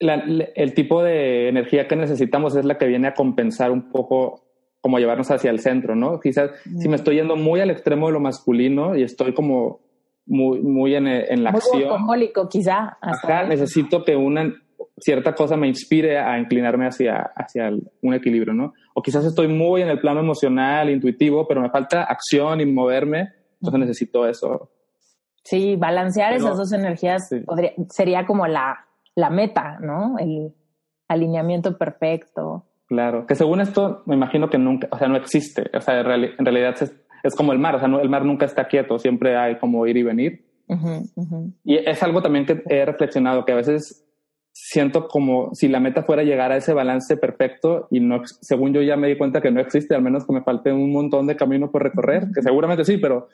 el 0.00 0.74
tipo 0.74 1.02
de 1.02 1.48
energía 1.48 1.88
que 1.88 1.96
necesitamos 1.96 2.54
es 2.54 2.64
la 2.64 2.78
que 2.78 2.86
viene 2.86 3.08
a 3.08 3.14
compensar 3.14 3.70
un 3.70 3.90
poco 3.90 4.44
como 4.80 4.98
llevarnos 4.98 5.30
hacia 5.30 5.50
el 5.50 5.58
centro, 5.58 5.96
¿no? 5.96 6.20
Quizás 6.20 6.52
si 6.78 6.88
me 6.88 6.96
estoy 6.96 7.16
yendo 7.16 7.34
muy 7.34 7.60
al 7.60 7.70
extremo 7.70 8.06
de 8.06 8.12
lo 8.12 8.20
masculino 8.20 8.96
y 8.96 9.02
estoy 9.02 9.34
como 9.34 9.80
muy, 10.24 10.60
muy 10.60 10.94
en, 10.94 11.08
en 11.08 11.42
la 11.42 11.50
muy 11.50 11.58
acción. 11.58 12.48
quizá. 12.48 12.96
Acá 13.00 13.42
necesito 13.44 14.04
que 14.04 14.14
una 14.14 14.54
cierta 15.00 15.34
cosa 15.34 15.56
me 15.56 15.68
inspire 15.68 16.18
a 16.18 16.38
inclinarme 16.38 16.86
hacia, 16.86 17.32
hacia 17.34 17.70
un 18.02 18.14
equilibrio, 18.14 18.54
¿no? 18.54 18.74
O 18.94 19.02
quizás 19.02 19.24
estoy 19.24 19.48
muy 19.48 19.82
en 19.82 19.88
el 19.88 20.00
plano 20.00 20.20
emocional, 20.20 20.90
intuitivo, 20.90 21.46
pero 21.46 21.60
me 21.60 21.70
falta 21.70 22.04
acción 22.04 22.60
y 22.60 22.66
moverme, 22.66 23.30
entonces 23.60 23.80
necesito 23.80 24.26
eso. 24.26 24.70
Sí, 25.44 25.76
balancear 25.76 26.34
esas 26.34 26.56
dos 26.56 26.72
energías 26.72 27.30
sería 27.90 28.26
como 28.26 28.46
la, 28.46 28.86
la 29.14 29.30
meta, 29.30 29.78
¿no? 29.80 30.18
El 30.18 30.54
alineamiento 31.08 31.78
perfecto. 31.78 32.66
Claro, 32.86 33.26
que 33.26 33.34
según 33.34 33.60
esto 33.60 34.02
me 34.06 34.14
imagino 34.14 34.48
que 34.48 34.58
nunca, 34.58 34.88
o 34.90 34.98
sea, 34.98 35.08
no 35.08 35.16
existe, 35.16 35.70
o 35.74 35.80
sea, 35.80 36.00
en 36.00 36.44
realidad 36.44 36.74
es, 36.80 36.94
es 37.22 37.34
como 37.34 37.52
el 37.52 37.58
mar, 37.58 37.76
o 37.76 37.78
sea, 37.78 37.88
el 37.88 38.08
mar 38.08 38.24
nunca 38.24 38.46
está 38.46 38.66
quieto, 38.66 38.98
siempre 38.98 39.36
hay 39.36 39.58
como 39.58 39.86
ir 39.86 39.96
y 39.96 40.02
venir. 40.02 40.44
Y 41.64 41.76
es 41.76 42.02
algo 42.02 42.22
también 42.22 42.44
que 42.44 42.62
he 42.68 42.84
reflexionado, 42.84 43.44
que 43.44 43.52
a 43.52 43.56
veces 43.56 44.07
siento 44.60 45.06
como 45.06 45.54
si 45.54 45.68
la 45.68 45.78
meta 45.78 46.02
fuera 46.02 46.24
llegar 46.24 46.50
a 46.50 46.56
ese 46.56 46.74
balance 46.74 47.16
perfecto 47.16 47.86
y 47.90 48.00
no, 48.00 48.22
según 48.40 48.74
yo 48.74 48.82
ya 48.82 48.96
me 48.96 49.06
di 49.06 49.16
cuenta 49.16 49.40
que 49.40 49.52
no 49.52 49.60
existe, 49.60 49.94
al 49.94 50.02
menos 50.02 50.26
que 50.26 50.32
me 50.32 50.42
falte 50.42 50.72
un 50.72 50.92
montón 50.92 51.26
de 51.28 51.36
camino 51.36 51.70
por 51.70 51.84
recorrer, 51.84 52.26
que 52.34 52.42
seguramente 52.42 52.84
sí, 52.84 52.98
pero 52.98 53.28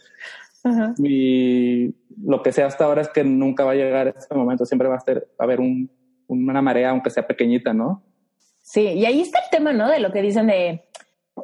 lo 0.64 2.42
que 2.42 2.52
sea 2.52 2.66
hasta 2.66 2.84
ahora 2.84 3.02
es 3.02 3.08
que 3.08 3.24
nunca 3.24 3.64
va 3.64 3.72
a 3.72 3.74
llegar 3.74 4.06
a 4.06 4.10
ese 4.10 4.34
momento, 4.34 4.66
siempre 4.66 4.86
va 4.86 4.96
a, 4.96 4.98
va 4.98 5.20
a 5.38 5.44
haber 5.44 5.60
un, 5.60 5.90
una 6.28 6.60
marea, 6.60 6.90
aunque 6.90 7.10
sea 7.10 7.26
pequeñita, 7.26 7.72
¿no? 7.72 8.02
Sí, 8.60 8.82
y 8.82 9.04
ahí 9.06 9.20
está 9.22 9.40
el 9.40 9.50
tema, 9.50 9.72
¿no? 9.72 9.88
De 9.88 10.00
lo 10.00 10.12
que 10.12 10.22
dicen 10.22 10.46
de 10.46 10.84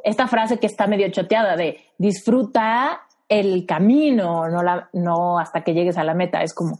esta 0.03 0.27
frase 0.27 0.57
que 0.57 0.67
está 0.67 0.87
medio 0.87 1.09
choteada 1.09 1.55
de 1.55 1.77
disfruta 1.97 3.01
el 3.27 3.65
camino, 3.65 4.47
no, 4.47 4.61
la, 4.61 4.89
no 4.93 5.39
hasta 5.39 5.63
que 5.63 5.73
llegues 5.73 5.97
a 5.97 6.03
la 6.03 6.13
meta. 6.13 6.43
Es 6.43 6.53
como 6.53 6.77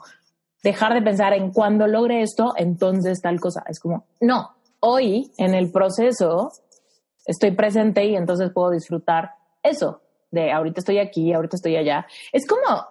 dejar 0.63 0.93
de 0.93 1.01
pensar 1.01 1.33
en 1.33 1.51
cuando 1.51 1.87
logre 1.87 2.21
esto, 2.21 2.53
entonces 2.57 3.21
tal 3.21 3.39
cosa. 3.39 3.63
Es 3.67 3.79
como, 3.79 4.05
no, 4.19 4.55
hoy 4.79 5.31
en 5.37 5.53
el 5.53 5.71
proceso 5.71 6.51
estoy 7.25 7.51
presente 7.51 8.05
y 8.05 8.15
entonces 8.15 8.51
puedo 8.53 8.71
disfrutar 8.71 9.31
eso 9.63 10.01
de 10.31 10.51
ahorita 10.51 10.79
estoy 10.79 10.97
aquí, 10.97 11.33
ahorita 11.33 11.57
estoy 11.57 11.75
allá. 11.75 12.07
Es 12.31 12.47
como, 12.47 12.87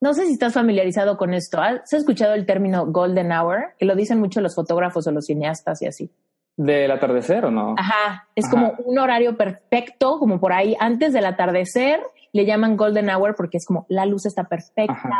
no 0.00 0.12
sé 0.12 0.26
si 0.26 0.32
estás 0.32 0.52
familiarizado 0.52 1.16
con 1.16 1.32
esto. 1.32 1.60
¿Has 1.60 1.92
escuchado 1.92 2.34
el 2.34 2.46
término 2.46 2.86
golden 2.86 3.32
hour? 3.32 3.74
Que 3.78 3.86
lo 3.86 3.94
dicen 3.94 4.18
mucho 4.18 4.40
los 4.40 4.54
fotógrafos 4.54 5.06
o 5.06 5.12
los 5.12 5.26
cineastas 5.26 5.80
y 5.82 5.86
así. 5.86 6.10
¿Del 6.56 6.90
atardecer 6.90 7.46
o 7.46 7.50
no? 7.50 7.74
Ajá, 7.78 8.28
es 8.34 8.48
como 8.48 8.74
un 8.84 8.98
horario 8.98 9.36
perfecto, 9.36 10.18
como 10.18 10.38
por 10.38 10.52
ahí 10.52 10.76
antes 10.78 11.12
del 11.12 11.24
atardecer, 11.24 12.00
le 12.32 12.46
llaman 12.46 12.76
golden 12.76 13.10
hour 13.10 13.34
porque 13.34 13.56
es 13.56 13.66
como 13.66 13.86
la 13.88 14.06
luz 14.06 14.26
está 14.26 14.44
perfecta, 14.44 15.10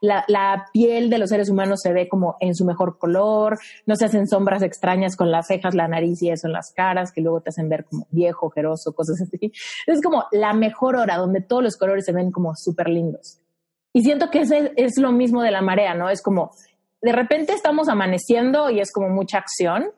la, 0.00 0.24
la, 0.28 0.66
piel 0.72 1.08
de 1.08 1.18
los 1.18 1.30
seres 1.30 1.48
humanos 1.50 1.80
se 1.82 1.92
ve 1.92 2.08
como 2.08 2.36
en 2.40 2.54
su 2.54 2.64
mejor 2.64 2.98
color, 2.98 3.58
no 3.86 3.96
se 3.96 4.04
hacen 4.04 4.26
sombras 4.26 4.62
extrañas 4.62 5.16
con 5.16 5.30
las 5.30 5.46
cejas, 5.46 5.74
la 5.74 5.88
nariz 5.88 6.22
y 6.22 6.30
eso 6.30 6.46
en 6.46 6.52
las 6.52 6.72
caras 6.74 7.12
que 7.12 7.20
luego 7.20 7.40
te 7.40 7.50
hacen 7.50 7.68
ver 7.68 7.84
como 7.84 8.06
viejo, 8.10 8.46
ojeroso, 8.46 8.92
cosas 8.92 9.20
así. 9.22 9.52
Es 9.86 10.02
como 10.02 10.24
la 10.32 10.52
mejor 10.52 10.96
hora 10.96 11.16
donde 11.16 11.40
todos 11.40 11.62
los 11.62 11.76
colores 11.76 12.04
se 12.04 12.12
ven 12.12 12.30
como 12.30 12.54
súper 12.54 12.88
lindos. 12.88 13.40
Y 13.92 14.02
siento 14.02 14.30
que 14.30 14.40
ese 14.40 14.72
es 14.76 14.98
lo 14.98 15.12
mismo 15.12 15.42
de 15.42 15.50
la 15.50 15.62
marea, 15.62 15.94
¿no? 15.94 16.10
Es 16.10 16.22
como 16.22 16.50
de 17.00 17.12
repente 17.12 17.52
estamos 17.52 17.88
amaneciendo 17.88 18.70
y 18.70 18.80
es 18.80 18.92
como 18.92 19.08
mucha 19.08 19.38
acción 19.38 19.92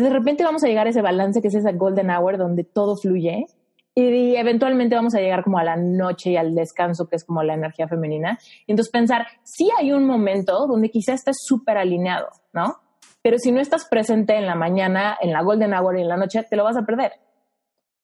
de 0.00 0.10
repente 0.10 0.44
vamos 0.44 0.64
a 0.64 0.68
llegar 0.68 0.86
a 0.86 0.90
ese 0.90 1.02
balance 1.02 1.40
que 1.40 1.48
es 1.48 1.54
esa 1.54 1.72
golden 1.72 2.10
hour 2.10 2.38
donde 2.38 2.64
todo 2.64 2.96
fluye 2.96 3.46
y 3.94 4.34
eventualmente 4.34 4.96
vamos 4.96 5.14
a 5.14 5.20
llegar 5.20 5.44
como 5.44 5.58
a 5.58 5.64
la 5.64 5.76
noche 5.76 6.30
y 6.30 6.36
al 6.36 6.54
descanso, 6.54 7.08
que 7.08 7.16
es 7.16 7.24
como 7.24 7.44
la 7.44 7.54
energía 7.54 7.86
femenina. 7.86 8.38
Y 8.66 8.72
entonces 8.72 8.90
pensar, 8.90 9.26
sí 9.44 9.68
hay 9.78 9.92
un 9.92 10.04
momento 10.04 10.66
donde 10.66 10.90
quizá 10.90 11.14
estés 11.14 11.36
súper 11.40 11.78
alineado, 11.78 12.28
¿no? 12.52 12.80
Pero 13.22 13.38
si 13.38 13.52
no 13.52 13.60
estás 13.60 13.86
presente 13.88 14.36
en 14.36 14.46
la 14.46 14.56
mañana, 14.56 15.16
en 15.20 15.32
la 15.32 15.42
golden 15.42 15.72
hour 15.74 15.96
y 15.96 16.02
en 16.02 16.08
la 16.08 16.16
noche, 16.16 16.42
te 16.42 16.56
lo 16.56 16.64
vas 16.64 16.76
a 16.76 16.84
perder. 16.84 17.12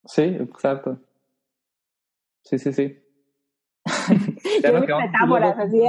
Sí, 0.04 0.22
exacto. 0.22 0.98
Sí, 2.42 2.58
sí, 2.58 2.72
sí. 2.72 3.02
ya 4.62 4.72
no 4.72 4.80
metáforas 4.80 5.58
así. 5.58 5.82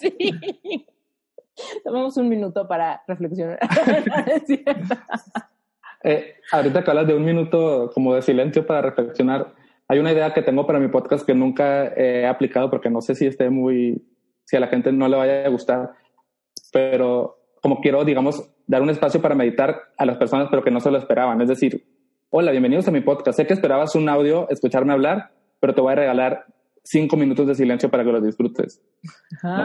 sí. 0.00 0.86
Tomamos 1.84 2.16
un 2.16 2.28
minuto 2.28 2.66
para 2.66 3.02
reflexionar. 3.06 3.58
eh, 6.04 6.34
ahorita 6.52 6.84
que 6.84 6.90
hablas 6.90 7.06
de 7.06 7.14
un 7.14 7.24
minuto 7.24 7.90
como 7.92 8.14
de 8.14 8.22
silencio 8.22 8.66
para 8.66 8.82
reflexionar, 8.82 9.54
hay 9.88 9.98
una 9.98 10.12
idea 10.12 10.34
que 10.34 10.42
tengo 10.42 10.66
para 10.66 10.78
mi 10.78 10.88
podcast 10.88 11.26
que 11.26 11.34
nunca 11.34 11.86
he 11.94 12.26
aplicado 12.26 12.70
porque 12.70 12.90
no 12.90 13.00
sé 13.00 13.14
si 13.14 13.26
esté 13.26 13.48
muy, 13.50 14.06
si 14.44 14.56
a 14.56 14.60
la 14.60 14.68
gente 14.68 14.92
no 14.92 15.08
le 15.08 15.16
vaya 15.16 15.46
a 15.46 15.48
gustar, 15.48 15.92
pero 16.72 17.38
como 17.62 17.80
quiero, 17.80 18.04
digamos, 18.04 18.50
dar 18.66 18.82
un 18.82 18.90
espacio 18.90 19.22
para 19.22 19.34
meditar 19.34 19.80
a 19.96 20.04
las 20.04 20.18
personas, 20.18 20.48
pero 20.50 20.62
que 20.62 20.70
no 20.70 20.80
se 20.80 20.90
lo 20.90 20.98
esperaban. 20.98 21.40
Es 21.40 21.48
decir, 21.48 21.86
hola, 22.30 22.50
bienvenidos 22.50 22.86
a 22.86 22.90
mi 22.90 23.00
podcast. 23.00 23.36
Sé 23.36 23.46
que 23.46 23.54
esperabas 23.54 23.94
un 23.94 24.08
audio, 24.08 24.46
escucharme 24.50 24.92
hablar, 24.92 25.32
pero 25.58 25.74
te 25.74 25.80
voy 25.80 25.92
a 25.92 25.96
regalar 25.96 26.46
cinco 26.88 27.16
minutos 27.16 27.46
de 27.46 27.54
silencio 27.54 27.90
para 27.90 28.02
que 28.02 28.12
los 28.12 28.22
disfrutes. 28.22 28.82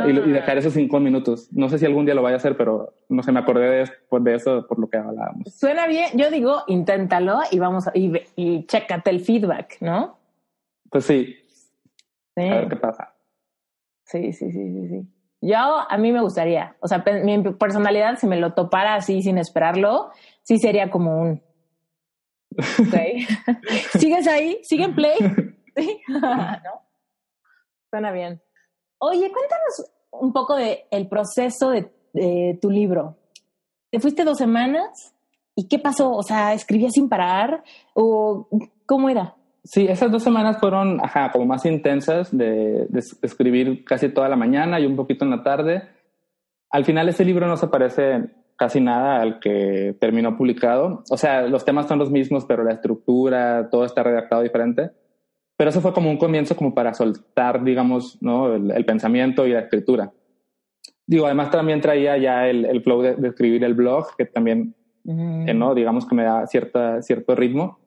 Y, 0.05 0.11
dejar 0.31 0.57
esos 0.57 0.73
cinco 0.73 0.99
minutos. 0.99 1.47
No 1.53 1.69
sé 1.69 1.79
si 1.79 1.85
algún 1.85 2.05
día 2.05 2.15
lo 2.15 2.21
vaya 2.21 2.35
a 2.35 2.37
hacer, 2.37 2.57
pero 2.57 2.93
no 3.07 3.23
sé, 3.23 3.31
me 3.31 3.39
acordé 3.39 3.69
de, 3.69 4.19
de 4.19 4.35
eso 4.35 4.67
por 4.67 4.77
lo 4.77 4.89
que 4.89 4.97
hablábamos. 4.97 5.55
Suena 5.55 5.87
bien. 5.87 6.09
Yo 6.15 6.29
digo, 6.29 6.63
inténtalo 6.67 7.39
y 7.49 7.59
vamos 7.59 7.87
a, 7.87 7.91
y, 7.95 8.11
y 8.35 8.65
chécate 8.65 9.09
el 9.09 9.21
feedback, 9.21 9.77
¿no? 9.79 10.17
Pues 10.89 11.05
sí. 11.05 11.35
A 12.35 12.41
ver 12.41 12.67
qué 12.67 12.75
pasa. 12.75 13.13
Sí, 14.05 14.33
sí, 14.33 14.51
sí, 14.51 14.71
sí, 14.73 14.87
sí. 14.89 15.07
Yo, 15.41 15.57
a 15.57 15.97
mí 15.97 16.11
me 16.11 16.21
gustaría. 16.21 16.75
O 16.79 16.87
sea, 16.87 17.03
mi 17.23 17.41
personalidad, 17.53 18.17
si 18.17 18.27
me 18.27 18.37
lo 18.37 18.53
topara 18.53 18.95
así 18.95 19.21
sin 19.21 19.37
esperarlo, 19.37 20.11
sí 20.41 20.57
sería 20.57 20.89
como 20.89 21.21
un... 21.21 21.41
Okay. 22.87 23.25
¿Sigues 23.97 24.27
ahí? 24.27 24.59
¿Sigue 24.63 24.83
en 24.83 24.95
play? 24.95 25.17
¿Sí? 25.75 26.01
¿No? 26.07 26.82
Suena 27.93 28.11
bien. 28.11 28.41
Oye, 28.97 29.31
cuéntanos 29.31 29.91
un 30.13 30.33
poco 30.33 30.55
de 30.55 30.85
el 30.89 31.07
proceso 31.07 31.69
de, 31.69 32.57
tu 32.59 32.71
libro. 32.71 33.17
¿Te 33.91 33.99
fuiste 33.99 34.23
dos 34.23 34.39
semanas? 34.39 35.13
¿Y 35.53 35.67
qué 35.67 35.77
pasó? 35.77 36.09
O 36.09 36.23
sea, 36.23 36.55
¿escribías 36.55 36.93
sin 36.93 37.07
parar? 37.07 37.63
¿O 37.93 38.49
cómo 38.87 39.09
era? 39.09 39.35
Sí, 39.63 39.85
esas 39.87 40.11
dos 40.11 40.23
semanas 40.23 40.57
fueron, 40.59 41.01
ajá, 41.05 41.31
como 41.31 41.45
más 41.45 41.67
intensas 41.67 42.35
de, 42.35 42.87
escribir 43.21 43.85
casi 43.85 44.09
toda 44.09 44.27
la 44.27 44.37
mañana 44.37 44.79
y 44.79 44.87
un 44.87 44.95
poquito 44.95 45.23
en 45.23 45.29
la 45.29 45.43
tarde. 45.43 45.83
Al 46.71 46.85
final 46.85 47.09
ese 47.09 47.23
libro 47.23 47.45
no 47.45 47.57
se 47.57 47.67
parece 47.67 48.23
casi 48.55 48.81
nada 48.81 49.21
al 49.21 49.39
que 49.39 49.95
terminó 49.99 50.35
publicado. 50.35 51.03
O 51.11 51.17
sea, 51.17 51.43
los 51.43 51.63
temas 51.63 51.87
son 51.87 51.99
los 51.99 52.09
mismos, 52.09 52.45
pero 52.45 52.63
la 52.63 52.73
estructura, 52.73 53.69
todo 53.69 53.85
está 53.85 54.01
redactado 54.01 54.41
diferente. 54.41 54.89
Pero 55.63 55.69
eso 55.69 55.79
fue 55.79 55.93
como 55.93 56.09
un 56.09 56.17
comienzo 56.17 56.57
como 56.57 56.75
para 56.75 56.93
soltar, 56.93 57.63
digamos, 57.63 58.21
¿no? 58.21 58.53
el, 58.53 58.83
pensamiento 58.83 59.47
y 59.47 59.53
la 59.53 59.61
escritura. 59.61 60.11
Digo, 61.07 61.25
además 61.25 61.51
también 61.51 61.79
traía 61.79 62.17
ya 62.17 62.49
el, 62.49 62.65
el 62.65 62.83
flow 62.83 63.01
de, 63.01 63.29
escribir 63.29 63.63
el 63.63 63.73
blog, 63.73 64.13
que 64.17 64.25
también, 64.25 64.75
eh, 65.07 65.53
¿no? 65.53 65.73
Digamos 65.73 66.05
que 66.05 66.15
me 66.15 66.25
da 66.25 66.45
cierta, 66.47 67.01
cierto 67.01 67.33
ritmo. 67.33 67.79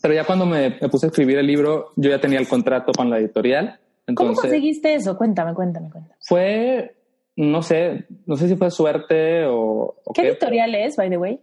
Pero 0.00 0.14
ya 0.14 0.24
cuando 0.24 0.46
me, 0.46 0.70
puse 0.90 1.04
a 1.04 1.10
escribir 1.10 1.36
el 1.36 1.46
libro, 1.46 1.92
yo 1.96 2.08
ya 2.08 2.22
tenía 2.22 2.38
el 2.38 2.48
contrato 2.48 2.92
con 2.92 3.10
la 3.10 3.18
editorial. 3.18 3.78
¿Cómo 4.14 4.32
conseguiste 4.32 4.94
eso? 4.94 5.18
Cuéntame, 5.18 5.52
cuéntame, 5.52 5.90
cuéntame. 5.90 6.14
Fue, 6.22 6.96
no 7.36 7.60
sé, 7.60 8.06
no 8.24 8.34
sé 8.38 8.48
si 8.48 8.56
fue 8.56 8.70
suerte 8.70 9.44
o... 9.44 9.94
¿Qué, 10.14 10.28
editorial 10.28 10.74
es, 10.74 10.96
by 10.96 11.10
the 11.10 11.18
way? 11.18 11.38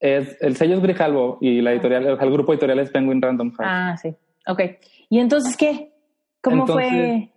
Es, 0.00 0.36
el 0.42 0.54
sello 0.54 0.74
es 0.74 0.82
Grijalvo 0.82 1.38
y 1.40 1.62
la 1.62 1.70
ah. 1.70 1.72
editorial, 1.72 2.06
el, 2.08 2.30
grupo 2.30 2.52
editorial 2.52 2.80
es 2.80 2.90
Penguin 2.90 3.22
Random 3.22 3.50
House. 3.52 3.66
Ah, 3.66 3.96
sí. 3.96 4.14
Ok. 4.46 4.60
¿Y 5.08 5.18
entonces 5.18 5.56
qué? 5.56 5.92
¿Cómo 6.40 6.66
fue? 6.66 7.30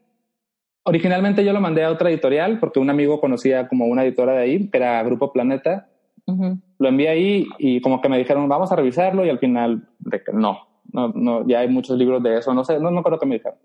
originalmente 0.90 1.46
yo 1.46 1.54
lo 1.54 1.62
mandé 1.62 1.84
a 1.84 1.92
otra 1.92 2.10
editorial 2.10 2.60
porque 2.60 2.80
un 2.80 2.90
amigo 2.90 3.22
conocía 3.22 3.68
como 3.68 3.86
una 3.86 4.04
editora 4.04 4.34
de 4.34 4.40
ahí, 4.40 4.70
que 4.70 4.78
era 4.78 5.02
Grupo 5.04 5.32
Planeta. 5.32 5.88
Lo 6.78 6.88
envié 6.88 7.10
ahí 7.10 7.48
y 7.58 7.82
como 7.82 8.02
que 8.02 8.10
me 8.10 8.18
dijeron, 8.18 8.48
vamos 8.48 8.72
a 8.72 8.76
revisarlo 8.76 9.26
y 9.26 9.30
al 9.30 9.40
final 9.40 9.90
de 9.98 10.24
que 10.24 10.32
no, 10.32 10.60
no, 10.92 11.08
no, 11.10 11.48
ya 11.48 11.62
hay 11.62 11.68
muchos 11.68 11.98
libros 11.98 12.22
de 12.22 12.38
eso, 12.38 12.54
no 12.54 12.64
sé, 12.64 12.80
no, 12.80 12.92
no 12.92 13.02
creo 13.02 13.18
que 13.18 13.26
me 13.26 13.36
dijeron. 13.36 13.58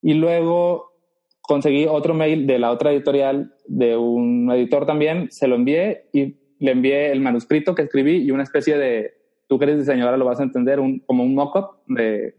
Y 0.00 0.14
luego 0.14 0.92
conseguí 1.40 1.86
otro 1.86 2.14
mail 2.14 2.46
de 2.46 2.60
la 2.60 2.70
otra 2.70 2.92
editorial 2.92 3.52
de 3.66 3.96
un 3.96 4.48
editor 4.52 4.86
también, 4.86 5.28
se 5.32 5.48
lo 5.48 5.56
envié 5.56 6.08
y 6.12 6.36
le 6.60 6.70
envié 6.70 7.10
el 7.10 7.20
manuscrito 7.20 7.74
que 7.74 7.82
escribí 7.82 8.18
y 8.18 8.30
una 8.30 8.44
especie 8.44 8.78
de, 8.78 9.14
tú 9.48 9.58
que 9.58 9.64
eres 9.64 9.78
diseñadora 9.78 10.16
lo 10.16 10.24
vas 10.24 10.38
a 10.38 10.44
entender, 10.44 10.78
un, 10.78 11.00
como 11.00 11.24
un 11.24 11.34
mock-up 11.34 11.78
de, 11.86 12.34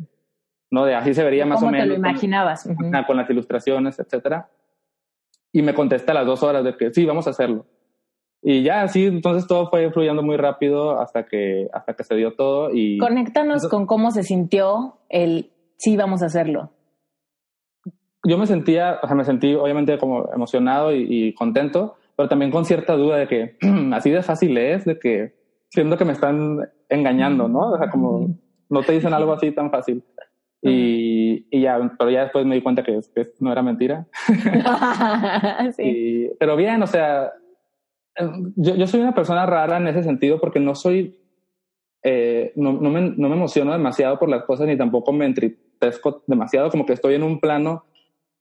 ¿no? 0.71 0.85
De 0.85 0.95
así 0.95 1.13
se 1.13 1.23
vería 1.23 1.45
más 1.45 1.61
o 1.61 1.65
menos. 1.65 1.87
¿Cómo 1.87 1.95
te 1.95 2.01
lo 2.01 2.07
imaginabas? 2.09 2.63
Con, 2.63 2.91
con 3.03 3.17
las 3.17 3.29
ilustraciones, 3.29 3.99
etcétera. 3.99 4.49
Y 5.51 5.61
me 5.61 5.73
contesta 5.73 6.11
a 6.11 6.15
las 6.15 6.25
dos 6.25 6.43
horas 6.43 6.63
de 6.63 6.77
que 6.77 6.93
sí, 6.93 7.05
vamos 7.05 7.27
a 7.27 7.31
hacerlo. 7.31 7.65
Y 8.41 8.63
ya 8.63 8.83
así, 8.83 9.05
entonces 9.05 9.47
todo 9.47 9.69
fue 9.69 9.91
fluyendo 9.91 10.23
muy 10.23 10.37
rápido 10.37 10.99
hasta 10.99 11.25
que, 11.25 11.67
hasta 11.73 11.93
que 11.93 12.03
se 12.03 12.15
dio 12.15 12.35
todo. 12.35 12.69
Y 12.73 12.97
Conéctanos 12.97 13.67
con 13.67 13.85
cómo 13.85 14.11
se 14.11 14.23
sintió 14.23 14.99
el 15.09 15.51
sí, 15.77 15.97
vamos 15.97 16.23
a 16.23 16.27
hacerlo. 16.27 16.71
Yo 18.23 18.37
me 18.37 18.45
sentía, 18.45 18.99
o 19.01 19.07
sea, 19.07 19.15
me 19.15 19.25
sentí 19.25 19.55
obviamente 19.55 19.97
como 19.97 20.29
emocionado 20.33 20.93
y, 20.93 21.05
y 21.09 21.33
contento, 21.33 21.95
pero 22.15 22.29
también 22.29 22.51
con 22.51 22.65
cierta 22.65 22.95
duda 22.95 23.17
de 23.17 23.27
que 23.27 23.57
así 23.93 24.09
de 24.09 24.21
fácil 24.21 24.57
es, 24.57 24.85
de 24.85 24.99
que 24.99 25.33
siento 25.69 25.97
que 25.97 26.05
me 26.05 26.13
están 26.13 26.69
engañando, 26.89 27.47
¿no? 27.47 27.71
O 27.71 27.77
sea, 27.77 27.89
como 27.89 28.35
no 28.69 28.83
te 28.83 28.93
dicen 28.93 29.13
algo 29.13 29.33
así 29.33 29.51
tan 29.51 29.71
fácil. 29.71 30.03
Y, 30.61 31.47
y, 31.49 31.61
ya, 31.61 31.79
pero 31.97 32.11
ya 32.11 32.23
después 32.23 32.45
me 32.45 32.55
di 32.55 32.61
cuenta 32.61 32.83
que, 32.83 32.99
que 33.15 33.31
no 33.39 33.51
era 33.51 33.63
mentira. 33.63 34.07
sí. 35.75 35.83
y, 35.83 36.29
pero 36.37 36.55
bien, 36.55 36.81
o 36.83 36.87
sea, 36.87 37.31
yo, 38.55 38.75
yo, 38.75 38.87
soy 38.87 39.01
una 39.01 39.15
persona 39.15 39.45
rara 39.45 39.77
en 39.77 39.87
ese 39.87 40.03
sentido 40.03 40.39
porque 40.39 40.59
no 40.59 40.75
soy, 40.75 41.17
eh, 42.03 42.51
no, 42.55 42.73
no, 42.73 42.89
me, 42.89 43.01
no 43.01 43.29
me 43.29 43.35
emociono 43.35 43.71
demasiado 43.71 44.19
por 44.19 44.29
las 44.29 44.43
cosas 44.43 44.67
ni 44.67 44.77
tampoco 44.77 45.13
me 45.13 45.25
entristezco 45.25 46.23
demasiado, 46.27 46.69
como 46.69 46.85
que 46.85 46.93
estoy 46.93 47.15
en 47.15 47.23
un 47.23 47.39
plano 47.39 47.85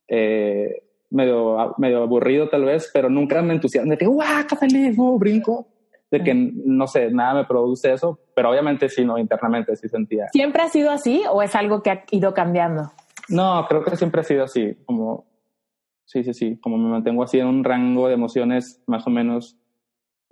eh, 0.09 0.83
medio, 1.11 1.75
medio 1.79 2.03
aburrido 2.03 2.49
tal 2.49 2.65
vez, 2.65 2.91
pero 2.93 3.09
nunca 3.09 3.43
me 3.43 3.55
entusiasmo 3.55 3.93
de 3.93 3.99
que, 3.99 4.07
¡guau, 4.07 4.47
qué 4.49 4.57
feliz! 4.57 4.97
brinco 5.19 5.69
de 6.11 6.23
que 6.23 6.35
no 6.35 6.87
sé, 6.87 7.11
nada 7.11 7.35
me 7.35 7.45
produce 7.45 7.93
eso, 7.93 8.19
pero 8.39 8.51
obviamente 8.51 8.89
sí, 8.89 9.05
no, 9.05 9.19
internamente 9.19 9.75
sí 9.75 9.89
sentía. 9.89 10.29
¿Siempre 10.31 10.63
ha 10.63 10.69
sido 10.69 10.93
así 10.93 11.25
o 11.29 11.43
es 11.43 11.57
algo 11.57 11.83
que 11.83 11.91
ha 11.91 12.05
ido 12.13 12.33
cambiando? 12.35 12.93
No, 13.29 13.67
creo 13.69 13.83
que 13.83 13.97
siempre 13.97 14.21
ha 14.21 14.23
sido 14.23 14.45
así, 14.45 14.77
como, 14.87 15.27
sí, 16.05 16.23
sí, 16.23 16.33
sí, 16.33 16.57
como 16.61 16.79
me 16.79 16.89
mantengo 16.89 17.25
así 17.25 17.41
en 17.41 17.49
un 17.49 17.65
rango 17.65 18.07
de 18.07 18.15
emociones 18.15 18.81
más 18.87 19.05
o 19.09 19.11
menos, 19.11 19.59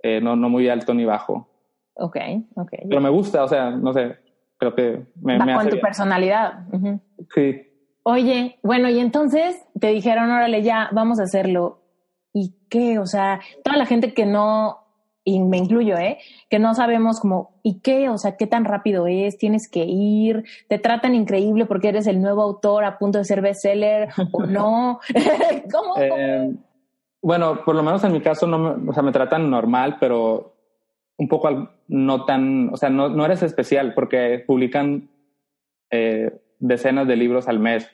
eh, 0.01 0.21
no, 0.21 0.37
no 0.37 0.47
muy 0.47 0.69
alto 0.69 0.93
ni 0.93 1.03
bajo. 1.03 1.49
Ok, 1.95 2.15
ok. 2.55 2.71
Pero 2.87 3.01
me 3.01 3.09
gusta, 3.09 3.43
o 3.43 3.47
sea, 3.49 3.71
no 3.71 3.91
sé, 3.91 4.15
creo 4.57 4.73
que 4.73 5.05
me, 5.21 5.37
Va 5.37 5.45
me 5.45 5.51
con 5.51 5.59
hace 5.63 5.69
tu 5.71 5.75
bien. 5.75 5.81
personalidad. 5.85 6.65
Ujú. 6.71 7.01
Sí. 7.35 7.61
Oye, 8.03 8.57
bueno, 8.63 8.87
y 8.87 8.99
entonces 8.99 9.61
te 9.77 9.87
dijeron, 9.87 10.31
órale, 10.31 10.63
ya, 10.63 10.87
vamos 10.93 11.19
a 11.19 11.23
hacerlo. 11.23 11.81
¿Y 12.31 12.55
qué? 12.69 12.99
O 12.99 13.05
sea, 13.05 13.41
toda 13.65 13.75
la 13.75 13.85
gente 13.85 14.13
que 14.13 14.25
no, 14.25 14.86
y 15.29 15.41
me 15.41 15.57
incluyo, 15.57 15.97
¿eh? 15.97 16.19
Que 16.49 16.57
no 16.57 16.73
sabemos 16.73 17.19
como, 17.19 17.59
¿y 17.61 17.81
qué? 17.81 18.07
O 18.07 18.17
sea, 18.17 18.37
¿qué 18.37 18.47
tan 18.47 18.63
rápido 18.63 19.07
es? 19.07 19.37
Tienes 19.37 19.69
que 19.69 19.83
ir, 19.83 20.45
te 20.69 20.79
tratan 20.79 21.15
increíble 21.15 21.65
porque 21.65 21.89
eres 21.89 22.07
el 22.07 22.21
nuevo 22.21 22.41
autor 22.41 22.85
a 22.85 22.97
punto 22.97 23.17
de 23.17 23.25
ser 23.25 23.41
bestseller 23.41 24.07
o 24.31 24.45
no. 24.45 25.01
¿Cómo? 25.71 25.95
Eh, 25.97 26.55
bueno, 27.21 27.65
por 27.65 27.75
lo 27.75 27.83
menos 27.83 28.01
en 28.05 28.13
mi 28.13 28.21
caso, 28.21 28.47
no 28.47 28.57
me, 28.57 28.89
o 28.89 28.93
sea, 28.93 29.03
me 29.03 29.11
tratan 29.11 29.49
normal, 29.49 29.97
pero 29.99 30.53
un 31.17 31.27
poco 31.27 31.49
al- 31.49 31.71
no 31.89 32.23
tan, 32.23 32.69
o 32.73 32.77
sea, 32.77 32.89
no, 32.89 33.09
no 33.09 33.25
eres 33.25 33.43
especial 33.43 33.93
porque 33.93 34.41
publican 34.47 35.09
eh, 35.91 36.31
decenas 36.59 37.05
de 37.05 37.17
libros 37.17 37.49
al 37.49 37.59
mes. 37.59 37.85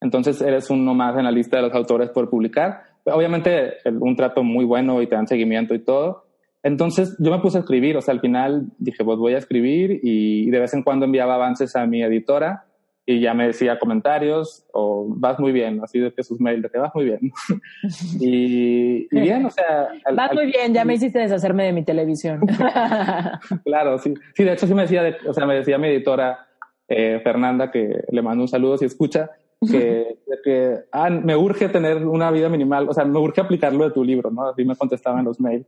Entonces 0.00 0.40
eres 0.40 0.70
uno 0.70 0.94
más 0.94 1.16
en 1.18 1.24
la 1.24 1.32
lista 1.32 1.56
de 1.56 1.62
los 1.64 1.74
autores 1.74 2.10
por 2.10 2.30
publicar. 2.30 2.84
Obviamente 3.04 3.78
un 3.84 4.14
trato 4.14 4.44
muy 4.44 4.64
bueno 4.64 5.02
y 5.02 5.08
te 5.08 5.16
dan 5.16 5.26
seguimiento 5.26 5.74
y 5.74 5.80
todo. 5.80 6.26
Entonces 6.62 7.16
yo 7.18 7.30
me 7.30 7.38
puse 7.40 7.58
a 7.58 7.60
escribir, 7.60 7.96
o 7.96 8.00
sea, 8.02 8.14
al 8.14 8.20
final 8.20 8.66
dije, 8.78 9.04
pues 9.04 9.18
voy 9.18 9.34
a 9.34 9.38
escribir 9.38 9.98
y 10.02 10.48
de 10.50 10.60
vez 10.60 10.72
en 10.74 10.82
cuando 10.82 11.06
enviaba 11.06 11.34
avances 11.34 11.74
a 11.76 11.86
mi 11.86 12.02
editora 12.02 12.64
y 13.04 13.20
ya 13.20 13.34
me 13.34 13.48
decía 13.48 13.80
comentarios 13.80 14.64
o 14.72 15.06
vas 15.08 15.40
muy 15.40 15.50
bien, 15.50 15.80
así 15.82 15.98
de 15.98 16.14
que 16.14 16.22
sus 16.22 16.40
mails 16.40 16.62
de 16.62 16.70
que 16.70 16.78
vas 16.78 16.94
muy 16.94 17.04
bien. 17.06 17.18
y, 18.20 19.08
y 19.10 19.20
bien, 19.20 19.44
o 19.46 19.50
sea... 19.50 19.88
al- 20.04 20.14
Vas 20.16 20.30
al- 20.30 20.36
muy 20.36 20.46
bien, 20.46 20.72
ya 20.72 20.84
me 20.84 20.94
hiciste 20.94 21.18
deshacerme 21.18 21.64
de 21.64 21.72
mi 21.72 21.84
televisión. 21.84 22.40
Claro, 23.64 23.98
sí. 23.98 24.14
Sí, 24.34 24.44
de 24.44 24.52
hecho 24.52 24.66
sí 24.66 24.74
me 24.74 24.82
decía, 24.82 25.02
de- 25.02 25.16
o 25.28 25.32
sea, 25.34 25.46
me 25.46 25.54
decía 25.56 25.78
mi 25.78 25.88
editora 25.88 26.46
eh, 26.88 27.20
Fernanda, 27.24 27.70
que 27.70 28.04
le 28.10 28.22
mando 28.22 28.42
un 28.44 28.48
saludo 28.48 28.76
si 28.78 28.84
escucha, 28.84 29.30
que, 29.70 30.18
que 30.44 30.76
ah, 30.92 31.10
me 31.10 31.34
urge 31.36 31.68
tener 31.68 32.06
una 32.06 32.30
vida 32.30 32.48
minimal, 32.48 32.88
o 32.88 32.94
sea, 32.94 33.04
me 33.04 33.18
urge 33.18 33.40
aplicarlo 33.40 33.84
de 33.84 33.90
tu 33.90 34.04
libro, 34.04 34.30
¿no? 34.30 34.48
Así 34.48 34.64
me 34.64 34.76
contestaban 34.76 35.24
los 35.24 35.40
mails. 35.40 35.66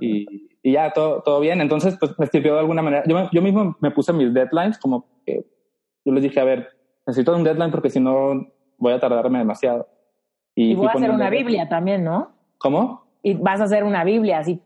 Y, 0.00 0.48
y 0.62 0.72
ya, 0.72 0.92
todo, 0.92 1.22
todo 1.22 1.40
bien. 1.40 1.60
Entonces, 1.60 1.96
pues 1.98 2.18
me 2.18 2.26
sirvió 2.26 2.54
de 2.54 2.60
alguna 2.60 2.82
manera. 2.82 3.02
Yo, 3.06 3.14
me- 3.14 3.28
yo 3.32 3.42
mismo 3.42 3.76
me 3.80 3.90
puse 3.90 4.12
mis 4.12 4.32
deadlines, 4.32 4.78
como 4.78 5.06
que 5.26 5.44
yo 6.04 6.12
les 6.12 6.22
dije, 6.22 6.40
a 6.40 6.44
ver, 6.44 6.68
necesito 7.06 7.34
un 7.36 7.44
deadline 7.44 7.70
porque 7.70 7.90
si 7.90 8.00
no 8.00 8.46
voy 8.78 8.92
a 8.92 9.00
tardarme 9.00 9.38
demasiado. 9.38 9.88
Y 10.54 10.74
voy 10.74 10.86
fui 10.86 10.86
a 10.88 10.92
hacer 10.92 11.10
una 11.10 11.30
Biblia 11.30 11.68
también, 11.68 12.04
¿no? 12.04 12.32
¿Cómo? 12.58 13.04
Y 13.22 13.34
vas 13.34 13.60
a 13.60 13.64
hacer 13.64 13.84
una 13.84 14.04
Biblia 14.04 14.38
así. 14.38 14.60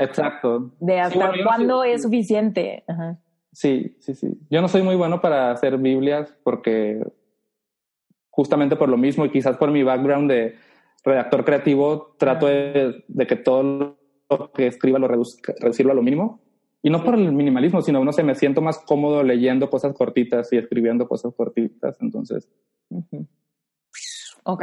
Exacto. 0.00 0.72
De 0.80 1.00
hasta 1.00 1.16
bueno, 1.18 1.36
no 1.36 1.44
cuándo 1.44 1.84
es 1.84 2.02
suficiente. 2.02 2.84
Ajá. 2.88 3.18
Sí, 3.52 3.96
sí, 4.00 4.14
sí. 4.14 4.38
Yo 4.50 4.60
no 4.60 4.68
soy 4.68 4.82
muy 4.82 4.96
bueno 4.96 5.20
para 5.20 5.50
hacer 5.50 5.76
Biblias 5.78 6.34
porque 6.44 7.00
justamente 8.30 8.76
por 8.76 8.88
lo 8.88 8.96
mismo 8.96 9.24
y 9.24 9.30
quizás 9.30 9.56
por 9.56 9.70
mi 9.70 9.82
background 9.82 10.30
de 10.30 10.56
redactor 11.04 11.44
creativo, 11.44 12.14
trato 12.18 12.46
de, 12.46 13.04
de 13.08 13.26
que 13.26 13.36
todo 13.36 13.96
lo 14.30 14.52
que 14.52 14.66
escriba 14.66 14.98
lo 14.98 15.08
reduzca, 15.08 15.54
reducirlo 15.60 15.92
a 15.92 15.94
lo 15.94 16.02
mínimo. 16.02 16.40
Y 16.82 16.90
no 16.90 17.02
por 17.02 17.14
el 17.16 17.32
minimalismo, 17.32 17.82
sino, 17.82 18.04
no 18.04 18.12
sé, 18.12 18.22
me 18.22 18.36
siento 18.36 18.60
más 18.62 18.78
cómodo 18.78 19.22
leyendo 19.24 19.68
cosas 19.68 19.94
cortitas 19.94 20.52
y 20.52 20.58
escribiendo 20.58 21.08
cosas 21.08 21.34
cortitas. 21.34 21.96
Entonces, 22.00 22.48
Ujú. 22.90 23.26
Ok. 24.44 24.62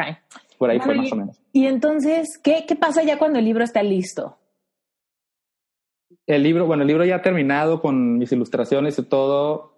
por 0.58 0.70
ahí 0.70 0.78
Bueno, 0.78 0.94
fue 0.94 0.96
más 0.96 1.08
y- 1.08 1.12
o 1.12 1.16
menos. 1.18 1.42
Y 1.52 1.66
entonces, 1.68 2.40
¿qué, 2.42 2.64
¿qué 2.68 2.76
pasa 2.76 3.04
ya 3.04 3.18
cuando 3.20 3.40
el 3.40 3.46
libro 3.46 3.64
está 3.64 3.84
listo? 3.84 4.38
El 6.26 6.44
libro, 6.44 6.66
bueno, 6.66 6.84
el 6.84 6.88
libro 6.88 7.06
ya 7.06 7.18
ha 7.18 7.22
terminado 7.22 7.82
con 7.82 8.18
mis 8.18 8.32
ilustraciones 8.32 8.98
y 9.00 9.04
todo. 9.04 9.74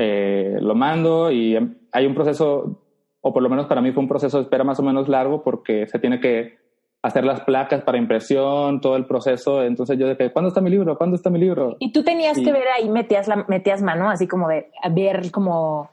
eh, 0.00 0.58
lo 0.60 0.76
mando 0.76 1.32
y 1.32 1.56
em, 1.56 1.76
hay 1.90 2.06
un 2.06 2.14
proceso, 2.14 2.84
o 3.20 3.32
por 3.32 3.42
lo 3.42 3.48
menos 3.48 3.66
para 3.66 3.80
mí 3.80 3.90
fue 3.90 4.00
un 4.00 4.08
proceso 4.08 4.36
de 4.36 4.44
espera 4.44 4.62
más 4.62 4.78
o 4.78 4.82
menos 4.84 5.08
largo 5.08 5.42
porque 5.42 5.88
se 5.88 5.98
tiene 5.98 6.20
que 6.20 6.56
hacer 7.02 7.24
las 7.24 7.40
placas 7.42 7.82
para 7.82 7.98
impresión, 7.98 8.80
todo 8.80 8.96
el 8.96 9.06
proceso. 9.06 9.62
Entonces 9.62 9.98
yo 9.98 10.16
que, 10.16 10.32
¿cuándo 10.32 10.48
está 10.48 10.60
mi 10.60 10.70
libro? 10.70 10.96
¿Cuándo 10.98 11.16
está 11.16 11.30
mi 11.30 11.38
libro? 11.38 11.76
Y 11.78 11.92
tú 11.92 12.02
tenías 12.02 12.36
Sí. 12.36 12.44
que 12.44 12.52
ver 12.52 12.64
ahí, 12.76 12.88
metías, 12.88 13.28
la, 13.28 13.44
metías 13.48 13.82
mano, 13.82 14.10
así 14.10 14.26
como 14.26 14.48
de 14.48 14.70
ver 14.92 15.30
como, 15.30 15.90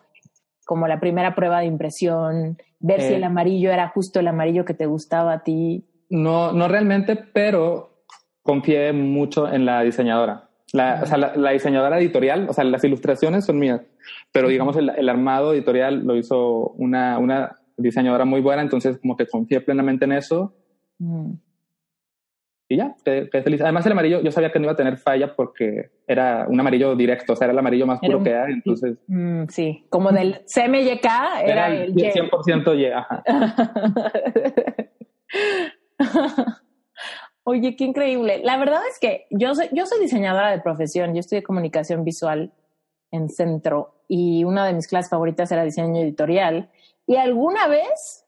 como 0.65 0.87
la 0.87 0.99
primera 0.99 1.35
prueba 1.35 1.59
de 1.59 1.67
impresión, 1.67 2.57
ver 2.79 3.01
si 3.01 3.13
Eh. 3.13 3.17
el 3.17 3.23
amarillo 3.23 3.71
era 3.71 3.89
justo 3.89 4.19
el 4.19 4.27
amarillo 4.27 4.65
que 4.65 4.73
te 4.73 4.85
gustaba 4.87 5.33
a 5.33 5.43
ti. 5.43 5.85
No, 6.09 6.51
no 6.53 6.67
realmente, 6.67 7.15
pero 7.15 7.91
confié 8.41 8.93
mucho 8.93 9.51
en 9.51 9.65
la 9.65 9.81
diseñadora. 9.81 10.49
La, 10.73 11.01
o 11.03 11.05
sea, 11.05 11.17
la, 11.17 11.35
la 11.35 11.51
diseñadora 11.51 11.99
editorial, 11.99 12.47
o 12.49 12.53
sea, 12.53 12.63
las 12.63 12.83
ilustraciones 12.83 13.45
son 13.45 13.59
mías, 13.59 13.81
pero 14.31 14.49
digamos 14.49 14.75
el, 14.75 14.89
el 14.89 15.07
armado 15.07 15.53
editorial 15.53 16.03
lo 16.05 16.15
hizo 16.15 16.69
una, 16.77 17.17
una 17.19 17.57
diseñadora 17.77 18.25
muy 18.25 18.41
buena, 18.41 18.61
entonces 18.61 18.97
como 18.99 19.15
que 19.15 19.25
confié 19.27 19.61
plenamente 19.61 20.05
en 20.05 20.11
eso 20.13 20.53
Mm. 20.99 21.33
y 22.69 22.77
ya, 22.77 22.95
quedé, 23.03 23.29
quedé 23.29 23.43
feliz. 23.43 23.61
Además 23.61 23.85
el 23.85 23.91
amarillo, 23.91 24.21
yo 24.21 24.31
sabía 24.31 24.51
que 24.51 24.59
no 24.59 24.65
iba 24.65 24.73
a 24.73 24.77
tener 24.77 24.97
falla 24.97 25.35
porque 25.35 25.91
era 26.07 26.45
un 26.49 26.59
amarillo 26.59 26.95
directo, 26.95 27.33
o 27.33 27.35
sea, 27.35 27.45
era 27.45 27.53
el 27.53 27.59
amarillo 27.59 27.85
más 27.85 27.99
puro 27.99 28.17
un- 28.19 28.23
que 28.23 28.35
hay, 28.35 28.53
entonces 28.53 28.97
Mm, 29.07 29.45
sí, 29.49 29.85
como 29.89 30.11
del 30.11 30.41
CMYK 30.47 31.05
era, 31.05 31.41
era 31.43 31.67
el 31.67 31.81
el 31.91 31.99
Y. 31.99 32.11
100% 32.11 32.73
Y, 32.79 32.85
ajá. 32.87 33.23
Oye, 37.47 37.75
qué 37.75 37.83
increíble. 37.83 38.41
La 38.43 38.57
verdad 38.57 38.81
es 38.89 38.97
que 38.99 39.27
yo 39.29 39.53
soy, 39.53 39.67
yo 39.71 39.85
soy 39.85 39.99
diseñadora 39.99 40.49
de 40.51 40.61
profesión, 40.61 41.13
yo 41.13 41.19
estudié 41.19 41.43
comunicación 41.43 42.03
visual 42.03 42.51
en 43.11 43.29
centro 43.29 44.01
y 44.07 44.43
una 44.43 44.65
de 44.65 44.73
mis 44.73 44.87
clases 44.87 45.11
favoritas 45.11 45.51
era 45.51 45.63
diseño 45.63 46.01
editorial. 46.01 46.69
Y 47.05 47.17
alguna 47.17 47.67
vez, 47.67 48.24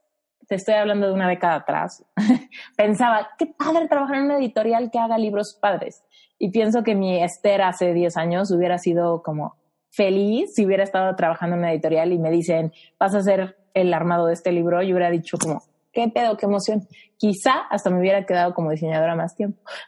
te 0.47 0.55
estoy 0.55 0.75
hablando 0.75 1.07
de 1.07 1.13
una 1.13 1.27
década 1.27 1.55
atrás, 1.55 2.05
pensaba, 2.77 3.29
qué 3.37 3.47
padre 3.47 3.87
trabajar 3.87 4.17
en 4.17 4.25
una 4.25 4.37
editorial 4.37 4.89
que 4.91 4.99
haga 4.99 5.17
libros 5.17 5.57
padres. 5.61 6.03
Y 6.39 6.51
pienso 6.51 6.83
que 6.83 6.95
mi 6.95 7.21
Esther 7.21 7.61
hace 7.61 7.93
10 7.93 8.15
años 8.17 8.51
hubiera 8.51 8.77
sido 8.77 9.21
como 9.23 9.55
feliz 9.89 10.53
si 10.53 10.65
hubiera 10.65 10.83
estado 10.83 11.15
trabajando 11.15 11.55
en 11.55 11.61
una 11.61 11.73
editorial 11.73 12.11
y 12.13 12.19
me 12.19 12.29
dicen, 12.31 12.71
vas 12.99 13.15
a 13.15 13.21
ser 13.21 13.57
el 13.73 13.93
armado 13.93 14.27
de 14.27 14.33
este 14.33 14.51
libro, 14.51 14.81
yo 14.81 14.91
hubiera 14.91 15.09
dicho 15.09 15.37
como, 15.37 15.63
qué 15.91 16.07
pedo, 16.07 16.37
qué 16.37 16.45
emoción. 16.45 16.87
Quizá 17.17 17.61
hasta 17.69 17.89
me 17.89 17.99
hubiera 17.99 18.25
quedado 18.25 18.53
como 18.53 18.71
diseñadora 18.71 19.15
más 19.15 19.35
tiempo. 19.35 19.59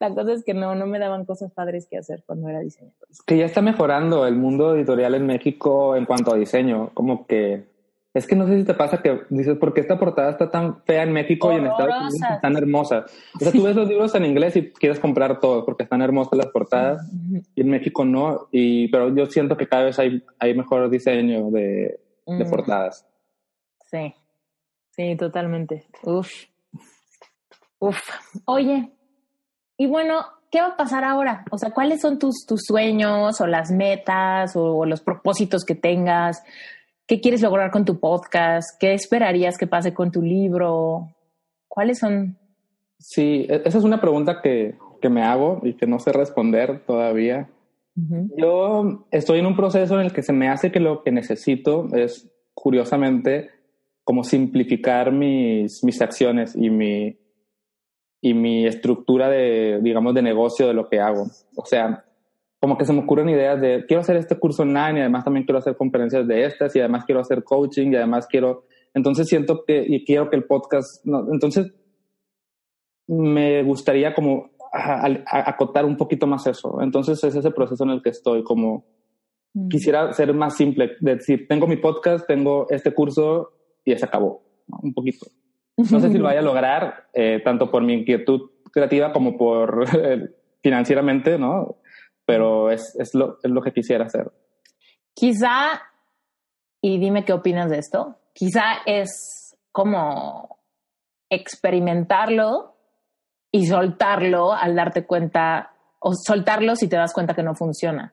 La 0.00 0.10
cosa 0.14 0.32
es 0.32 0.42
que 0.44 0.54
no, 0.54 0.74
no 0.74 0.86
me 0.86 0.98
daban 0.98 1.24
cosas 1.24 1.52
padres 1.52 1.86
que 1.88 1.98
hacer 1.98 2.24
cuando 2.26 2.48
era 2.48 2.60
diseñadora. 2.60 3.06
Que 3.26 3.38
ya 3.38 3.44
está 3.44 3.62
mejorando 3.62 4.26
el 4.26 4.34
mundo 4.36 4.74
editorial 4.74 5.14
en 5.14 5.26
México 5.26 5.96
en 5.96 6.04
cuanto 6.06 6.34
a 6.34 6.36
diseño. 6.36 6.90
Como 6.94 7.26
que 7.26 7.75
es 8.16 8.26
que 8.26 8.34
no 8.34 8.46
sé 8.46 8.58
si 8.58 8.64
te 8.64 8.72
pasa 8.72 9.02
que 9.02 9.20
dices, 9.28 9.58
¿por 9.58 9.74
qué 9.74 9.82
esta 9.82 9.98
portada 9.98 10.30
está 10.30 10.50
tan 10.50 10.82
fea 10.84 11.02
en 11.02 11.12
México 11.12 11.52
y 11.52 11.56
en 11.56 11.66
Estados 11.66 11.94
Unidos 11.96 12.30
están 12.34 12.56
hermosas? 12.56 13.04
O 13.34 13.38
sea, 13.38 13.52
tú 13.52 13.62
ves 13.62 13.76
los 13.76 13.88
libros 13.88 14.14
en 14.14 14.24
inglés 14.24 14.56
y 14.56 14.72
quieres 14.72 14.98
comprar 14.98 15.38
todos 15.38 15.64
porque 15.64 15.82
están 15.82 16.00
hermosas 16.00 16.38
las 16.38 16.46
portadas 16.46 17.06
y 17.54 17.60
en 17.60 17.68
México 17.68 18.06
no. 18.06 18.48
Y, 18.50 18.88
pero 18.88 19.14
yo 19.14 19.26
siento 19.26 19.56
que 19.56 19.68
cada 19.68 19.84
vez 19.84 19.98
hay, 19.98 20.24
hay 20.38 20.54
mejor 20.54 20.88
diseño 20.88 21.50
de, 21.50 22.00
de 22.26 22.44
mm. 22.44 22.50
portadas. 22.50 23.06
Sí, 23.82 24.14
sí, 24.90 25.14
totalmente. 25.16 25.86
Uf. 26.02 26.30
Uf. 27.78 28.00
Oye, 28.46 28.90
y 29.76 29.86
bueno, 29.86 30.24
¿qué 30.50 30.60
va 30.60 30.68
a 30.68 30.76
pasar 30.76 31.04
ahora? 31.04 31.44
O 31.50 31.58
sea, 31.58 31.70
¿cuáles 31.70 32.00
son 32.00 32.18
tus, 32.18 32.46
tus 32.46 32.62
sueños 32.64 33.40
o 33.40 33.46
las 33.46 33.70
metas 33.70 34.56
o, 34.56 34.86
los 34.86 35.02
propósitos 35.02 35.64
que 35.64 35.74
tengas? 35.74 36.42
¿Qué 37.06 37.20
quieres 37.20 37.40
lograr 37.40 37.70
con 37.70 37.84
tu 37.84 38.00
podcast? 38.00 38.78
¿Qué 38.80 38.92
esperarías 38.92 39.56
que 39.58 39.68
pase 39.68 39.94
con 39.94 40.10
tu 40.10 40.22
libro? 40.22 41.14
¿Cuáles 41.68 42.00
son? 42.00 42.36
Sí, 42.98 43.46
e, 43.48 43.62
esa 43.64 43.78
es 43.78 43.84
una 43.84 44.00
pregunta 44.00 44.40
que, 44.42 44.76
que 45.00 45.08
me 45.08 45.22
hago 45.22 45.60
y 45.62 45.74
que 45.74 45.86
no 45.86 46.00
sé 46.00 46.12
responder 46.12 46.84
todavía. 46.84 47.48
Yo 48.36 49.06
estoy 49.10 49.38
en 49.38 49.46
un 49.46 49.56
proceso 49.56 49.98
en 49.98 50.04
el 50.04 50.12
que 50.12 50.22
se 50.22 50.34
me 50.34 50.48
hace 50.48 50.70
que 50.70 50.80
lo 50.80 51.02
que 51.02 51.12
necesito 51.12 51.88
es, 51.94 52.30
curiosamente, 52.52 53.50
como 54.04 54.22
simplificar 54.22 55.12
mis, 55.12 55.82
mis 55.82 56.02
acciones 56.02 56.54
y 56.54 56.68
mi, 56.68 57.16
y 58.20 58.34
mi 58.34 58.66
estructura 58.66 59.30
de, 59.30 59.80
digamos, 59.80 60.14
de 60.14 60.22
negocio 60.22 60.66
de 60.66 60.74
lo 60.74 60.88
que 60.88 61.00
hago. 61.00 61.28
O 61.54 61.64
sea, 61.64 62.04
como 62.60 62.78
que 62.78 62.84
se 62.84 62.92
me 62.92 63.00
ocurren 63.00 63.28
ideas 63.28 63.60
de, 63.60 63.84
quiero 63.86 64.00
hacer 64.00 64.16
este 64.16 64.38
curso 64.38 64.62
online 64.62 64.98
y 64.98 65.00
además 65.00 65.24
también 65.24 65.44
quiero 65.44 65.58
hacer 65.58 65.76
conferencias 65.76 66.26
de 66.26 66.44
estas 66.44 66.74
y 66.74 66.80
además 66.80 67.04
quiero 67.04 67.20
hacer 67.20 67.44
coaching 67.44 67.92
y 67.92 67.96
además 67.96 68.26
quiero, 68.26 68.64
entonces 68.94 69.28
siento 69.28 69.64
que, 69.66 69.84
y 69.86 70.04
quiero 70.04 70.30
que 70.30 70.36
el 70.36 70.44
podcast, 70.44 71.04
no, 71.04 71.26
entonces 71.32 71.72
me 73.06 73.62
gustaría 73.62 74.14
como 74.14 74.50
acotar 74.72 75.84
un 75.84 75.96
poquito 75.96 76.26
más 76.26 76.46
eso. 76.46 76.80
Entonces 76.82 77.22
es 77.24 77.34
ese 77.34 77.50
proceso 77.50 77.84
en 77.84 77.90
el 77.90 78.02
que 78.02 78.10
estoy, 78.10 78.42
como 78.42 78.84
mm. 79.54 79.68
quisiera 79.68 80.12
ser 80.12 80.34
más 80.34 80.56
simple, 80.56 80.92
decir, 81.00 81.46
tengo 81.48 81.66
mi 81.66 81.76
podcast, 81.76 82.26
tengo 82.26 82.66
este 82.70 82.92
curso 82.92 83.52
y 83.84 83.96
se 83.96 84.04
acabó, 84.04 84.42
un 84.82 84.92
poquito. 84.92 85.26
No 85.76 86.00
sé 86.00 86.10
si 86.10 86.18
lo 86.18 86.24
vaya 86.24 86.40
a 86.40 86.42
lograr, 86.42 87.08
eh, 87.12 87.40
tanto 87.44 87.70
por 87.70 87.82
mi 87.82 87.94
inquietud 87.94 88.50
creativa 88.72 89.12
como 89.12 89.36
por 89.36 89.86
financieramente, 90.62 91.38
¿no? 91.38 91.76
Pero 92.26 92.70
es, 92.70 92.94
es, 92.98 93.14
lo, 93.14 93.38
es 93.42 93.50
lo 93.50 93.62
que 93.62 93.72
quisiera 93.72 94.04
hacer. 94.04 94.32
Quizá, 95.14 95.80
y 96.82 96.98
dime 96.98 97.24
qué 97.24 97.32
opinas 97.32 97.70
de 97.70 97.78
esto, 97.78 98.18
quizá 98.34 98.82
es 98.84 99.56
como 99.72 100.58
experimentarlo 101.30 102.76
y 103.50 103.66
soltarlo 103.66 104.52
al 104.52 104.74
darte 104.74 105.06
cuenta, 105.06 105.72
o 105.98 106.12
soltarlo 106.14 106.76
si 106.76 106.88
te 106.88 106.96
das 106.96 107.14
cuenta 107.14 107.34
que 107.34 107.42
no 107.42 107.54
funciona. 107.54 108.12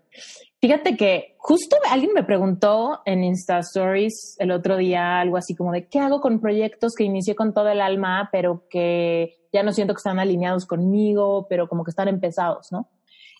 Fíjate 0.61 0.95
que 0.95 1.35
justo 1.39 1.75
alguien 1.91 2.13
me 2.13 2.23
preguntó 2.23 3.01
en 3.03 3.25
Insta 3.25 3.59
Stories 3.59 4.37
el 4.39 4.51
otro 4.51 4.77
día 4.77 5.19
algo 5.19 5.35
así 5.35 5.55
como 5.55 5.73
de 5.73 5.89
qué 5.89 5.99
hago 5.99 6.21
con 6.21 6.39
proyectos 6.39 6.93
que 6.97 7.03
inicié 7.03 7.35
con 7.35 7.53
todo 7.53 7.67
el 7.67 7.81
alma, 7.81 8.29
pero 8.31 8.63
que 8.69 9.35
ya 9.51 9.61
no 9.61 9.73
siento 9.73 9.93
que 9.93 9.97
están 9.97 10.19
alineados 10.19 10.65
conmigo, 10.65 11.47
pero 11.49 11.67
como 11.67 11.83
que 11.83 11.89
están 11.89 12.07
empezados, 12.07 12.71
¿no? 12.71 12.89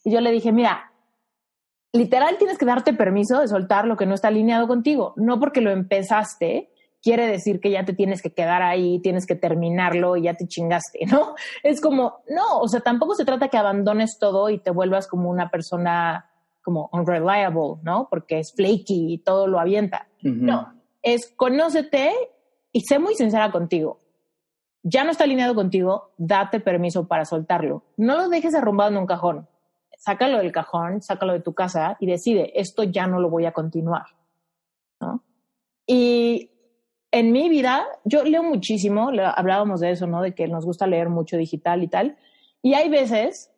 Y 0.04 0.12
yo 0.12 0.22
le 0.22 0.32
dije, 0.32 0.52
mira, 0.52 0.92
literal 1.94 2.38
tienes 2.38 2.58
que 2.58 2.66
darte 2.66 2.94
permiso 2.94 3.40
de 3.40 3.48
soltar 3.48 3.86
lo 3.86 3.96
que 3.96 4.06
no 4.06 4.16
está 4.16 4.28
alineado 4.28 4.68
contigo. 4.68 5.14
No 5.16 5.40
porque 5.40 5.62
lo 5.62 5.72
empezaste, 5.72 6.72
quiere 7.02 7.28
decir 7.28 7.60
que 7.60 7.70
ya 7.70 7.86
te 7.86 7.94
tienes 7.94 8.22
que 8.22 8.34
quedar 8.34 8.64
ahí, 8.64 9.00
tienes 9.00 9.28
que 9.28 9.36
terminarlo 9.36 10.16
y 10.18 10.24
ya 10.24 10.34
te 10.34 10.48
chingaste, 10.48 11.06
¿no? 11.12 11.36
Es 11.62 11.82
como, 11.82 12.24
no, 12.30 12.60
o 12.60 12.68
sea, 12.68 12.80
tampoco 12.80 13.14
se 13.14 13.26
trata 13.26 13.50
que 13.50 13.58
abandones 13.58 14.18
todo 14.20 14.50
y 14.50 14.58
te 14.58 14.72
vuelvas 14.72 15.08
como 15.08 15.30
una 15.30 15.50
persona 15.50 16.30
como 16.64 16.90
unreliable, 16.94 17.82
¿no? 17.84 18.08
Porque 18.10 18.40
es 18.40 18.54
flaky 18.56 19.14
y 19.14 19.18
todo 19.18 19.48
lo 19.48 19.60
avienta. 19.60 20.08
No, 20.22 20.74
es 21.02 21.34
conócete 21.36 22.14
y 22.72 22.82
sé 22.82 23.00
muy 23.00 23.16
sincera 23.16 23.52
contigo. 23.52 24.00
Ya 24.82 25.04
no 25.04 25.12
está 25.12 25.26
alineado 25.26 25.56
contigo, 25.56 26.12
date 26.18 26.62
permiso 26.62 27.08
para 27.08 27.26
soltarlo. 27.26 27.84
No 27.98 28.16
lo 28.16 28.30
dejes 28.30 28.56
arrumbado 28.56 28.92
en 28.92 28.98
un 28.98 29.06
cajón. 29.06 29.48
Sácalo 29.98 30.40
del 30.40 30.52
cajón, 30.52 31.02
sácalo 31.02 31.34
de 31.34 31.40
tu 31.40 31.54
casa 31.54 31.98
y 32.00 32.08
decide, 32.08 32.60
esto 32.60 32.84
ya 32.84 33.08
no 33.08 33.20
lo 33.20 33.30
voy 33.30 33.46
a 33.46 33.54
continuar. 33.54 34.06
¿no? 35.00 35.24
Y 35.88 36.52
en 37.12 37.32
mi 37.32 37.48
vida, 37.48 37.86
yo 38.04 38.24
leo 38.24 38.44
muchísimo, 38.44 39.12
hablábamos 39.36 39.80
de 39.80 39.92
eso, 39.92 40.08
¿no? 40.08 40.22
De 40.22 40.34
que 40.34 40.48
nos 40.48 40.66
gusta 40.66 40.88
leer 40.88 41.10
mucho 41.10 41.38
digital 41.38 41.84
y 41.84 41.88
tal. 41.88 42.18
Y 42.62 42.74
hay 42.74 42.90
veces 42.90 43.52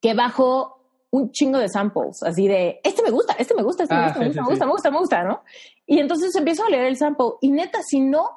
que 0.00 0.14
bajo 0.14 0.82
un 1.10 1.30
chingo 1.30 1.58
de 1.58 1.68
samples, 1.68 2.22
así 2.22 2.48
de, 2.48 2.80
este 2.82 3.02
me 3.02 3.10
gusta, 3.10 3.34
este 3.38 3.54
me 3.54 3.62
gusta, 3.62 3.84
este 3.84 3.94
me, 3.94 4.00
ah, 4.00 4.04
gusta, 4.06 4.18
me, 4.18 4.26
gusta, 4.26 4.42
me 4.42 4.48
gusta, 4.48 4.64
me 4.66 4.72
gusta, 4.72 4.90
me 4.90 4.98
gusta, 4.98 5.22
¿no? 5.24 5.42
Y 5.86 5.98
entonces 5.98 6.34
empiezo 6.34 6.64
a 6.64 6.70
leer 6.70 6.86
el 6.86 6.96
sample 6.96 7.34
y 7.40 7.52
neta, 7.52 7.82
si 7.82 8.00
no, 8.00 8.30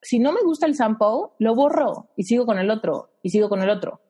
si 0.00 0.18
no 0.18 0.32
me 0.32 0.42
gusta 0.42 0.66
el 0.66 0.74
sample, 0.74 1.30
lo 1.38 1.54
borro 1.54 2.10
y 2.16 2.24
sigo 2.24 2.46
con 2.46 2.58
el 2.58 2.70
otro 2.70 3.10
y 3.22 3.30
sigo 3.30 3.48
con 3.48 3.62
el 3.62 3.70
otro. 3.70 4.00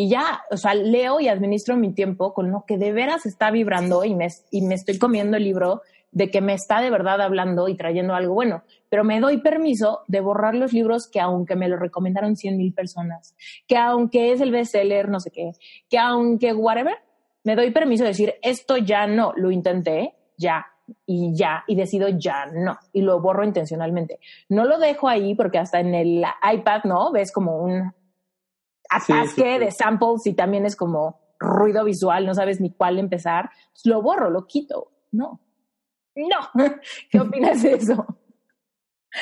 Y 0.00 0.08
ya, 0.08 0.44
o 0.52 0.56
sea, 0.56 0.74
leo 0.74 1.18
y 1.18 1.26
administro 1.26 1.76
mi 1.76 1.92
tiempo 1.92 2.32
con 2.32 2.52
lo 2.52 2.64
que 2.64 2.78
de 2.78 2.92
veras 2.92 3.26
está 3.26 3.50
vibrando 3.50 4.04
y 4.04 4.14
me, 4.14 4.28
y 4.52 4.62
me 4.62 4.76
estoy 4.76 4.96
comiendo 4.96 5.36
el 5.36 5.42
libro 5.42 5.82
de 6.12 6.30
que 6.30 6.40
me 6.40 6.54
está 6.54 6.80
de 6.80 6.88
verdad 6.88 7.20
hablando 7.20 7.66
y 7.66 7.76
trayendo 7.76 8.14
algo 8.14 8.32
bueno, 8.32 8.62
pero 8.90 9.02
me 9.02 9.18
doy 9.18 9.38
permiso 9.38 10.02
de 10.06 10.20
borrar 10.20 10.54
los 10.54 10.72
libros 10.72 11.08
que 11.08 11.18
aunque 11.18 11.56
me 11.56 11.68
lo 11.68 11.76
recomendaron 11.76 12.36
cien 12.36 12.56
mil 12.58 12.72
personas, 12.72 13.34
que 13.66 13.76
aunque 13.76 14.30
es 14.30 14.40
el 14.40 14.52
bestseller, 14.52 15.08
no 15.08 15.18
sé 15.18 15.32
qué, 15.32 15.50
que 15.90 15.98
aunque 15.98 16.54
whatever, 16.54 16.94
me 17.42 17.56
doy 17.56 17.72
permiso 17.72 18.04
de 18.04 18.10
decir, 18.10 18.34
esto 18.40 18.76
ya 18.76 19.08
no, 19.08 19.32
lo 19.34 19.50
intenté, 19.50 20.14
ya, 20.36 20.64
y 21.06 21.34
ya, 21.34 21.64
y 21.66 21.74
decido 21.74 22.08
ya 22.08 22.46
no, 22.46 22.78
y 22.92 23.02
lo 23.02 23.20
borro 23.20 23.42
intencionalmente. 23.42 24.20
No 24.48 24.64
lo 24.64 24.78
dejo 24.78 25.08
ahí 25.08 25.34
porque 25.34 25.58
hasta 25.58 25.80
en 25.80 25.96
el 25.96 26.24
iPad, 26.52 26.84
¿no? 26.84 27.10
Ves 27.10 27.32
como 27.32 27.58
un 27.58 27.92
atasque 28.88 29.58
de 29.58 29.70
samples 29.70 30.26
y 30.26 30.34
también 30.34 30.66
es 30.66 30.76
como 30.76 31.20
ruido 31.38 31.84
visual, 31.84 32.26
no 32.26 32.34
sabes 32.34 32.60
ni 32.60 32.72
cuál 32.72 32.98
empezar. 32.98 33.50
lo 33.84 34.02
borro, 34.02 34.30
lo 34.30 34.46
quito. 34.46 34.92
No. 35.12 35.40
No. 36.16 36.36
¿Qué 37.10 37.20
opinas 37.20 37.62
de 37.62 37.74
eso? 37.74 38.06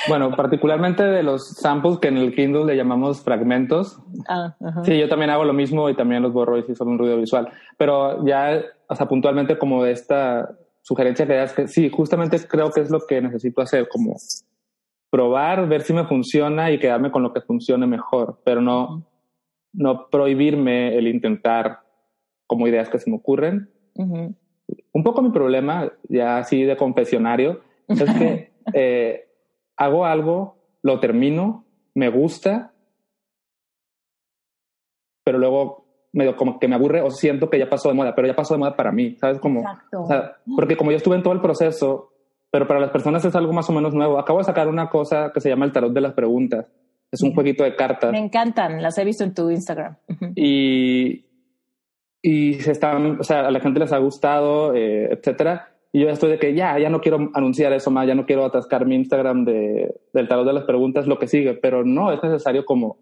Bueno, 0.09 0.35
particularmente 0.35 1.05
de 1.05 1.23
los 1.23 1.49
samples 1.49 1.99
que 1.99 2.09
en 2.09 2.17
el 2.17 2.35
Kindle 2.35 2.65
le 2.65 2.77
llamamos 2.77 3.23
fragmentos. 3.23 4.01
Ah, 4.29 4.57
sí, 4.85 4.99
yo 4.99 5.09
también 5.09 5.31
hago 5.31 5.45
lo 5.45 5.53
mismo 5.53 5.89
y 5.89 5.95
también 5.95 6.23
los 6.23 6.33
borro 6.33 6.59
y 6.59 6.65
si 6.65 6.75
son 6.75 6.89
un 6.89 6.99
ruido 6.99 7.17
visual. 7.17 7.49
Pero 7.79 8.27
ya, 8.27 8.61
o 8.89 8.95
sea, 8.95 9.07
puntualmente 9.07 9.59
como 9.59 9.85
de 9.85 9.93
esta 9.93 10.51
sugerencia 10.83 11.27
que 11.27 11.35
das, 11.35 11.53
que 11.53 11.69
sí, 11.69 11.89
justamente 11.89 12.39
creo 12.49 12.71
que 12.71 12.81
es 12.81 12.91
lo 12.91 13.01
que 13.07 13.21
necesito 13.21 13.63
hacer, 13.63 13.89
como 13.89 14.17
probar, 15.11 15.69
ver 15.69 15.83
si 15.83 15.93
me 15.93 16.05
funciona 16.05 16.71
y 16.71 16.79
quedarme 16.79 17.11
con 17.11 17.23
lo 17.23 17.33
que 17.33 17.41
funcione 17.41 17.87
mejor, 17.87 18.41
pero 18.45 18.61
no, 18.61 19.07
no 19.77 20.09
prohibirme 20.09 20.97
el 20.97 21.07
intentar 21.07 21.81
como 22.47 22.67
ideas 22.67 22.89
que 22.89 22.99
se 22.99 23.11
me 23.11 23.17
ocurren. 23.17 23.71
Un 23.95 25.03
poco 25.05 25.23
mi 25.23 25.31
problema, 25.31 25.93
ya 26.09 26.39
así 26.39 26.63
de 26.65 26.77
confesionario, 26.77 27.61
es 27.89 28.13
que 28.15 28.53
eh, 28.75 29.29
hago 29.77 30.05
algo, 30.05 30.57
lo 30.83 30.99
termino, 30.99 31.65
me 31.95 32.09
gusta, 32.09 32.73
pero 35.25 35.39
luego 35.39 35.87
medio 36.13 36.37
como 36.37 36.59
que 36.59 36.69
me 36.69 36.75
aburre 36.75 37.03
o 37.03 37.11
siento 37.11 37.51
que 37.51 37.59
ya 37.59 37.69
pasó 37.69 37.89
de 37.89 37.95
moda, 37.95 38.15
pero 38.15 38.27
ya 38.27 38.35
pasó 38.35 38.55
de 38.55 38.59
moda 38.59 38.77
para 38.77 38.91
mí, 38.91 39.17
¿sabes? 39.21 39.39
Como, 39.39 39.63
o 39.93 40.07
sea, 40.07 40.39
porque 40.57 40.77
como 40.77 40.91
yo 40.91 40.97
estuve 40.97 41.17
en 41.17 41.23
todo 41.23 41.35
el 41.35 41.41
proceso, 41.41 42.13
pero 42.51 42.67
para 42.67 42.81
las 42.81 42.91
personas 42.91 43.25
es 43.25 43.35
algo 43.35 43.53
más 43.53 43.69
o 43.69 43.73
menos 43.73 43.93
nuevo. 43.93 44.19
Acabo 44.19 44.39
de 44.39 44.45
sacar 44.45 44.69
una 44.69 44.89
cosa 44.89 45.31
que 45.33 45.41
se 45.41 45.51
llama 45.51 45.67
el 45.67 45.73
tarot 45.73 45.93
de 45.93 46.01
las 46.01 46.15
preguntas. 46.15 46.67
Es 47.17 47.23
un 47.23 47.35
jueguito 47.35 47.65
de 47.65 47.75
cartas. 47.75 48.13
Me 48.13 48.19
encantan, 48.19 48.83
las 48.83 48.99
he 48.99 49.05
visto 49.05 49.25
en 49.25 49.35
tu 49.35 49.51
Instagram. 49.51 49.97
Y, 50.35 51.25
y 52.23 52.55
se 52.55 52.73
están, 52.73 53.21
o 53.21 53.25
sea, 53.25 53.47
a 53.47 53.51
la 53.51 53.61
gente 53.61 53.81
les 53.81 53.93
ha 53.93 53.99
gustado, 53.99 54.75
eh, 54.75 55.09
etcétera. 55.13 55.73
Y 55.93 56.01
yo 56.01 56.11
estoy 56.11 56.31
de 56.31 56.39
que 56.39 56.55
ya, 56.55 56.79
ya 56.79 56.91
no 56.91 57.01
quiero 57.01 57.31
anunciar 57.33 57.73
eso 57.73 57.91
más, 57.91 58.07
ya 58.07 58.15
no 58.15 58.27
quiero 58.27 58.45
atascar 58.45 58.85
mi 58.85 58.97
Instagram 58.97 59.45
de, 59.47 59.95
del 60.13 60.29
tarot 60.29 60.47
de 60.47 60.53
las 60.53 60.65
preguntas, 60.65 61.07
lo 61.07 61.19
que 61.19 61.27
sigue, 61.27 61.55
pero 61.55 61.85
no, 61.85 62.13
es 62.13 62.23
necesario 62.23 62.67
como 62.67 62.99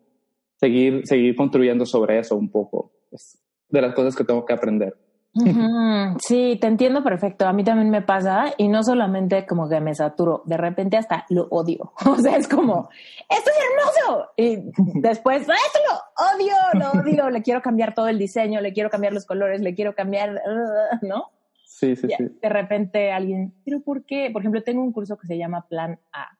seguir, 0.56 1.06
seguir 1.06 1.34
construyendo 1.34 1.86
sobre 1.86 2.20
eso 2.20 2.36
un 2.36 2.50
poco. 2.50 2.92
Es 3.10 3.42
de 3.68 3.82
las 3.82 3.94
cosas 3.94 4.14
que 4.14 4.24
tengo 4.24 4.44
que 4.44 4.52
aprender. 4.52 4.94
Sí, 5.34 6.58
te 6.60 6.66
entiendo 6.68 7.02
perfecto. 7.02 7.46
A 7.46 7.52
mí 7.52 7.64
también 7.64 7.90
me 7.90 8.02
pasa 8.02 8.54
y 8.56 8.68
no 8.68 8.82
solamente 8.84 9.46
como 9.46 9.68
que 9.68 9.80
me 9.80 9.94
saturo, 9.94 10.42
de 10.46 10.56
repente 10.56 10.96
hasta 10.96 11.26
lo 11.28 11.48
odio. 11.50 11.92
O 12.06 12.16
sea, 12.16 12.36
es 12.36 12.48
como, 12.48 12.88
esto 13.28 13.50
es 13.50 14.06
hermoso. 14.06 14.30
Y 14.36 15.00
después, 15.00 15.42
esto 15.42 15.78
lo 15.90 16.34
odio, 16.34 16.54
lo 16.74 17.00
odio, 17.00 17.30
le 17.30 17.42
quiero 17.42 17.60
cambiar 17.60 17.94
todo 17.94 18.08
el 18.08 18.18
diseño, 18.18 18.60
le 18.60 18.72
quiero 18.72 18.90
cambiar 18.90 19.12
los 19.12 19.26
colores, 19.26 19.60
le 19.60 19.74
quiero 19.74 19.94
cambiar, 19.94 20.40
¿no? 21.02 21.30
Sí, 21.64 21.96
sí, 21.96 22.06
sí. 22.16 22.24
De 22.40 22.48
repente 22.48 23.10
alguien, 23.10 23.52
pero 23.64 23.80
¿por 23.80 24.04
qué? 24.04 24.30
Por 24.32 24.42
ejemplo, 24.42 24.62
tengo 24.62 24.82
un 24.82 24.92
curso 24.92 25.16
que 25.16 25.26
se 25.26 25.36
llama 25.36 25.66
Plan 25.68 25.98
A. 26.12 26.38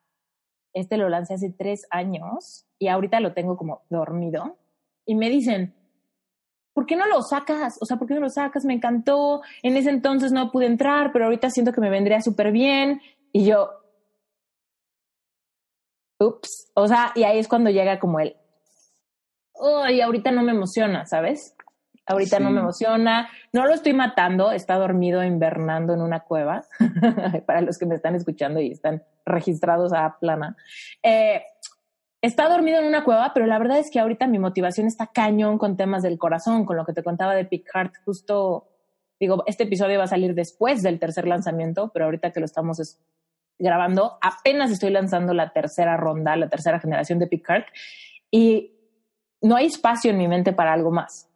Este 0.73 0.97
lo 0.97 1.09
lancé 1.09 1.35
hace 1.35 1.51
tres 1.51 1.87
años 1.91 2.67
y 2.79 2.89
ahorita 2.89 3.21
lo 3.21 3.33
tengo 3.33 3.57
como 3.57 3.83
dormido. 3.91 4.57
Y 5.07 5.17
me 5.17 5.29
dicen, 5.29 5.75
¿por 6.75 6.87
qué 6.87 6.97
no 6.97 7.07
lo 7.07 7.23
sacas? 7.23 7.79
O 7.81 7.87
sea, 7.87 7.97
¿por 7.97 8.07
qué 8.07 8.15
no 8.15 8.21
lo 8.21 8.29
sacas? 8.29 8.65
Me 8.65 8.75
encantó. 8.75 9.41
En 9.63 9.77
ese 9.77 9.91
entonces 9.91 10.33
no 10.33 10.51
pude 10.51 10.67
entrar, 10.67 11.13
pero 11.13 11.25
ahorita 11.27 11.49
siento 11.49 11.73
que 11.73 11.81
me 11.81 11.89
vendría 11.89 12.21
súper 12.21 12.53
bien. 12.53 13.01
Y 13.33 13.47
yo, 13.47 13.71
ups. 16.19 16.71
O 16.75 16.87
sea, 16.87 17.13
y 17.15 17.23
ahí 17.23 17.39
es 17.39 17.49
cuando 17.49 17.71
llega 17.71 17.99
como 17.99 18.21
el, 18.21 18.37
oh, 19.53 19.89
y 19.89 20.01
ahorita 20.01 20.33
no 20.33 20.43
me 20.43 20.53
emociona, 20.53 21.07
¿sabes? 21.07 21.57
Ahorita 22.07 22.39
no 22.39 22.51
me 22.51 22.61
emociona. 22.61 23.31
No 23.53 23.65
lo 23.65 23.73
estoy 23.73 23.95
matando, 23.95 24.53
está 24.53 24.75
dormido 24.75 25.25
invernando 25.25 25.95
en 25.95 26.03
una 26.03 26.21
cueva, 26.21 26.63
para 27.47 27.63
los 27.63 27.79
que 27.79 27.87
me 27.87 27.95
están 27.95 28.15
escuchando 28.15 28.61
y 28.61 28.73
están 28.73 29.03
registrados 29.25 29.93
a 29.95 30.19
plana. 30.19 30.55
Eh, 31.03 31.43
está 32.25 32.49
dormido 32.49 32.79
en 32.79 32.87
una 32.87 33.05
cueva, 33.05 33.33
pero 33.35 33.47
la 33.47 33.59
verdad 33.59 33.79
es 33.79 33.91
que 33.91 34.01
ahorita 34.01 34.27
mi 34.27 34.39
motivación 34.39 34.87
está 34.87 35.09
cañón 35.09 35.59
con 35.59 35.77
temas 35.77 36.03
del 36.03 36.19
corazón, 36.19 36.65
con 36.65 36.77
lo 36.77 36.87
que 36.87 36.95
te 36.95 37.03
contaba 37.03 37.35
de 37.35 37.45
Picard. 37.45 37.91
Justo, 38.05 38.69
digo, 39.21 39.45
este 39.47 39.65
episodio 39.65 39.99
va 39.99 40.05
a 40.05 40.09
salir 40.09 40.35
después 40.35 40.83
del 40.83 40.99
tercer 40.99 41.27
lanzamiento, 41.27 41.91
pero 41.93 42.07
ahorita 42.07 42.31
que 42.33 42.41
lo 42.41 42.47
estamos 42.47 42.99
grabando, 43.59 44.19
apenas 44.23 44.71
estoy 44.71 44.91
lanzando 44.91 45.35
la 45.35 45.53
tercera 45.53 45.99
ronda, 45.99 46.35
la 46.37 46.49
tercera 46.49 46.81
generación 46.81 47.19
de 47.19 47.27
Picard, 47.27 47.65
y 48.31 48.73
no 49.43 49.57
hay 49.57 49.67
espacio 49.67 50.11
en 50.11 50.17
mi 50.17 50.27
mente 50.27 50.55
para 50.55 50.73
algo 50.73 50.91
más. 50.91 51.29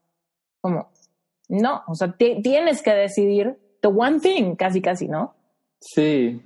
Como, 0.63 0.89
no, 1.49 1.83
o 1.87 1.95
sea, 1.95 2.17
tienes 2.17 2.83
que 2.83 2.95
decidir 2.95 3.59
the 3.83 3.89
one 3.89 4.21
thing, 4.21 4.57
casi, 4.57 4.81
casi, 4.81 5.07
¿no? 5.07 5.35
Sí. 5.81 6.43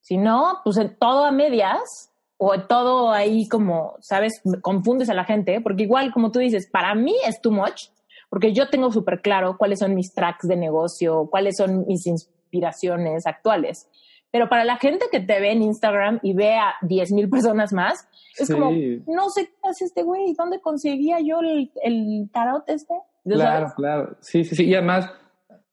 Si 0.00 0.18
no, 0.18 0.60
pues 0.64 0.78
todo 1.00 1.24
a 1.24 1.32
medias 1.32 2.11
o 2.44 2.60
todo 2.62 3.12
ahí 3.12 3.46
como, 3.46 3.94
¿sabes? 4.00 4.42
Confundes 4.62 5.08
a 5.08 5.14
la 5.14 5.24
gente, 5.24 5.60
porque 5.60 5.84
igual, 5.84 6.12
como 6.12 6.32
tú 6.32 6.40
dices, 6.40 6.68
para 6.68 6.92
mí 6.92 7.14
es 7.24 7.40
too 7.40 7.52
much, 7.52 7.84
porque 8.28 8.52
yo 8.52 8.68
tengo 8.68 8.90
súper 8.90 9.20
claro 9.20 9.56
cuáles 9.56 9.78
son 9.78 9.94
mis 9.94 10.12
tracks 10.12 10.48
de 10.48 10.56
negocio, 10.56 11.28
cuáles 11.30 11.56
son 11.56 11.86
mis 11.86 12.04
inspiraciones 12.04 13.28
actuales. 13.28 13.88
Pero 14.32 14.48
para 14.48 14.64
la 14.64 14.76
gente 14.76 15.06
que 15.12 15.20
te 15.20 15.38
ve 15.38 15.52
en 15.52 15.62
Instagram 15.62 16.18
y 16.20 16.32
ve 16.32 16.56
a 16.56 16.74
10 16.82 17.12
mil 17.12 17.30
personas 17.30 17.72
más, 17.72 18.08
es 18.36 18.50
como, 18.50 18.72
no 19.06 19.30
sé 19.30 19.46
qué 19.46 19.68
hace 19.68 19.84
este 19.84 20.02
güey, 20.02 20.34
¿dónde 20.36 20.60
conseguía 20.60 21.20
yo 21.20 21.38
el, 21.42 21.70
el 21.84 22.28
tarot 22.32 22.68
este? 22.68 22.94
Claro, 23.24 23.72
claro. 23.76 24.16
Sí, 24.20 24.42
sí, 24.42 24.56
sí. 24.56 24.64
Y 24.64 24.74
además, 24.74 25.08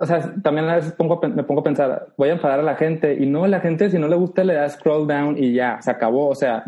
o 0.02 0.06
sea, 0.06 0.34
también 0.42 0.70
a 0.70 0.78
veces 0.78 0.94
pongo, 0.94 1.20
me 1.22 1.44
pongo 1.44 1.60
a 1.60 1.64
pensar, 1.64 2.14
voy 2.18 2.30
a 2.30 2.34
enfadar 2.34 2.62
a 2.62 2.64
la 2.64 2.76
gente 2.76 3.14
y 3.14 3.26
no, 3.26 3.46
la 3.48 3.60
gente 3.60 3.90
si 3.90 4.00
no 4.00 4.08
le 4.08 4.16
gusta 4.16 4.46
le 4.46 4.54
da 4.54 4.70
scroll 4.70 5.06
down 5.06 5.38
y 5.38 5.54
ya, 5.54 5.82
se 5.82 5.92
acabó. 5.92 6.30
O 6.30 6.36
sea, 6.36 6.64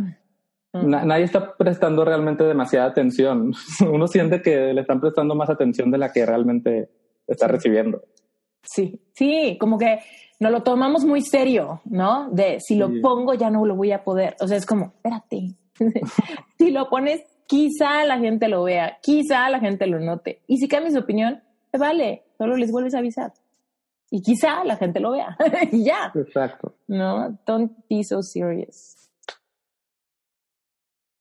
mm. 0.73 1.07
nadie 1.07 1.23
está 1.23 1.55
prestando 1.55 2.03
realmente 2.03 2.43
demasiada 2.43 2.87
atención. 2.87 3.53
Uno 3.89 4.07
siente 4.07 4.41
que 4.41 4.73
le 4.73 4.81
están 4.81 4.99
prestando 4.99 5.33
más 5.33 5.49
atención 5.49 5.91
de 5.91 5.97
la 5.97 6.11
que 6.11 6.25
realmente 6.25 6.89
está 7.25 7.47
recibiendo. 7.47 8.01
Sí, 8.63 9.01
sí, 9.13 9.57
como 9.59 9.77
que 9.77 9.99
nos 10.41 10.51
lo 10.51 10.61
tomamos 10.61 11.05
muy 11.05 11.21
serio, 11.21 11.81
¿no? 11.85 12.29
De 12.31 12.59
si 12.59 12.75
lo 12.75 12.89
pongo 13.01 13.33
ya 13.33 13.49
no 13.49 13.65
lo 13.65 13.77
voy 13.77 13.93
a 13.93 14.03
poder. 14.03 14.35
O 14.41 14.47
sea, 14.47 14.57
es 14.57 14.65
como, 14.65 14.93
espérate, 14.95 15.55
si 16.57 16.71
lo 16.71 16.89
pones 16.89 17.21
quizá 17.47 18.03
la 18.05 18.19
gente 18.19 18.49
lo 18.49 18.63
vea, 18.63 18.97
quizá 19.01 19.49
la 19.49 19.59
gente 19.59 19.87
lo 19.87 19.99
note. 19.99 20.41
Y 20.47 20.57
si 20.57 20.67
cambias 20.67 20.93
de 20.93 20.99
opinión, 20.99 21.41
te 21.71 21.77
vale, 21.77 22.23
solo 22.41 22.57
les 22.57 22.71
vuelves 22.71 22.95
a 22.95 22.97
avisar. 22.97 23.33
Y 24.09 24.23
quizá 24.23 24.63
la 24.63 24.75
gente 24.75 24.99
lo 24.99 25.11
vea. 25.11 25.37
y 25.71 25.83
ya. 25.83 26.11
Exacto. 26.15 26.73
No, 26.87 27.37
don't 27.45 27.71
be 27.87 28.03
so 28.03 28.23
serious. 28.23 28.95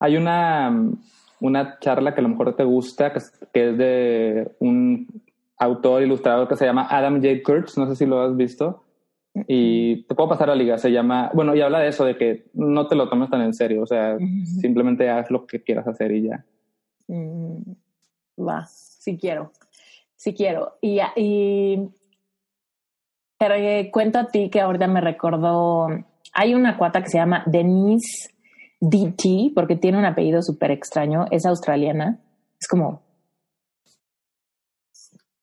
Hay 0.01 0.17
una, 0.17 0.75
una 1.41 1.79
charla 1.79 2.15
que 2.15 2.21
a 2.21 2.23
lo 2.23 2.31
mejor 2.31 2.57
te 2.57 2.65
gusta, 2.65 3.13
que 3.13 3.19
es, 3.19 3.77
de 3.77 4.51
un 4.61 5.09
autor 5.59 6.03
ilustrador 6.03 6.49
que 6.49 6.57
se 6.57 6.65
llama 6.65 6.87
Adam 6.89 7.17
J. 7.17 7.43
Kurtz, 7.45 7.77
no 7.77 7.87
sé 7.87 7.97
si 7.97 8.07
lo 8.07 8.23
has 8.23 8.35
visto. 8.35 8.83
Y 9.47 10.05
te 10.05 10.15
puedo 10.15 10.31
pasar 10.31 10.49
a 10.49 10.55
la 10.55 10.63
liga, 10.63 10.79
se 10.79 10.91
llama, 10.91 11.31
bueno, 11.35 11.55
y 11.55 11.61
habla 11.61 11.81
de 11.81 11.89
eso, 11.89 12.07
de 12.07 12.17
que 12.17 12.47
no 12.55 12.89
te 12.89 12.97
lo 12.97 13.11
tomes 13.11 13.29
tan 13.29 13.43
en 13.43 13.53
serio, 13.53 13.83
o 13.83 13.87
sea, 13.87 14.17
simplemente 14.59 15.11
haz 15.11 15.31
lo 15.31 15.47
que 15.47 15.63
quieras 15.63 15.87
hacer 15.87 16.13
y 16.13 16.23
ya. 16.23 16.45
Mm, 17.09 17.61
va, 18.39 18.67
sí 18.67 19.19
quiero, 19.19 19.53
sí 20.21 20.35
quiero. 20.35 20.77
Y, 20.83 21.01
y 21.17 21.89
pero 23.39 23.55
eh, 23.55 23.91
cuento 23.91 24.19
a 24.19 24.27
ti 24.27 24.51
que 24.51 24.61
ahorita 24.61 24.87
me 24.87 25.01
recordó, 25.01 25.89
hay 26.35 26.55
una 26.55 26.77
cuata 26.77 27.01
que 27.01 27.09
se 27.09 27.19
llama 27.19 27.43
Denise 27.47 28.29
DT, 28.81 29.55
porque 29.55 29.77
tiene 29.77 29.99
un 29.99 30.05
apellido 30.05 30.43
súper 30.43 30.73
extraño, 30.73 31.25
es 31.31 31.47
australiana, 31.47 32.21
es 32.61 32.69
como 32.69 33.03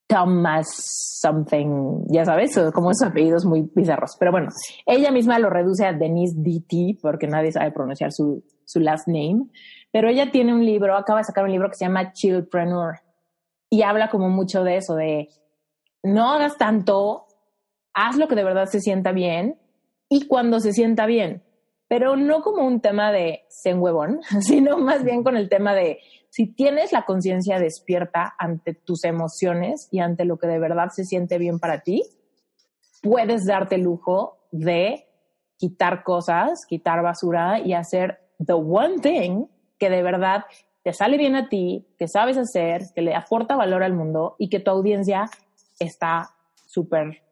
Thomas 0.08 0.68
something, 1.22 2.06
ya 2.10 2.24
sabes, 2.24 2.58
como 2.72 2.92
esos 2.92 3.10
apellidos 3.10 3.46
muy 3.46 3.68
bizarros. 3.74 4.16
Pero 4.20 4.32
bueno, 4.32 4.50
ella 4.86 5.12
misma 5.12 5.40
lo 5.40 5.50
reduce 5.50 5.86
a 5.86 5.94
Denise 5.94 6.36
DT 6.38 7.00
porque 7.02 7.28
nadie 7.28 7.52
sabe 7.52 7.72
pronunciar 7.72 8.12
su, 8.12 8.44
su 8.64 8.80
last 8.80 9.08
name. 9.08 9.48
Pero 9.92 10.08
ella 10.08 10.32
tiene 10.32 10.54
un 10.54 10.64
libro, 10.64 10.96
acaba 10.96 11.20
de 11.20 11.26
sacar 11.26 11.46
un 11.46 11.52
libro 11.52 11.68
que 11.68 11.78
se 11.78 11.86
llama 11.86 12.14
Chillpreneur 12.14 13.07
y 13.70 13.82
habla 13.82 14.10
como 14.10 14.30
mucho 14.30 14.64
de 14.64 14.78
eso, 14.78 14.96
de 14.96 15.30
no 16.04 16.32
hagas 16.32 16.58
tanto, 16.58 17.28
haz 17.94 18.18
lo 18.18 18.28
que 18.28 18.36
de 18.36 18.44
verdad 18.44 18.68
se 18.68 18.80
sienta 18.80 19.12
bien 19.12 19.60
y 20.10 20.28
cuando 20.28 20.60
se 20.60 20.74
sienta 20.74 21.06
bien, 21.06 21.44
pero 21.88 22.16
no 22.16 22.42
como 22.42 22.66
un 22.66 22.82
tema 22.82 23.12
de 23.12 23.46
ser 23.50 23.76
huevón, 23.76 24.22
sino 24.42 24.78
más 24.78 25.04
bien 25.04 25.24
con 25.24 25.38
el 25.38 25.50
tema 25.50 25.74
de 25.74 26.00
si 26.30 26.46
tienes 26.48 26.92
la 26.92 27.04
conciencia 27.04 27.60
despierta 27.60 28.36
ante 28.38 28.74
tus 28.74 29.04
emociones 29.06 29.88
y 29.92 30.00
ante 30.00 30.26
lo 30.26 30.38
que 30.38 30.48
de 30.48 30.60
verdad 30.60 30.90
se 30.90 31.04
siente 31.04 31.38
bien 31.38 31.60
para 31.60 31.82
ti, 31.82 32.04
puedes 33.02 33.46
darte 33.46 33.76
el 33.76 33.82
lujo 33.82 34.38
de 34.52 35.08
quitar 35.58 36.04
cosas, 36.04 36.66
quitar 36.68 37.02
basura 37.02 37.60
y 37.60 37.74
hacer 37.74 38.20
the 38.46 38.54
one 38.54 39.00
thing 39.00 39.46
que 39.80 39.90
de 39.90 40.04
verdad 40.04 40.46
te 40.88 40.94
sale 40.94 41.18
bien 41.18 41.36
a 41.36 41.50
ti, 41.50 41.86
que 42.00 42.08
sabes 42.08 42.38
hacer, 42.38 42.84
que 42.96 43.02
le 43.02 43.14
aporta 43.14 43.58
valor 43.58 43.84
al 43.84 43.92
mundo 43.92 44.38
y 44.40 44.48
que 44.48 44.62
tu 44.62 44.72
audiencia 44.72 45.30
está 45.82 46.30
súper 46.66 47.24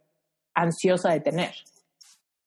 ansiosa 0.53 1.12
de 1.12 1.22
tener. 1.22 1.51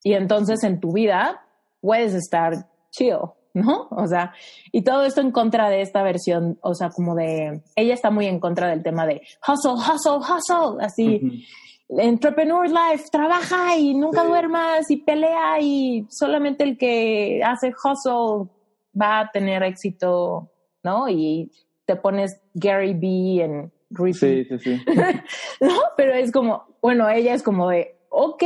Y 0.04 0.12
entonces 0.12 0.62
en 0.64 0.80
tu 0.80 0.92
vida 0.92 1.46
puedes 1.80 2.12
estar 2.12 2.68
chill, 2.90 3.20
¿no? 3.54 3.88
O 3.90 4.06
sea, 4.06 4.34
y 4.70 4.82
todo 4.82 5.02
esto 5.04 5.22
en 5.22 5.32
contra 5.32 5.70
de 5.70 5.80
esta 5.80 6.02
versión, 6.02 6.59
o 6.61 6.74
sea, 6.74 6.90
como 6.90 7.14
de, 7.14 7.62
ella 7.74 7.94
está 7.94 8.11
muy 8.11 8.26
en 8.26 8.38
contra 8.38 8.68
del 8.68 8.82
tema 8.82 9.06
de 9.06 9.22
hustle, 9.48 9.80
hustle, 9.80 10.18
hustle, 10.18 10.84
así, 10.84 11.42
entrepreneur 11.88 12.68
life, 12.68 13.04
trabaja 13.11 13.78
y 13.78 13.94
nunca 13.94 14.24
duermas 14.24 14.90
y 14.90 14.98
pelea 14.98 15.59
y 15.59 16.06
solamente 16.11 16.64
el 16.64 16.76
que 16.76 17.40
hace 17.42 17.68
hustle 17.68 18.50
va 18.94 19.20
a 19.20 19.30
tener 19.30 19.62
éxito, 19.62 20.50
¿no? 20.89 21.09
Y 21.09 21.53
te 21.84 21.97
pones 21.97 22.41
Gary 22.55 22.95
B 22.95 23.45
en 23.45 23.72
Sí, 24.12 24.45
sí, 24.45 24.59
sí. 24.59 24.82
¿No? 25.61 25.74
Pero 25.97 26.14
es 26.14 26.30
como, 26.32 26.76
bueno, 26.82 27.09
ella 27.09 27.34
es 27.34 27.43
como 27.43 27.68
de, 27.68 27.99
ok, 28.11 28.43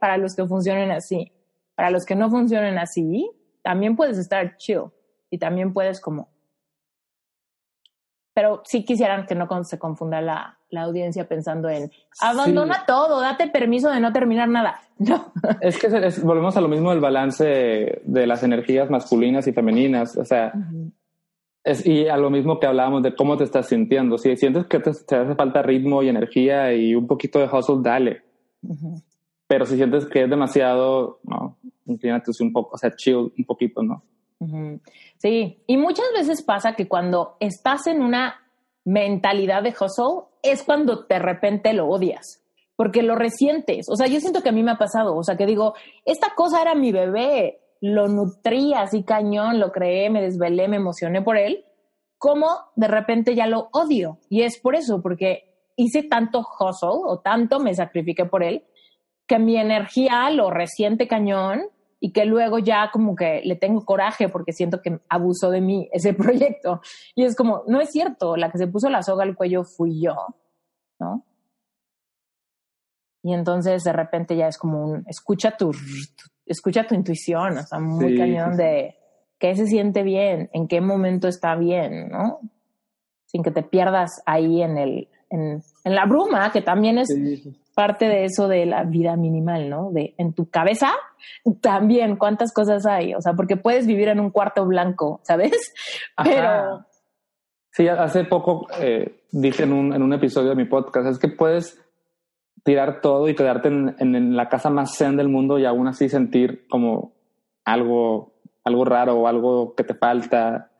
para 0.00 0.16
los 0.16 0.34
que 0.34 0.46
funcionen 0.46 0.90
así. 0.90 1.32
Para 1.74 1.90
los 1.90 2.04
que 2.04 2.14
no 2.14 2.30
funcionen 2.30 2.78
así, 2.78 3.30
también 3.62 3.96
puedes 3.96 4.18
estar 4.18 4.56
chill 4.56 4.84
y 5.30 5.38
también 5.38 5.72
puedes 5.72 6.00
como... 6.00 6.30
Pero 8.34 8.62
sí 8.64 8.84
quisieran 8.84 9.26
que 9.26 9.34
no 9.34 9.46
se 9.64 9.78
confunda 9.78 10.20
la, 10.20 10.58
la 10.70 10.82
audiencia 10.82 11.28
pensando 11.28 11.68
en 11.68 11.92
abandona 12.18 12.84
todo, 12.86 13.20
date 13.20 13.48
permiso 13.48 13.90
de 13.90 14.00
no 14.00 14.12
terminar 14.12 14.48
nada. 14.48 14.80
No. 15.02 15.32
Es 15.60 15.80
que 15.80 15.88
volvemos 16.22 16.56
a 16.56 16.60
lo 16.60 16.68
mismo 16.68 16.90
del 16.90 17.00
balance 17.00 18.02
de 18.04 18.26
las 18.28 18.44
energías 18.44 18.88
masculinas 18.88 19.48
y 19.48 19.52
femeninas. 19.52 20.16
O 20.16 20.24
sea, 20.24 20.52
es, 21.64 21.86
y 21.86 22.08
a 22.08 22.16
lo 22.16 22.30
mismo 22.30 22.58
que 22.58 22.66
hablábamos 22.66 23.02
de 23.02 23.14
cómo 23.14 23.36
te 23.36 23.44
estás 23.44 23.68
sintiendo. 23.68 24.18
Si 24.18 24.36
sientes 24.36 24.66
que 24.66 24.80
te, 24.80 24.90
hace 24.90 25.34
falta 25.34 25.62
ritmo 25.62 26.02
y 26.02 26.08
energía 26.08 26.72
y 26.74 26.94
un 26.94 27.06
poquito 27.06 27.38
de 27.38 27.46
hustle, 27.46 27.78
dale. 27.82 28.22
Pero 29.46 29.66
si 29.66 29.76
sientes 29.76 30.06
que 30.06 30.24
es 30.24 30.30
demasiado, 30.30 31.20
no, 31.24 31.58
inclínate 31.86 32.30
un 32.40 32.52
poco, 32.52 32.74
o 32.74 32.78
sea, 32.78 32.90
chill 32.96 33.32
un 33.36 33.44
poquito, 33.46 33.82
¿no? 33.82 34.02
Sí, 35.18 35.62
y 35.66 35.76
muchas 35.76 36.06
veces 36.14 36.42
pasa 36.42 36.74
que 36.74 36.88
cuando 36.88 37.36
estás 37.38 37.86
en 37.86 38.02
una 38.02 38.40
mentalidad 38.84 39.62
de 39.62 39.70
hustle 39.70 40.26
es 40.42 40.64
cuando 40.64 41.04
de 41.08 41.18
repente 41.20 41.72
lo 41.72 41.86
odias. 41.86 42.40
porque 42.74 43.02
lo 43.02 43.14
resientes. 43.14 43.86
O 43.88 43.96
sea, 43.96 44.08
yo 44.08 44.18
siento 44.18 44.42
que 44.42 44.48
a 44.48 44.52
mí 44.52 44.62
me 44.62 44.72
ha 44.72 44.78
pasado, 44.78 45.14
o 45.14 45.22
sea, 45.22 45.36
que 45.36 45.46
digo, 45.46 45.74
esta 46.04 46.34
cosa 46.34 46.60
era 46.60 46.74
mi 46.74 46.90
bebé, 46.90 47.60
lo 47.82 48.06
nutrí 48.06 48.72
así 48.74 49.02
cañón, 49.02 49.58
lo 49.58 49.72
creé, 49.72 50.08
me 50.08 50.22
desvelé, 50.22 50.68
me 50.68 50.76
emocioné 50.76 51.20
por 51.20 51.36
él, 51.36 51.64
como 52.16 52.46
de 52.76 52.86
repente 52.86 53.34
ya 53.34 53.48
lo 53.48 53.68
odio. 53.72 54.18
Y 54.30 54.42
es 54.42 54.60
por 54.60 54.76
eso, 54.76 55.02
porque 55.02 55.72
hice 55.76 56.04
tanto 56.04 56.38
hustle 56.40 57.00
o 57.04 57.18
tanto 57.18 57.58
me 57.58 57.74
sacrifiqué 57.74 58.24
por 58.24 58.44
él, 58.44 58.64
que 59.26 59.40
mi 59.40 59.56
energía 59.56 60.30
lo 60.30 60.48
resiente 60.48 61.08
cañón 61.08 61.62
y 61.98 62.12
que 62.12 62.24
luego 62.24 62.60
ya 62.60 62.90
como 62.92 63.16
que 63.16 63.42
le 63.44 63.56
tengo 63.56 63.84
coraje 63.84 64.28
porque 64.28 64.52
siento 64.52 64.80
que 64.80 65.00
abusó 65.08 65.50
de 65.50 65.60
mí 65.60 65.88
ese 65.92 66.14
proyecto. 66.14 66.80
Y 67.16 67.24
es 67.24 67.34
como, 67.34 67.64
no 67.66 67.80
es 67.80 67.90
cierto, 67.90 68.36
la 68.36 68.52
que 68.52 68.58
se 68.58 68.68
puso 68.68 68.90
la 68.90 69.02
soga 69.02 69.24
al 69.24 69.34
cuello 69.34 69.64
fui 69.64 70.00
yo, 70.00 70.14
¿no? 71.00 71.26
Y 73.24 73.34
entonces 73.34 73.82
de 73.82 73.92
repente 73.92 74.36
ya 74.36 74.46
es 74.46 74.56
como 74.56 74.84
un, 74.84 75.04
escucha 75.08 75.56
tu, 75.56 75.72
escucha 76.52 76.86
tu 76.86 76.94
intuición, 76.94 77.58
o 77.58 77.62
sea, 77.62 77.78
muy 77.78 78.16
cañón 78.16 78.56
de 78.56 78.96
qué 79.38 79.54
se 79.56 79.66
siente 79.66 80.02
bien, 80.02 80.50
en 80.52 80.68
qué 80.68 80.80
momento 80.80 81.28
está 81.28 81.56
bien, 81.56 82.08
¿no? 82.10 82.40
Sin 83.26 83.42
que 83.42 83.50
te 83.50 83.62
pierdas 83.62 84.22
ahí 84.26 84.62
en 84.62 84.78
el, 84.78 85.08
en, 85.30 85.62
en 85.84 85.94
la 85.94 86.06
bruma, 86.06 86.52
que 86.52 86.62
también 86.62 86.98
es 86.98 87.08
parte 87.74 88.06
de 88.06 88.24
eso 88.24 88.48
de 88.48 88.66
la 88.66 88.84
vida 88.84 89.16
minimal, 89.16 89.68
¿no? 89.68 89.90
De 89.90 90.14
en 90.18 90.32
tu 90.32 90.48
cabeza 90.48 90.92
también 91.60 92.16
cuántas 92.16 92.52
cosas 92.52 92.86
hay, 92.86 93.14
o 93.14 93.20
sea, 93.20 93.34
porque 93.34 93.56
puedes 93.56 93.86
vivir 93.86 94.08
en 94.08 94.20
un 94.20 94.30
cuarto 94.30 94.64
blanco, 94.66 95.20
¿sabes? 95.24 95.72
Pero... 96.22 96.84
Sí, 97.74 97.88
hace 97.88 98.24
poco 98.24 98.66
eh, 98.78 99.22
dije 99.30 99.62
en 99.62 99.72
un, 99.72 99.94
en 99.94 100.02
un 100.02 100.12
episodio 100.12 100.50
de 100.50 100.56
mi 100.56 100.66
podcast, 100.66 101.06
es 101.06 101.18
que 101.18 101.28
puedes 101.28 101.80
tirar 102.62 103.00
todo 103.00 103.28
y 103.28 103.34
quedarte 103.34 103.68
en, 103.68 103.96
en, 103.98 104.36
la 104.36 104.48
casa 104.48 104.70
más 104.70 104.96
zen 104.96 105.16
del 105.16 105.28
mundo 105.28 105.58
y 105.58 105.64
aún 105.64 105.88
así 105.88 106.08
sentir 106.08 106.66
como 106.68 107.12
algo, 107.64 108.34
algo 108.64 108.84
raro 108.84 109.14
o 109.14 109.26
algo 109.26 109.74
que 109.74 109.84
te 109.84 109.94
falta. 109.94 110.70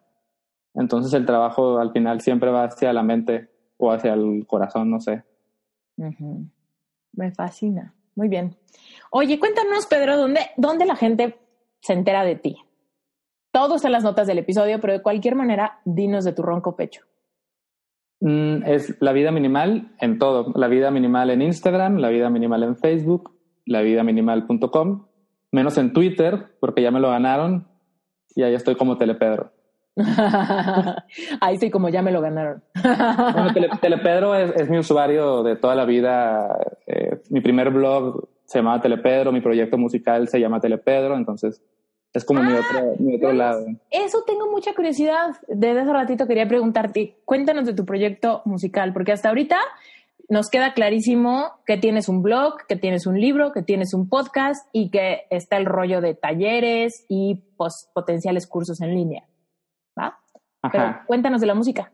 Entonces 0.74 1.12
el 1.14 1.26
trabajo 1.26 1.78
al 1.78 1.92
final 1.92 2.20
siempre 2.20 2.50
va 2.50 2.64
hacia 2.64 2.92
la 2.92 3.02
mente 3.02 3.50
o 3.76 3.90
hacia 3.90 4.14
el 4.14 4.46
corazón, 4.46 4.90
no 4.90 5.00
sé. 5.00 5.24
Me 7.12 7.32
fascina. 7.32 7.94
Muy 8.14 8.28
bien. 8.28 8.56
Oye, 9.10 9.38
cuéntanos, 9.38 9.86
Pedro, 9.86 10.16
¿dónde, 10.16 10.40
¿dónde 10.56 10.84
la 10.84 10.96
gente 10.96 11.38
se 11.80 11.92
entera 11.92 12.24
de 12.24 12.36
ti? 12.36 12.56
Todo 13.50 13.76
está 13.76 13.88
en 13.88 13.92
las 13.92 14.04
notas 14.04 14.26
del 14.26 14.38
episodio, 14.38 14.80
pero 14.80 14.94
de 14.94 15.02
cualquier 15.02 15.34
manera, 15.34 15.80
dinos 15.84 16.24
de 16.24 16.32
tu 16.32 16.42
ronco 16.42 16.76
pecho. 16.76 17.02
Mm, 18.22 18.62
es 18.66 18.96
la 19.00 19.12
vida 19.12 19.32
minimal 19.32 19.90
en 19.98 20.20
todo. 20.20 20.52
La 20.54 20.68
vida 20.68 20.92
minimal 20.92 21.30
en 21.30 21.42
Instagram, 21.42 21.96
la 21.96 22.08
vida 22.08 22.30
minimal 22.30 22.62
en 22.62 22.76
Facebook, 22.76 23.32
lavidaminimal.com, 23.66 25.06
menos 25.50 25.76
en 25.76 25.92
Twitter, 25.92 26.46
porque 26.60 26.82
ya 26.82 26.92
me 26.92 27.00
lo 27.00 27.10
ganaron 27.10 27.66
y 28.36 28.44
ahí 28.44 28.54
estoy 28.54 28.76
como 28.76 28.96
Telepedro. 28.96 29.50
Ahí 31.40 31.58
sí, 31.58 31.70
como 31.70 31.90
ya 31.90 32.00
me 32.00 32.12
lo 32.12 32.22
ganaron. 32.22 32.62
bueno, 32.82 33.50
Telepedro 33.82 34.34
es, 34.36 34.70
mi 34.70 34.78
usuario 34.78 35.42
de 35.42 35.56
toda 35.56 35.74
la 35.74 35.84
vida. 35.84 36.60
Eh, 36.86 37.20
mi 37.28 37.40
primer 37.40 37.70
blog 37.70 38.28
se 38.44 38.60
llamaba 38.60 38.80
Telepedro, 38.80 39.32
mi 39.32 39.40
proyecto 39.40 39.76
musical 39.76 40.28
se 40.28 40.38
llama 40.38 40.60
Telepedro, 40.60 41.16
entonces 41.16 41.60
es 42.14 42.24
como 42.24 42.42
mi 42.42 42.52
otro, 42.52 42.94
mi 42.98 43.16
otro 43.16 43.32
lado. 43.32 43.66
Eso 43.90 44.22
tengo 44.26 44.50
mucha 44.50 44.74
curiosidad. 44.74 45.36
Desde 45.48 45.80
hace 45.80 45.92
ratito 45.92 46.26
quería 46.26 46.46
preguntarte, 46.46 47.16
cuéntanos 47.24 47.66
de 47.66 47.74
tu 47.74 47.84
proyecto 47.84 48.42
musical, 48.44 48.92
porque 48.92 49.12
hasta 49.12 49.30
ahorita 49.30 49.58
nos 50.28 50.48
queda 50.48 50.72
clarísimo 50.72 51.52
que 51.66 51.76
tienes 51.76 52.08
un 52.08 52.22
blog, 52.22 52.66
que 52.68 52.76
tienes 52.76 53.06
un 53.06 53.20
libro, 53.20 53.52
que 53.52 53.62
tienes 53.62 53.92
un 53.92 54.08
podcast 54.08 54.66
y 54.72 54.90
que 54.90 55.22
está 55.30 55.56
el 55.56 55.66
rollo 55.66 56.00
de 56.00 56.14
talleres 56.14 57.04
y 57.08 57.42
potenciales 57.94 58.46
cursos 58.46 58.80
en 58.80 58.94
línea. 58.94 59.24
¿va? 59.98 60.18
Pero 60.70 61.00
cuéntanos 61.06 61.40
de 61.40 61.46
la 61.46 61.54
música. 61.54 61.92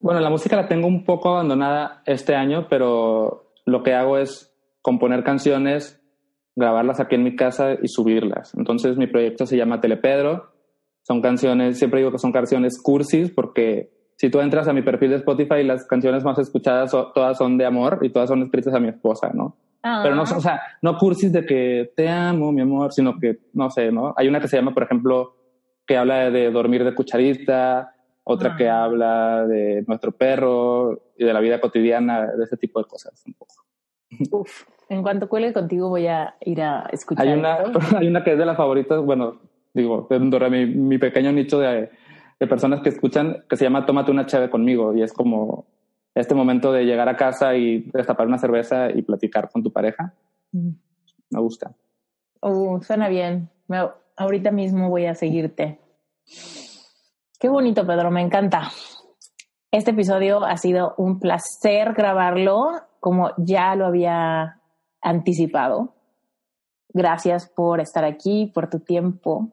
Bueno, 0.00 0.20
la 0.20 0.30
música 0.30 0.56
la 0.56 0.66
tengo 0.66 0.88
un 0.88 1.04
poco 1.04 1.30
abandonada 1.30 2.02
este 2.06 2.34
año, 2.34 2.66
pero 2.68 3.52
lo 3.64 3.82
que 3.82 3.94
hago 3.94 4.18
es 4.18 4.52
componer 4.82 5.22
canciones, 5.22 6.01
grabarlas 6.54 7.00
aquí 7.00 7.14
en 7.14 7.24
mi 7.24 7.36
casa 7.36 7.74
y 7.80 7.88
subirlas. 7.88 8.54
Entonces 8.54 8.96
mi 8.96 9.06
proyecto 9.06 9.46
se 9.46 9.56
llama 9.56 9.80
Telepedro. 9.80 10.52
Son 11.02 11.20
canciones, 11.20 11.78
siempre 11.78 12.00
digo 12.00 12.12
que 12.12 12.18
son 12.18 12.32
canciones 12.32 12.80
cursis 12.80 13.30
porque 13.30 13.90
si 14.16 14.30
tú 14.30 14.40
entras 14.40 14.68
a 14.68 14.72
mi 14.72 14.82
perfil 14.82 15.10
de 15.10 15.16
Spotify, 15.16 15.64
las 15.64 15.86
canciones 15.86 16.22
más 16.22 16.38
escuchadas 16.38 16.90
todas 16.90 17.36
son 17.36 17.58
de 17.58 17.66
amor 17.66 17.98
y 18.02 18.10
todas 18.10 18.28
son 18.28 18.42
escritas 18.42 18.74
a 18.74 18.80
mi 18.80 18.88
esposa, 18.88 19.30
¿no? 19.34 19.56
Pero 19.82 20.14
no, 20.14 20.22
o 20.22 20.40
sea, 20.40 20.62
no 20.80 20.96
cursis 20.96 21.32
de 21.32 21.44
que 21.44 21.92
te 21.96 22.08
amo, 22.08 22.52
mi 22.52 22.60
amor, 22.60 22.92
sino 22.92 23.18
que, 23.18 23.40
no 23.52 23.68
sé, 23.68 23.90
¿no? 23.90 24.14
Hay 24.16 24.28
una 24.28 24.40
que 24.40 24.46
se 24.46 24.56
llama, 24.56 24.72
por 24.72 24.84
ejemplo, 24.84 25.34
que 25.84 25.96
habla 25.96 26.30
de 26.30 26.52
dormir 26.52 26.84
de 26.84 26.94
cucharita, 26.94 27.92
otra 28.22 28.56
que 28.56 28.68
ah. 28.68 28.84
habla 28.84 29.44
de 29.44 29.84
nuestro 29.88 30.12
perro 30.12 31.02
y 31.16 31.24
de 31.24 31.32
la 31.32 31.40
vida 31.40 31.60
cotidiana, 31.60 32.28
de 32.28 32.44
ese 32.44 32.56
tipo 32.56 32.80
de 32.80 32.86
cosas 32.86 33.24
un 33.26 33.34
poco. 33.34 33.54
Uf, 34.30 34.64
en 34.92 35.02
cuanto 35.02 35.28
cuelgue 35.28 35.52
contigo 35.52 35.88
voy 35.88 36.06
a 36.06 36.34
ir 36.40 36.60
a 36.60 36.86
escuchar. 36.92 37.26
Hay 37.26 37.38
una, 37.38 37.58
hay 37.98 38.06
una 38.08 38.22
que 38.22 38.32
es 38.32 38.38
de 38.38 38.46
las 38.46 38.56
favoritas, 38.56 39.00
bueno, 39.02 39.40
digo, 39.72 40.06
mi, 40.50 40.66
mi 40.66 40.98
pequeño 40.98 41.32
nicho 41.32 41.58
de, 41.58 41.90
de, 42.38 42.46
personas 42.46 42.80
que 42.82 42.90
escuchan, 42.90 43.44
que 43.48 43.56
se 43.56 43.64
llama 43.64 43.86
Tómate 43.86 44.10
una 44.10 44.26
chave 44.26 44.50
conmigo 44.50 44.94
y 44.94 45.02
es 45.02 45.12
como 45.12 45.66
este 46.14 46.34
momento 46.34 46.72
de 46.72 46.84
llegar 46.84 47.08
a 47.08 47.16
casa 47.16 47.56
y 47.56 47.90
destapar 47.92 48.26
una 48.26 48.38
cerveza 48.38 48.90
y 48.90 49.02
platicar 49.02 49.50
con 49.50 49.62
tu 49.62 49.72
pareja. 49.72 50.12
Mm. 50.52 50.70
Me 51.30 51.40
gusta. 51.40 51.72
Uh, 52.42 52.82
suena 52.82 53.08
bien. 53.08 53.48
Me, 53.68 53.88
ahorita 54.16 54.50
mismo 54.50 54.90
voy 54.90 55.06
a 55.06 55.14
seguirte. 55.14 55.78
Qué 57.40 57.48
bonito, 57.48 57.86
Pedro, 57.86 58.10
me 58.10 58.20
encanta. 58.20 58.70
Este 59.70 59.92
episodio 59.92 60.44
ha 60.44 60.58
sido 60.58 60.94
un 60.98 61.18
placer 61.18 61.94
grabarlo, 61.94 62.72
como 63.00 63.30
ya 63.38 63.74
lo 63.74 63.86
había 63.86 64.61
anticipado. 65.02 65.94
Gracias 66.94 67.48
por 67.48 67.80
estar 67.80 68.04
aquí, 68.04 68.50
por 68.54 68.70
tu 68.70 68.80
tiempo. 68.80 69.50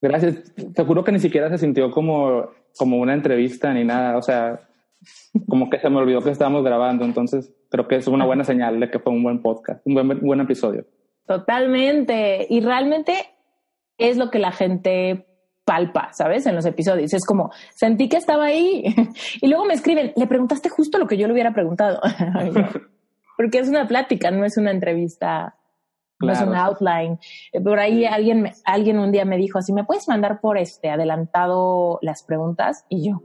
Gracias. 0.00 0.52
Te 0.74 0.84
juro 0.84 1.04
que 1.04 1.12
ni 1.12 1.18
siquiera 1.18 1.48
se 1.48 1.58
sintió 1.58 1.90
como, 1.90 2.48
como 2.76 2.98
una 2.98 3.14
entrevista 3.14 3.72
ni 3.72 3.84
nada. 3.84 4.16
O 4.16 4.22
sea, 4.22 4.68
como 5.48 5.70
que 5.70 5.78
se 5.78 5.90
me 5.90 5.98
olvidó 5.98 6.22
que 6.22 6.30
estábamos 6.30 6.64
grabando. 6.64 7.04
Entonces, 7.04 7.52
creo 7.70 7.86
que 7.88 7.96
es 7.96 8.06
una 8.06 8.24
buena 8.24 8.44
señal 8.44 8.80
de 8.80 8.90
que 8.90 8.98
fue 8.98 9.12
un 9.12 9.22
buen 9.22 9.42
podcast, 9.42 9.86
un 9.86 9.94
buen, 9.94 10.20
buen 10.20 10.40
episodio. 10.40 10.84
Totalmente. 11.26 12.46
Y 12.48 12.60
realmente 12.60 13.14
es 13.98 14.16
lo 14.16 14.30
que 14.30 14.38
la 14.38 14.52
gente 14.52 15.26
palpa, 15.64 16.12
¿sabes? 16.14 16.46
En 16.46 16.54
los 16.54 16.64
episodios. 16.64 17.12
Es 17.12 17.26
como, 17.26 17.50
sentí 17.74 18.08
que 18.08 18.16
estaba 18.16 18.46
ahí. 18.46 18.84
y 19.42 19.48
luego 19.48 19.66
me 19.66 19.74
escriben, 19.74 20.12
le 20.16 20.26
preguntaste 20.26 20.70
justo 20.70 20.98
lo 20.98 21.06
que 21.06 21.18
yo 21.18 21.26
le 21.26 21.34
hubiera 21.34 21.52
preguntado. 21.52 22.00
Porque 23.38 23.60
es 23.60 23.68
una 23.68 23.86
plática, 23.86 24.32
no 24.32 24.44
es 24.44 24.56
una 24.56 24.72
entrevista, 24.72 25.54
no 26.18 26.32
es 26.32 26.40
un 26.40 26.56
outline. 26.56 27.20
Eh, 27.52 27.60
por 27.60 27.78
ahí 27.78 28.04
alguien, 28.04 28.50
alguien 28.64 28.98
un 28.98 29.12
día 29.12 29.24
me 29.24 29.36
dijo 29.36 29.60
así, 29.60 29.72
¿me 29.72 29.84
puedes 29.84 30.08
mandar 30.08 30.40
por 30.40 30.58
este 30.58 30.90
adelantado 30.90 32.00
las 32.02 32.24
preguntas? 32.24 32.84
Y 32.88 33.08
yo. 33.08 33.22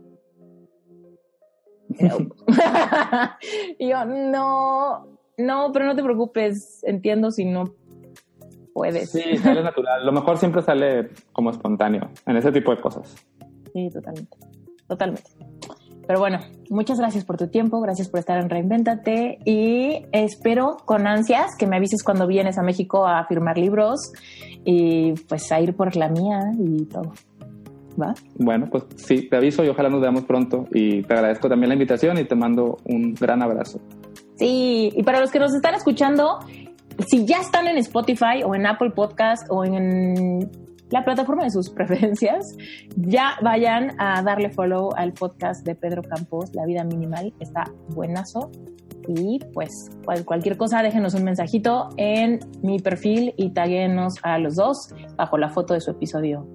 y 3.80 3.90
yo, 3.90 4.06
no, 4.06 5.18
no, 5.38 5.72
pero 5.74 5.86
no 5.86 5.96
te 5.96 6.04
preocupes, 6.04 6.84
entiendo 6.84 7.32
si 7.32 7.46
no 7.46 7.74
puedes. 8.72 9.10
Sí, 9.10 9.38
sale 9.38 9.64
natural. 9.64 10.06
Lo 10.06 10.12
mejor 10.12 10.38
siempre 10.38 10.62
sale 10.62 11.10
como 11.32 11.50
espontáneo 11.50 12.12
en 12.28 12.38
ese 12.38 12.52
tipo 12.52 12.70
de 12.70 12.80
cosas. 12.80 13.16
Sí, 13.74 13.90
totalmente. 13.92 14.38
Totalmente. 14.88 15.32
Pero 16.14 16.22
bueno, 16.22 16.42
muchas 16.70 17.00
gracias 17.00 17.26
por 17.26 17.38
tu 17.38 17.48
tiempo, 17.48 17.82
gracias 17.82 18.08
por 18.08 18.20
estar 18.20 18.40
en 18.40 18.48
Reinventate 18.48 19.40
y 19.46 20.06
espero 20.12 20.78
con 20.86 21.08
ansias 21.08 21.56
que 21.58 21.66
me 21.66 21.78
avises 21.78 22.04
cuando 22.04 22.28
vienes 22.28 22.60
a 22.60 22.62
México 22.62 23.08
a 23.08 23.26
firmar 23.26 23.58
libros 23.58 24.14
y 24.64 25.14
pues 25.28 25.52
a 25.52 25.60
ir 25.60 25.76
por 25.76 25.96
la 25.96 26.10
mía 26.10 26.40
y 26.56 26.86
todo. 26.86 27.14
¿Va? 28.00 28.14
Bueno, 28.36 28.68
pues 28.70 28.84
sí, 28.96 29.28
te 29.28 29.38
aviso 29.38 29.64
y 29.64 29.70
ojalá 29.70 29.90
nos 29.90 30.02
veamos 30.02 30.26
pronto 30.26 30.68
y 30.72 31.02
te 31.02 31.16
agradezco 31.16 31.50
también 31.50 31.70
la 31.70 31.74
invitación 31.74 32.20
y 32.20 32.26
te 32.26 32.36
mando 32.36 32.78
un 32.86 33.16
gran 33.16 33.42
abrazo. 33.42 33.80
Sí, 34.36 34.92
y 34.96 35.02
para 35.02 35.20
los 35.20 35.32
que 35.32 35.40
nos 35.40 35.52
están 35.56 35.74
escuchando, 35.74 36.42
si 37.08 37.26
ya 37.26 37.40
están 37.40 37.66
en 37.68 37.78
Spotify 37.78 38.44
o 38.46 38.54
en 38.54 38.68
Apple 38.68 38.92
Podcast 38.92 39.48
o 39.50 39.66
en 39.66 40.48
la 40.90 41.04
plataforma 41.04 41.44
de 41.44 41.52
sus 41.52 41.70
preferencias, 41.78 42.56
ya 42.96 43.36
vayan 43.42 44.00
a 44.00 44.22
darle 44.22 44.50
follow 44.50 44.94
al 44.96 45.14
podcast 45.14 45.66
de 45.66 45.76
Pedro 45.76 46.04
Campos, 46.04 46.54
La 46.54 46.66
Vida 46.66 46.84
Minimal, 46.84 47.34
está 47.40 47.66
buenazo. 47.90 48.52
Y 49.08 49.40
pues 49.54 49.92
cualquier 50.24 50.56
cosa, 50.56 50.82
déjenos 50.82 51.14
un 51.14 51.26
mensajito 51.26 51.90
en 51.98 52.40
mi 52.62 52.80
perfil 52.80 53.34
y 53.36 53.50
taguenos 53.50 54.14
a 54.24 54.38
los 54.38 54.56
dos 54.56 54.78
bajo 55.18 55.38
la 55.38 55.50
foto 55.50 55.74
de 55.74 55.82
su 55.82 55.92
episodio. 55.92 56.48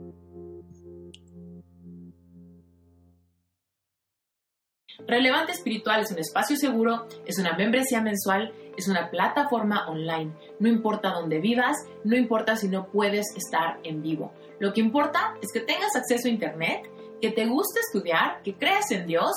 Relevante 5.06 5.52
Espiritual 5.52 6.00
es 6.00 6.10
un 6.10 6.18
espacio 6.18 6.56
seguro, 6.56 7.06
es 7.24 7.38
una 7.38 7.56
membresía 7.56 8.02
mensual, 8.02 8.52
es 8.78 8.88
una 8.88 9.10
plataforma 9.10 9.88
online. 9.88 10.32
No 10.60 10.68
importa 10.68 11.10
dónde 11.10 11.40
vivas, 11.40 11.76
no 12.04 12.16
importa 12.16 12.56
si 12.56 12.68
no 12.68 12.86
puedes 12.86 13.26
estar 13.36 13.80
en 13.82 14.00
vivo. 14.02 14.32
Lo 14.60 14.72
que 14.72 14.80
importa 14.80 15.34
es 15.42 15.52
que 15.52 15.60
tengas 15.60 15.94
acceso 15.96 16.28
a 16.28 16.30
Internet, 16.30 16.88
que 17.20 17.30
te 17.30 17.46
guste 17.46 17.80
estudiar, 17.80 18.40
que 18.42 18.54
creas 18.54 18.90
en 18.92 19.06
Dios, 19.06 19.32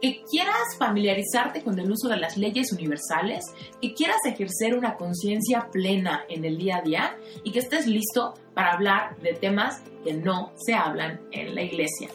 que 0.00 0.22
quieras 0.28 0.76
familiarizarte 0.78 1.62
con 1.62 1.78
el 1.78 1.90
uso 1.90 2.08
de 2.08 2.16
las 2.16 2.36
leyes 2.36 2.72
universales, 2.72 3.44
que 3.80 3.94
quieras 3.94 4.18
ejercer 4.26 4.76
una 4.76 4.96
conciencia 4.96 5.68
plena 5.70 6.24
en 6.28 6.44
el 6.44 6.58
día 6.58 6.78
a 6.78 6.82
día 6.82 7.16
y 7.44 7.52
que 7.52 7.60
estés 7.60 7.86
listo 7.86 8.34
para 8.54 8.72
hablar 8.72 9.16
de 9.20 9.34
temas 9.34 9.82
que 10.02 10.14
no 10.14 10.52
se 10.56 10.74
hablan 10.74 11.20
en 11.30 11.54
la 11.54 11.62
iglesia. 11.62 12.08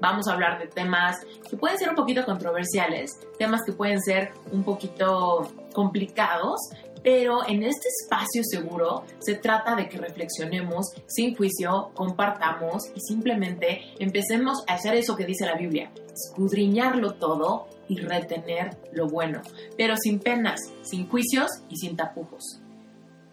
Vamos 0.00 0.28
a 0.28 0.34
hablar 0.34 0.58
de 0.58 0.66
temas 0.66 1.16
que 1.48 1.56
pueden 1.56 1.78
ser 1.78 1.90
un 1.90 1.94
poquito 1.94 2.24
controversiales, 2.24 3.18
temas 3.38 3.62
que 3.64 3.72
pueden 3.72 4.00
ser 4.00 4.32
un 4.52 4.62
poquito 4.62 5.50
complicados, 5.72 6.60
pero 7.02 7.46
en 7.46 7.62
este 7.62 7.88
espacio 7.88 8.42
seguro 8.44 9.04
se 9.20 9.36
trata 9.36 9.74
de 9.74 9.88
que 9.88 9.98
reflexionemos 9.98 10.92
sin 11.06 11.34
juicio, 11.34 11.92
compartamos 11.94 12.90
y 12.94 13.00
simplemente 13.00 13.82
empecemos 13.98 14.64
a 14.66 14.74
hacer 14.74 14.94
eso 14.96 15.16
que 15.16 15.24
dice 15.24 15.46
la 15.46 15.54
Biblia, 15.54 15.90
escudriñarlo 16.12 17.14
todo 17.14 17.68
y 17.88 17.98
retener 17.98 18.76
lo 18.92 19.06
bueno, 19.08 19.40
pero 19.78 19.96
sin 19.96 20.18
penas, 20.18 20.60
sin 20.82 21.08
juicios 21.08 21.50
y 21.70 21.76
sin 21.76 21.96
tapujos. 21.96 22.60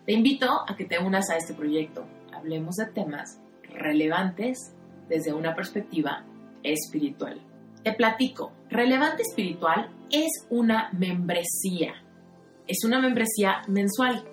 Te 0.06 0.14
invito 0.14 0.62
a 0.68 0.76
que 0.76 0.86
te 0.86 1.00
unas 1.00 1.30
a 1.30 1.38
este 1.38 1.54
proyecto. 1.54 2.06
Hablemos 2.34 2.76
de 2.76 2.86
temas 2.88 3.40
relevantes 3.64 4.74
desde 5.08 5.34
una 5.34 5.56
perspectiva 5.56 6.26
espiritual. 6.64 7.42
Te 7.84 7.94
platico, 7.94 8.54
Relevante 8.70 9.24
Espiritual 9.24 9.90
es 10.10 10.32
una 10.50 10.90
membresía. 10.94 11.94
Es 12.68 12.84
una 12.86 13.00
membresía 13.00 13.62
mensual. 13.68 14.24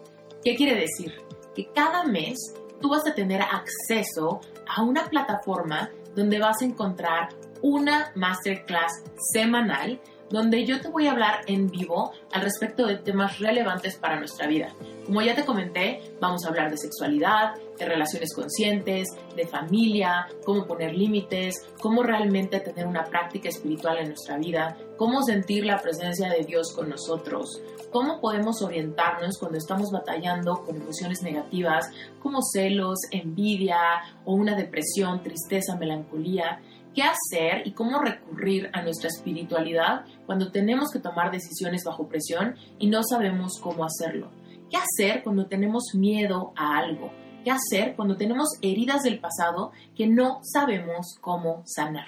¿Qué 0.44 0.54
quiere 0.54 0.80
decir? 0.80 1.14
Que 1.54 1.70
cada 1.72 2.04
mes 2.04 2.38
tú 2.80 2.90
vas 2.90 3.06
a 3.06 3.14
tener 3.14 3.42
acceso 3.42 4.40
a 4.68 4.82
una 4.82 5.04
plataforma 5.10 5.90
donde 6.14 6.38
vas 6.38 6.62
a 6.62 6.64
encontrar 6.64 7.30
una 7.62 8.12
masterclass 8.14 8.92
semanal 9.32 10.00
donde 10.30 10.64
yo 10.64 10.80
te 10.80 10.88
voy 10.88 11.06
a 11.06 11.12
hablar 11.12 11.40
en 11.46 11.68
vivo 11.68 12.12
al 12.32 12.42
respecto 12.42 12.86
de 12.86 12.96
temas 12.96 13.38
relevantes 13.40 13.96
para 13.96 14.18
nuestra 14.18 14.46
vida. 14.46 14.74
Como 15.04 15.22
ya 15.22 15.34
te 15.34 15.44
comenté, 15.44 16.14
vamos 16.20 16.44
a 16.44 16.48
hablar 16.48 16.70
de 16.70 16.78
sexualidad, 16.78 17.54
de 17.78 17.84
relaciones 17.84 18.32
conscientes, 18.34 19.08
de 19.34 19.46
familia, 19.46 20.28
cómo 20.44 20.66
poner 20.66 20.94
límites, 20.94 21.56
cómo 21.80 22.02
realmente 22.02 22.60
tener 22.60 22.86
una 22.86 23.04
práctica 23.04 23.48
espiritual 23.48 23.98
en 23.98 24.08
nuestra 24.08 24.38
vida, 24.38 24.76
cómo 24.96 25.22
sentir 25.22 25.64
la 25.64 25.78
presencia 25.78 26.28
de 26.28 26.44
Dios 26.44 26.72
con 26.74 26.90
nosotros, 26.90 27.60
cómo 27.90 28.20
podemos 28.20 28.62
orientarnos 28.62 29.38
cuando 29.38 29.58
estamos 29.58 29.90
batallando 29.90 30.62
con 30.64 30.76
emociones 30.76 31.22
negativas 31.22 31.90
como 32.22 32.40
celos, 32.42 32.98
envidia 33.10 33.78
o 34.24 34.34
una 34.34 34.54
depresión, 34.54 35.22
tristeza, 35.22 35.76
melancolía 35.76 36.60
qué 36.94 37.02
hacer 37.02 37.66
y 37.66 37.72
cómo 37.72 38.00
recurrir 38.00 38.70
a 38.72 38.82
nuestra 38.82 39.08
espiritualidad 39.08 40.04
cuando 40.26 40.50
tenemos 40.50 40.90
que 40.90 40.98
tomar 40.98 41.30
decisiones 41.30 41.84
bajo 41.84 42.08
presión 42.08 42.56
y 42.78 42.88
no 42.88 43.02
sabemos 43.02 43.58
cómo 43.60 43.84
hacerlo. 43.84 44.30
¿Qué 44.70 44.76
hacer 44.76 45.22
cuando 45.22 45.46
tenemos 45.46 45.94
miedo 45.94 46.52
a 46.56 46.78
algo? 46.78 47.12
¿Qué 47.44 47.50
hacer 47.50 47.96
cuando 47.96 48.16
tenemos 48.16 48.48
heridas 48.62 49.02
del 49.02 49.18
pasado 49.18 49.72
que 49.96 50.06
no 50.06 50.40
sabemos 50.42 51.16
cómo 51.20 51.62
sanar? 51.64 52.06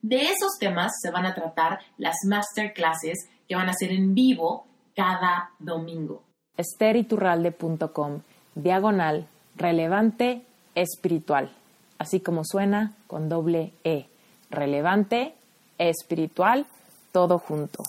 De 0.00 0.22
esos 0.22 0.58
temas 0.58 0.92
se 1.00 1.10
van 1.10 1.26
a 1.26 1.34
tratar 1.34 1.78
las 1.96 2.16
masterclasses 2.26 3.28
que 3.46 3.54
van 3.54 3.68
a 3.68 3.74
ser 3.74 3.92
en 3.92 4.14
vivo 4.14 4.66
cada 4.96 5.50
domingo. 5.58 6.24
esteriturralde.com 6.56 8.20
diagonal 8.54 9.28
relevante 9.56 10.44
espiritual, 10.74 11.52
así 11.98 12.20
como 12.20 12.44
suena 12.44 12.96
con 13.06 13.28
doble 13.28 13.74
E 13.84 14.11
relevante, 14.52 15.34
espiritual, 15.78 16.66
todo 17.10 17.38
junto. 17.38 17.82